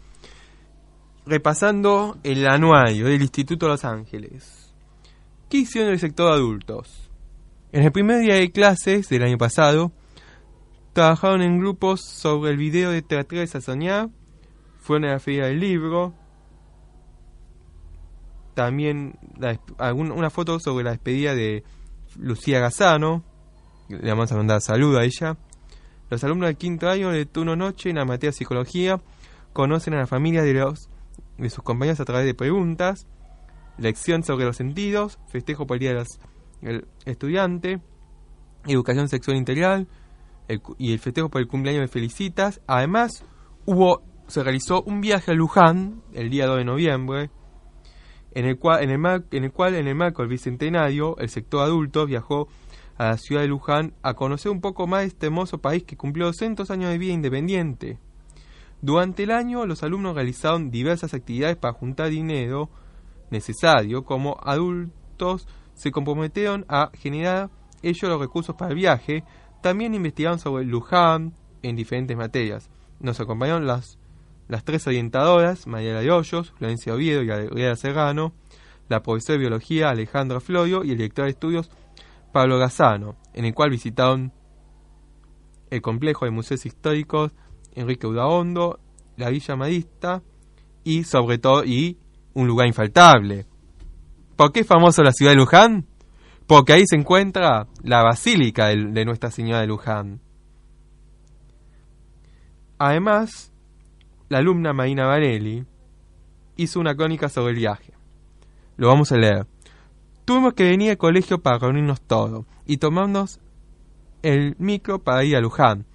Repasando 1.25 2.17
el 2.23 2.47
anuario 2.47 3.05
del 3.05 3.21
Instituto 3.21 3.67
Los 3.67 3.85
Ángeles. 3.85 4.73
¿Qué 5.49 5.57
hicieron 5.59 5.91
el 5.91 5.99
sector 5.99 6.31
adultos? 6.31 7.11
En 7.71 7.83
el 7.83 7.91
primer 7.91 8.21
día 8.21 8.35
de 8.35 8.51
clases 8.51 9.07
del 9.09 9.23
año 9.23 9.37
pasado, 9.37 9.91
trabajaron 10.93 11.41
en 11.41 11.59
grupos 11.59 12.01
sobre 12.01 12.51
el 12.51 12.57
video 12.57 12.91
de 12.91 13.01
Te 13.01 13.17
a 13.17 13.61
soñar, 13.61 14.09
fueron 14.79 15.09
a 15.09 15.13
la 15.13 15.19
feria 15.19 15.45
del 15.45 15.59
libro, 15.59 16.13
también 18.55 19.19
una 19.79 20.29
foto 20.31 20.59
sobre 20.59 20.85
la 20.85 20.91
despedida 20.91 21.35
de 21.35 21.63
Lucía 22.17 22.59
Gazano, 22.59 23.23
le 23.89 24.09
vamos 24.09 24.31
a 24.31 24.35
mandar 24.35 24.61
salud 24.61 24.97
a 24.97 25.03
ella, 25.03 25.37
los 26.09 26.23
alumnos 26.23 26.47
del 26.47 26.57
quinto 26.57 26.89
año 26.89 27.09
de 27.09 27.25
turno 27.25 27.55
noche 27.55 27.89
en 27.89 27.97
la 27.97 28.05
materia 28.05 28.29
de 28.29 28.37
psicología 28.37 29.01
conocen 29.53 29.93
a 29.93 29.97
la 29.97 30.07
familia 30.07 30.43
de, 30.43 30.53
los, 30.53 30.89
de 31.37 31.49
sus 31.49 31.63
compañeros 31.63 31.99
a 31.99 32.05
través 32.05 32.25
de 32.25 32.33
preguntas, 32.33 33.07
lección 33.77 34.23
sobre 34.23 34.45
los 34.45 34.57
sentidos, 34.57 35.19
festejo 35.27 35.67
por 35.67 35.75
el 35.75 35.79
día 35.79 36.05
del 36.61 36.85
estudiante, 37.05 37.79
educación 38.65 39.09
sexual 39.09 39.37
integral 39.37 39.87
y 40.77 40.93
el 40.93 40.99
festejo 40.99 41.29
por 41.29 41.41
el 41.41 41.47
cumpleaños 41.47 41.81
de 41.81 41.87
Felicitas. 41.87 42.61
Además, 42.67 43.23
hubo 43.65 44.03
se 44.27 44.43
realizó 44.43 44.83
un 44.83 45.01
viaje 45.01 45.31
a 45.31 45.33
Luján 45.33 46.01
el 46.13 46.29
día 46.29 46.45
2 46.47 46.57
de 46.57 46.65
noviembre, 46.65 47.29
en 48.33 48.45
el 48.45 48.59
cual 48.59 48.83
en 48.83 48.91
el, 48.91 49.23
en 49.31 49.43
el, 49.45 49.51
cual, 49.51 49.75
en 49.75 49.87
el 49.87 49.95
marco 49.95 50.21
del 50.21 50.29
bicentenario 50.29 51.17
el 51.17 51.29
sector 51.29 51.61
adulto 51.63 52.05
viajó 52.05 52.47
a 52.97 53.09
la 53.09 53.17
ciudad 53.17 53.41
de 53.41 53.47
Luján 53.47 53.93
a 54.01 54.13
conocer 54.15 54.51
un 54.51 54.61
poco 54.61 54.87
más 54.87 55.03
este 55.03 55.27
hermoso 55.27 55.59
país 55.59 55.83
que 55.83 55.97
cumplió 55.97 56.25
200 56.25 56.69
años 56.71 56.89
de 56.89 56.97
vida 56.97 57.13
independiente. 57.13 57.99
Durante 58.81 59.23
el 59.23 59.31
año, 59.31 59.65
los 59.65 59.83
alumnos 59.83 60.15
realizaron 60.15 60.69
diversas 60.69 61.13
actividades 61.13 61.57
para 61.57 61.73
juntar 61.73 62.09
dinero 62.09 62.69
necesario, 63.31 64.03
como 64.05 64.37
adultos 64.43 65.47
se 65.73 65.91
comprometieron 65.91 66.65
a 66.69 66.91
generar 66.93 67.49
ellos 67.81 68.09
los 68.09 68.19
recursos 68.19 68.55
para 68.55 68.71
el 68.71 68.77
viaje, 68.77 69.23
también 69.61 69.93
investigaron 69.93 70.39
sobre 70.39 70.65
Luján 70.65 71.33
en 71.61 71.75
diferentes 71.75 72.15
materias. 72.15 72.69
Nos 72.99 73.19
acompañaron 73.19 73.67
las, 73.67 73.99
las 74.47 74.63
tres 74.63 74.87
orientadoras, 74.87 75.67
María 75.67 75.99
de 75.99 76.11
Hoyos, 76.11 76.51
Florencia 76.57 76.93
Oviedo 76.93 77.23
y 77.23 77.29
Adriana 77.29 77.75
Serrano, 77.75 78.33
la 78.89 79.03
profesora 79.03 79.33
de 79.33 79.39
biología 79.39 79.89
Alejandra 79.89 80.39
Florio 80.39 80.83
y 80.83 80.91
el 80.91 80.97
director 80.97 81.25
de 81.25 81.31
estudios 81.31 81.69
Pablo 82.31 82.57
Gazzano, 82.57 83.15
en 83.33 83.45
el 83.45 83.53
cual 83.53 83.69
visitaron 83.69 84.33
el 85.69 85.81
complejo 85.81 86.25
de 86.25 86.31
museos 86.31 86.65
históricos 86.65 87.31
Enrique 87.73 88.07
Udaondo, 88.07 88.79
la 89.17 89.29
Villa 89.29 89.55
Madista 89.55 90.23
y 90.83 91.03
sobre 91.03 91.37
todo 91.37 91.63
y 91.63 91.97
un 92.33 92.47
lugar 92.47 92.67
infaltable. 92.67 93.45
¿Por 94.35 94.51
qué 94.51 94.61
es 94.61 94.67
famoso 94.67 95.03
la 95.03 95.11
ciudad 95.11 95.31
de 95.31 95.37
Luján? 95.37 95.85
Porque 96.47 96.73
ahí 96.73 96.83
se 96.87 96.95
encuentra 96.95 97.67
la 97.83 98.03
basílica 98.03 98.67
de, 98.67 98.85
de 98.91 99.05
Nuestra 99.05 99.31
Señora 99.31 99.61
de 99.61 99.67
Luján. 99.67 100.21
Además, 102.79 103.51
la 104.29 104.37
alumna 104.39 104.73
Marina 104.73 105.05
Varelli 105.05 105.65
hizo 106.55 106.79
una 106.79 106.95
crónica 106.95 107.29
sobre 107.29 107.53
el 107.53 107.59
viaje. 107.59 107.93
Lo 108.77 108.87
vamos 108.87 109.11
a 109.11 109.17
leer. 109.17 109.47
Tuvimos 110.27 110.55
que 110.55 110.65
venir 110.65 110.89
al 110.89 110.97
colegio 110.97 111.41
para 111.41 111.57
reunirnos 111.57 112.01
todos 112.01 112.45
y 112.65 112.79
tomarnos 112.79 113.39
el 114.23 114.57
micro 114.59 114.99
para 114.99 115.23
ir 115.23 115.37
a 115.37 115.39
Luján. 115.39 115.85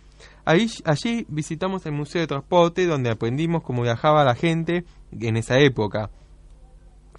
allí 0.46 1.26
visitamos 1.28 1.84
el 1.84 1.92
Museo 1.92 2.22
de 2.22 2.28
Transporte 2.28 2.86
donde 2.86 3.10
aprendimos 3.10 3.62
cómo 3.62 3.82
viajaba 3.82 4.24
la 4.24 4.34
gente 4.34 4.86
en 5.10 5.36
esa 5.36 5.58
época. 5.58 6.08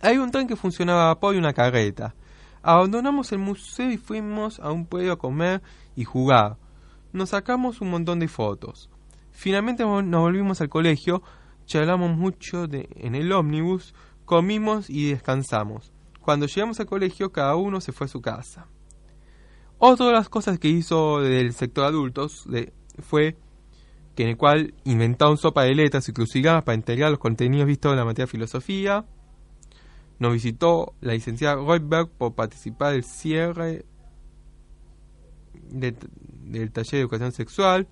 Hay 0.02 0.18
un 0.18 0.32
tren 0.32 0.48
que 0.48 0.56
funcionaba 0.56 1.04
a 1.04 1.14
vapor 1.14 1.36
y 1.36 1.38
una 1.38 1.54
carreta. 1.54 2.16
Abandonamos 2.64 3.32
el 3.32 3.38
museo 3.38 3.92
y 3.92 3.98
fuimos 3.98 4.60
a 4.60 4.72
un 4.72 4.88
pueblo 4.88 5.14
a 5.14 5.20
comer 5.20 5.62
y 5.96 6.06
jugar. 6.06 6.58
Nos 7.12 7.30
sacamos 7.30 7.80
un 7.80 7.92
montón 7.92 8.18
de 8.18 8.28
fotos. 8.28 8.90
Finalmente 9.30 9.84
nos 9.84 10.22
volvimos 10.22 10.62
al 10.62 10.70
colegio, 10.70 11.22
charlamos 11.68 12.18
mucho 12.18 12.64
en 12.72 13.14
el 13.14 13.32
ómnibus, 13.32 13.94
comimos 14.26 14.90
y 14.90 15.12
descansamos. 15.12 15.93
Cuando 16.24 16.46
llegamos 16.46 16.80
al 16.80 16.86
colegio, 16.86 17.34
cada 17.34 17.56
uno 17.58 17.82
se 17.82 17.92
fue 17.92 18.06
a 18.06 18.08
su 18.08 18.22
casa. 18.22 18.68
Otra 19.78 20.06
de 20.06 20.14
las 20.14 20.30
cosas 20.30 20.58
que 20.58 20.70
hizo 20.70 21.20
del 21.20 21.52
sector 21.52 21.84
adultos 21.84 22.48
fue 23.00 23.36
que 24.16 24.24
en 24.24 24.30
el 24.30 24.38
cual 24.38 24.74
inventó 24.86 25.30
un 25.30 25.38
sopa 25.38 25.64
de 25.64 25.76
letras 25.76 26.08
y 26.08 26.14
crucigramas 26.14 26.64
para 26.64 26.78
integrar 26.78 27.12
los 27.12 27.20
contenidos 27.20 27.68
vistos 27.68 27.92
en 27.92 27.98
la 27.98 28.06
materia 28.06 28.26
de 28.26 28.32
filosofía. 28.32 29.06
Nos 30.20 30.32
visitó 30.32 30.94
la 31.02 31.12
licenciada 31.12 31.56
Goldberg 31.56 32.10
por 32.12 32.34
participar 32.36 32.94
del 32.94 33.04
cierre 33.04 33.86
del 35.72 36.72
taller 36.72 36.92
de 36.92 37.00
educación 37.00 37.32
sexual 37.34 37.88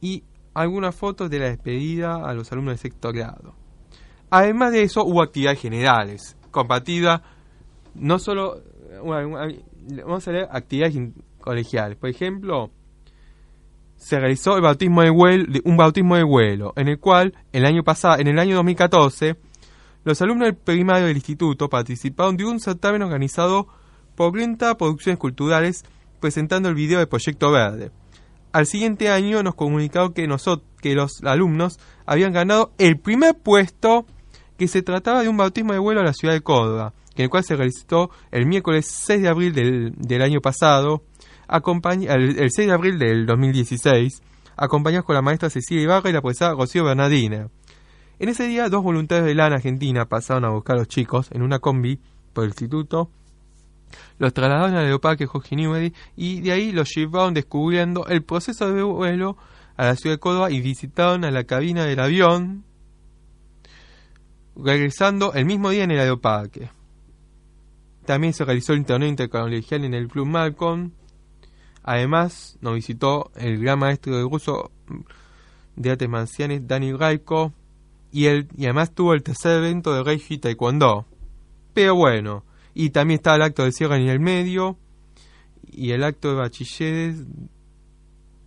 y 0.00 0.24
algunas 0.54 0.94
fotos 0.94 1.28
de 1.28 1.40
la 1.40 1.46
despedida 1.46 2.24
a 2.24 2.32
los 2.32 2.50
alumnos 2.52 2.72
del 2.72 2.78
sector 2.78 3.14
grado. 3.14 3.54
Además 4.30 4.72
de 4.72 4.84
eso, 4.84 5.04
hubo 5.04 5.22
actividades 5.22 5.60
generales 5.60 6.38
compartida, 6.50 7.22
no 7.94 8.18
solo, 8.18 8.62
vamos 9.04 10.28
a 10.28 10.32
leer 10.32 10.48
actividades 10.50 10.96
colegiales. 11.40 11.96
Por 11.96 12.10
ejemplo, 12.10 12.70
se 13.96 14.18
realizó 14.18 14.56
el 14.56 14.62
bautismo 14.62 15.02
de 15.02 15.10
vuelo, 15.10 15.60
un 15.64 15.76
bautismo 15.76 16.16
de 16.16 16.22
vuelo, 16.22 16.72
en 16.76 16.88
el 16.88 16.98
cual 16.98 17.34
el 17.52 17.66
año 17.66 17.82
pasado, 17.84 18.18
en 18.18 18.28
el 18.28 18.38
año 18.38 18.56
2014, 18.56 19.36
los 20.04 20.22
alumnos 20.22 20.46
del 20.46 20.56
primario 20.56 21.06
del 21.06 21.16
instituto 21.16 21.68
participaron 21.68 22.36
de 22.36 22.46
un 22.46 22.60
certamen 22.60 23.02
organizado 23.02 23.68
por 24.14 24.32
30 24.32 24.76
Producciones 24.78 25.18
Culturales 25.18 25.84
presentando 26.18 26.68
el 26.68 26.74
video 26.74 26.98
de 26.98 27.06
Proyecto 27.06 27.50
Verde. 27.50 27.90
Al 28.52 28.66
siguiente 28.66 29.10
año 29.10 29.42
nos 29.42 29.54
comunicaron 29.54 30.12
que, 30.12 30.26
nosotros, 30.26 30.66
que 30.80 30.94
los 30.94 31.22
alumnos 31.22 31.78
habían 32.06 32.32
ganado 32.32 32.72
el 32.78 32.98
primer 32.98 33.36
puesto 33.38 34.06
que 34.60 34.68
se 34.68 34.82
trataba 34.82 35.22
de 35.22 35.30
un 35.30 35.38
bautismo 35.38 35.72
de 35.72 35.78
vuelo 35.78 36.02
a 36.02 36.04
la 36.04 36.12
ciudad 36.12 36.34
de 36.34 36.42
Córdoba, 36.42 36.92
en 37.16 37.24
el 37.24 37.30
cual 37.30 37.42
se 37.42 37.56
realizó 37.56 38.10
el 38.30 38.44
miércoles 38.44 38.86
6 39.06 39.22
de 39.22 39.28
abril 39.28 39.54
del, 39.54 40.20
año 40.20 40.42
pasado, 40.42 41.02
el, 41.48 42.38
el 42.38 42.50
6 42.50 42.68
de 42.68 42.70
abril 42.70 42.98
del 42.98 43.24
2016, 43.24 44.20
acompañados 44.58 45.06
con 45.06 45.14
la 45.14 45.22
maestra 45.22 45.48
Cecilia 45.48 45.82
Ibarra 45.82 46.10
y 46.10 46.12
la 46.12 46.20
profesora 46.20 46.52
Rocío 46.52 46.84
Bernardina. 46.84 47.48
En 48.18 48.28
ese 48.28 48.48
día, 48.48 48.68
dos 48.68 48.82
voluntarios 48.82 49.24
de 49.24 49.34
LAN 49.34 49.54
Argentina 49.54 50.04
pasaron 50.04 50.44
a 50.44 50.50
buscar 50.50 50.76
a 50.76 50.80
los 50.80 50.88
chicos 50.88 51.30
en 51.32 51.40
una 51.40 51.58
combi 51.58 51.98
por 52.34 52.44
el 52.44 52.50
instituto, 52.50 53.08
los 54.18 54.34
trasladaron 54.34 54.74
al 54.74 54.84
aeroparque 54.84 55.24
Jorge 55.24 55.56
Newbery 55.56 55.94
y 56.16 56.42
de 56.42 56.52
ahí 56.52 56.70
los 56.70 56.94
llevaron 56.94 57.32
descubriendo 57.32 58.06
el 58.08 58.22
proceso 58.24 58.70
de 58.70 58.82
vuelo 58.82 59.38
a 59.78 59.86
la 59.86 59.96
ciudad 59.96 60.16
de 60.16 60.20
Córdoba 60.20 60.50
y 60.50 60.60
visitaron 60.60 61.24
a 61.24 61.30
la 61.30 61.44
cabina 61.44 61.86
del 61.86 62.00
avión 62.00 62.64
regresando 64.56 65.32
el 65.34 65.44
mismo 65.44 65.70
día 65.70 65.84
en 65.84 65.90
el 65.90 66.00
aeroparque. 66.00 66.70
También 68.04 68.32
se 68.32 68.44
realizó 68.44 68.72
el 68.72 68.84
torneo 68.84 69.08
intercolegial 69.08 69.84
en 69.84 69.94
el 69.94 70.08
Club 70.08 70.26
Malcolm. 70.26 70.92
Además, 71.82 72.58
nos 72.60 72.74
visitó 72.74 73.30
el 73.36 73.58
gran 73.58 73.78
maestro 73.78 74.16
de 74.16 74.22
ruso 74.22 74.70
de 75.76 75.90
artes 75.90 76.08
marciales, 76.08 76.66
Dani 76.66 76.92
Raiko, 76.92 77.52
y, 78.12 78.26
el, 78.26 78.48
y 78.56 78.64
además 78.64 78.92
tuvo 78.92 79.14
el 79.14 79.22
tercer 79.22 79.58
evento 79.58 79.94
de 79.94 80.02
Reiki 80.02 80.38
Taekwondo. 80.38 81.06
Pero 81.72 81.94
bueno, 81.94 82.44
y 82.74 82.90
también 82.90 83.18
está 83.18 83.34
el 83.36 83.42
acto 83.42 83.64
de 83.64 83.72
cierre 83.72 83.96
en 83.96 84.08
el 84.08 84.20
medio 84.20 84.76
y 85.70 85.92
el 85.92 86.02
acto 86.04 86.30
de 86.30 86.34
bachilleres 86.34 87.16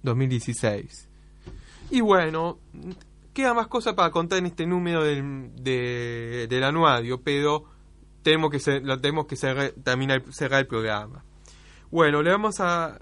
2016. 0.04 1.10
Y 1.92 2.02
bueno, 2.02 2.58
queda 3.34 3.54
más 3.54 3.68
cosas 3.68 3.94
para 3.94 4.12
contar 4.12 4.40
en 4.40 4.46
este 4.46 4.66
número 4.66 5.04
del, 5.04 5.52
del 5.64 6.64
anuario, 6.64 7.22
pero 7.22 7.66
tenemos 8.22 8.52
que 8.52 8.80
lo 8.82 9.00
tenemos 9.00 9.26
que 9.26 9.36
cerrar, 9.36 9.72
terminar, 9.84 10.24
cerrar 10.32 10.62
el 10.62 10.68
programa. 10.68 11.24
Bueno, 11.92 12.22
le 12.24 12.32
vamos 12.32 12.60
a 12.60 12.98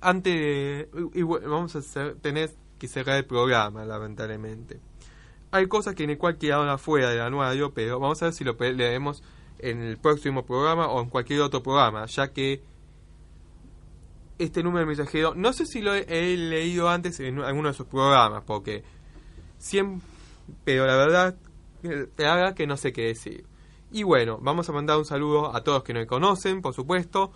antes 0.00 0.88
y, 1.14 1.22
vamos 1.22 1.76
a 1.76 2.14
tener 2.14 2.50
que 2.78 2.88
cerrar 2.88 3.18
el 3.18 3.26
programa, 3.26 3.84
lamentablemente. 3.84 4.80
Hay 5.52 5.66
cosas 5.66 5.94
que 5.94 6.04
en 6.04 6.10
el 6.10 6.18
cual 6.18 6.38
quedaron 6.38 6.68
afuera 6.68 7.10
del 7.10 7.20
anuario, 7.20 7.72
pero 7.72 7.98
vamos 7.98 8.22
a 8.22 8.26
ver 8.26 8.34
si 8.34 8.44
lo 8.44 8.54
leemos 8.54 9.22
en 9.58 9.82
el 9.82 9.98
próximo 9.98 10.44
programa 10.44 10.88
o 10.88 11.02
en 11.02 11.10
cualquier 11.10 11.40
otro 11.42 11.62
programa, 11.62 12.06
ya 12.06 12.32
que 12.32 12.62
este 14.38 14.62
número 14.62 14.80
de 14.80 14.86
mensajero, 14.86 15.34
no 15.34 15.52
sé 15.52 15.66
si 15.66 15.82
lo 15.82 15.94
he, 15.94 16.36
leído 16.36 16.88
antes 16.88 17.20
en 17.20 17.40
alguno 17.40 17.68
de 17.68 17.74
sus 17.74 17.86
programas, 17.86 18.42
porque 18.46 18.82
siempre, 19.60 20.04
pero 20.64 20.84
la 20.86 20.96
verdad, 20.96 21.36
la 21.82 22.34
verdad 22.34 22.54
que 22.54 22.66
no 22.66 22.76
sé 22.76 22.92
qué 22.92 23.02
decir. 23.02 23.46
Y 23.92 24.02
bueno, 24.02 24.38
vamos 24.42 24.68
a 24.68 24.72
mandar 24.72 24.98
un 24.98 25.04
saludo 25.04 25.54
a 25.54 25.62
todos 25.62 25.84
que 25.84 25.94
nos 25.94 26.06
conocen, 26.06 26.62
por 26.62 26.74
supuesto, 26.74 27.30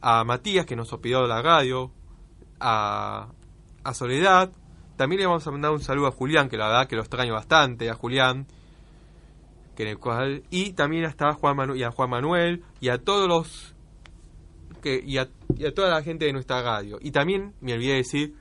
a 0.00 0.22
Matías 0.22 0.64
que 0.64 0.76
nos 0.76 0.92
hospedó 0.92 1.26
la 1.26 1.42
radio, 1.42 1.90
a, 2.60 3.28
a 3.82 3.94
Soledad, 3.94 4.52
también 5.00 5.20
le 5.20 5.26
vamos 5.26 5.46
a 5.46 5.50
mandar 5.50 5.70
un 5.70 5.80
saludo 5.80 6.08
a 6.08 6.12
Julián, 6.12 6.50
que 6.50 6.58
la 6.58 6.68
verdad 6.68 6.86
que 6.86 6.94
lo 6.94 7.00
extraño 7.00 7.32
bastante, 7.32 7.88
a 7.88 7.94
Julián, 7.94 8.46
que 9.74 9.84
en 9.84 9.88
el 9.88 9.98
cual, 9.98 10.42
y 10.50 10.74
también 10.74 11.06
hasta 11.06 11.32
Juan 11.32 11.74
y 11.74 11.82
a 11.84 11.90
Juan 11.90 12.10
Manuel 12.10 12.62
y 12.82 12.90
a 12.90 12.98
todos 12.98 13.26
los 13.26 13.74
que 14.82 15.02
y 15.02 15.16
a, 15.16 15.30
toda 15.74 15.88
la 15.88 16.02
gente 16.02 16.26
de 16.26 16.34
nuestra 16.34 16.60
radio. 16.60 16.98
Y 17.00 17.12
también 17.12 17.54
me 17.62 17.72
olvidé 17.72 17.94
decir 17.94 18.36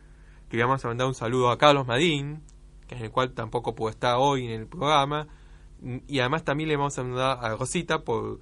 que 0.50 0.58
le 0.58 0.64
vamos 0.64 0.84
a 0.84 0.90
mandar 0.90 1.08
un 1.08 1.14
saludo 1.14 1.50
a 1.50 1.58
Carlos 1.58 1.88
Madín, 1.88 2.42
en 2.90 3.04
el 3.04 3.12
cual 3.12 3.32
tampoco 3.34 3.76
pudo 3.76 3.90
estar 3.90 4.16
hoy 4.18 4.46
en 4.46 4.52
el 4.52 4.68
programa, 4.68 5.28
y 6.08 6.20
además 6.20 6.44
también 6.44 6.70
le 6.70 6.76
vamos 6.76 6.98
a 6.98 7.04
mandar 7.04 7.38
a 7.42 7.56
Rosita 7.56 8.00
por 8.00 8.40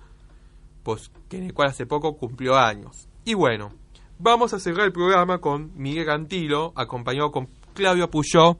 pues 0.84 1.12
que 1.28 1.38
en 1.38 1.44
el 1.44 1.54
cual 1.54 1.70
hace 1.70 1.86
poco 1.86 2.16
cumplió 2.16 2.56
años. 2.56 3.10
Y 3.26 3.34
bueno, 3.34 3.74
vamos 4.20 4.54
a 4.54 4.60
cerrar 4.60 4.86
el 4.86 4.94
programa 4.94 5.40
con 5.40 5.72
Miguel 5.76 6.06
Cantilo, 6.06 6.72
acompañado 6.76 7.32
con 7.32 7.50
Claudio 7.74 8.10
Puyó, 8.10 8.58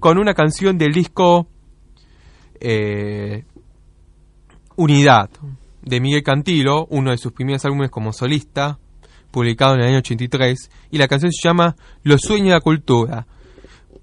con 0.00 0.18
una 0.18 0.32
canción 0.32 0.78
del 0.78 0.92
disco 0.92 1.46
eh, 2.58 3.44
Unidad 4.76 5.28
de 5.82 6.00
Miguel 6.00 6.22
Cantilo, 6.22 6.86
uno 6.90 7.10
de 7.10 7.18
sus 7.18 7.32
primeros 7.32 7.64
álbumes 7.64 7.90
como 7.90 8.12
solista, 8.12 8.78
publicado 9.30 9.74
en 9.74 9.80
el 9.80 9.88
año 9.88 9.98
83, 9.98 10.70
y 10.90 10.98
la 10.98 11.08
canción 11.08 11.32
se 11.32 11.46
llama 11.46 11.76
Los 12.02 12.22
sueños 12.22 12.48
de 12.48 12.54
la 12.54 12.60
cultura. 12.60 13.26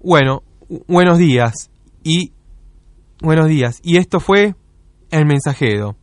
Bueno, 0.00 0.42
buenos 0.86 1.18
días 1.18 1.70
y 2.02 2.32
buenos 3.20 3.48
días. 3.48 3.80
Y 3.82 3.96
esto 3.98 4.20
fue 4.20 4.54
El 5.10 5.26
Mensajero. 5.26 5.96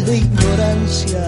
De 0.00 0.16
ignorancia. 0.16 1.24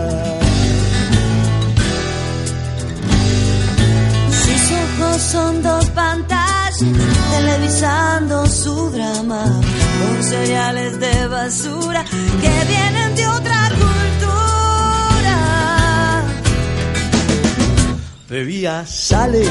Sus 4.31 4.73
ojos 4.73 5.23
son 5.23 5.63
dos 5.63 5.85
pantallas 5.91 6.79
televisando 6.79 8.47
su 8.47 8.91
drama 8.91 9.45
con 9.45 10.23
cereales 10.23 10.99
de 11.01 11.27
basura 11.27 12.05
que 12.41 12.65
vienen 12.69 13.15
de 13.17 13.29
otra 13.29 13.71
cultura. 13.81 15.37
De 18.29 18.45
día 18.45 18.87
sale 18.87 19.45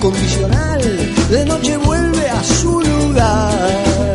condicional, 0.00 0.80
de 1.30 1.44
noche 1.46 1.76
vuelve 1.78 2.28
a 2.28 2.44
su 2.44 2.80
lugar, 2.80 4.05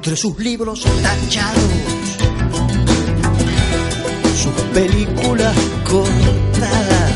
entre 0.00 0.16
sus 0.16 0.38
libros 0.38 0.82
tachados, 1.02 1.62
sus 4.42 4.62
películas 4.72 5.54
cortadas, 5.84 7.12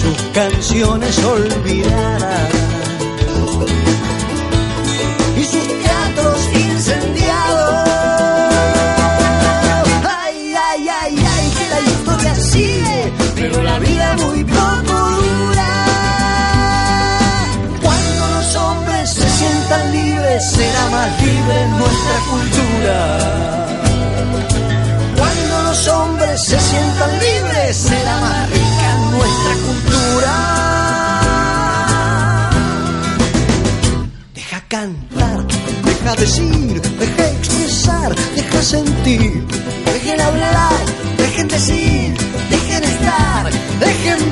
sus 0.00 0.16
canciones 0.32 1.18
olvidadas 1.24 2.48
libre 21.22 21.68
nuestra 21.68 22.16
cultura. 22.30 22.96
Cuando 25.16 25.62
los 25.62 25.88
hombres 25.88 26.44
se 26.44 26.60
sientan 26.60 27.10
libres, 27.18 27.76
será 27.76 28.20
más 28.20 28.50
rica 28.50 28.96
nuestra 29.10 29.52
cultura. 29.66 30.34
Deja 34.34 34.60
cantar, 34.68 35.46
deja 35.84 36.14
decir, 36.16 36.82
deja 36.82 37.30
expresar, 37.30 38.14
deja 38.34 38.62
sentir. 38.62 39.44
Dejen 39.84 40.20
hablar, 40.20 40.78
dejen 41.18 41.48
decir, 41.48 42.14
dejen 42.50 42.84
estar, 42.84 43.50
dejen 43.80 44.29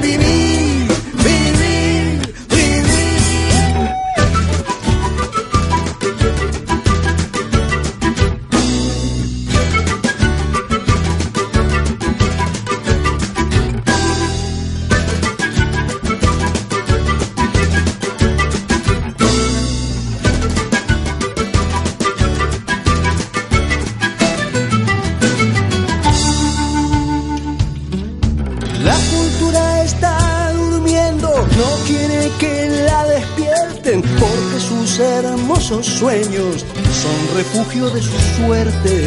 de 37.68 38.02
su 38.02 38.18
suerte. 38.36 39.06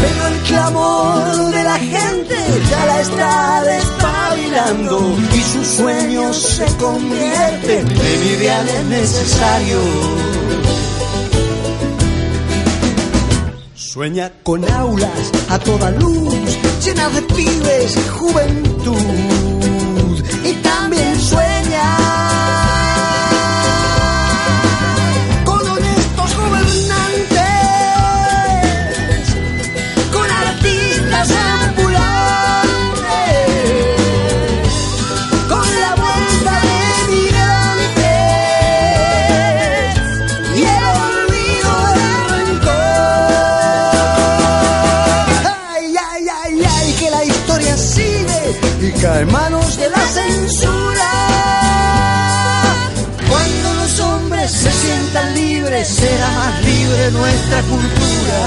Pero 0.00 0.26
el 0.28 0.38
clamor 0.42 1.50
de 1.52 1.64
la 1.64 1.78
gente 1.78 2.36
ya 2.70 2.86
la 2.86 3.00
está 3.00 3.62
despabilando 3.64 5.16
y 5.34 5.40
sus 5.40 5.66
sueños 5.66 6.36
se 6.36 6.64
convierten 6.76 7.88
en 7.90 8.38
ideales 8.38 8.84
necesarios. 8.84 9.84
Sueña 13.74 14.30
con 14.44 14.64
aulas 14.70 15.32
a 15.48 15.58
toda 15.58 15.90
luz, 15.90 16.34
llenas 16.84 17.14
de 17.14 17.22
pibes 17.22 17.96
y 17.96 18.08
juventud. 18.10 18.96
Y 20.44 20.52
también 20.62 21.20
sueña 21.20 21.53
cae 49.04 49.26
manos 49.26 49.76
de 49.76 49.90
la 49.90 50.00
censura. 50.18 51.10
Cuando 53.28 53.74
los 53.80 54.00
hombres 54.00 54.50
se 54.50 54.70
sientan 54.72 55.34
libres, 55.34 55.88
será 55.88 56.30
más 56.30 56.64
libre 56.64 57.10
nuestra 57.10 57.60
cultura. 57.72 58.40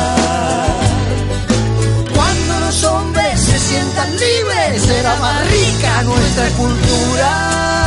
Cuando 2.16 2.60
los 2.66 2.84
hombres 2.86 3.40
se 3.40 3.60
sientan 3.60 4.10
libres, 4.18 4.82
será 4.82 5.16
más 5.18 5.40
rica 5.52 6.02
nuestra 6.04 6.48
cultura. 6.62 7.87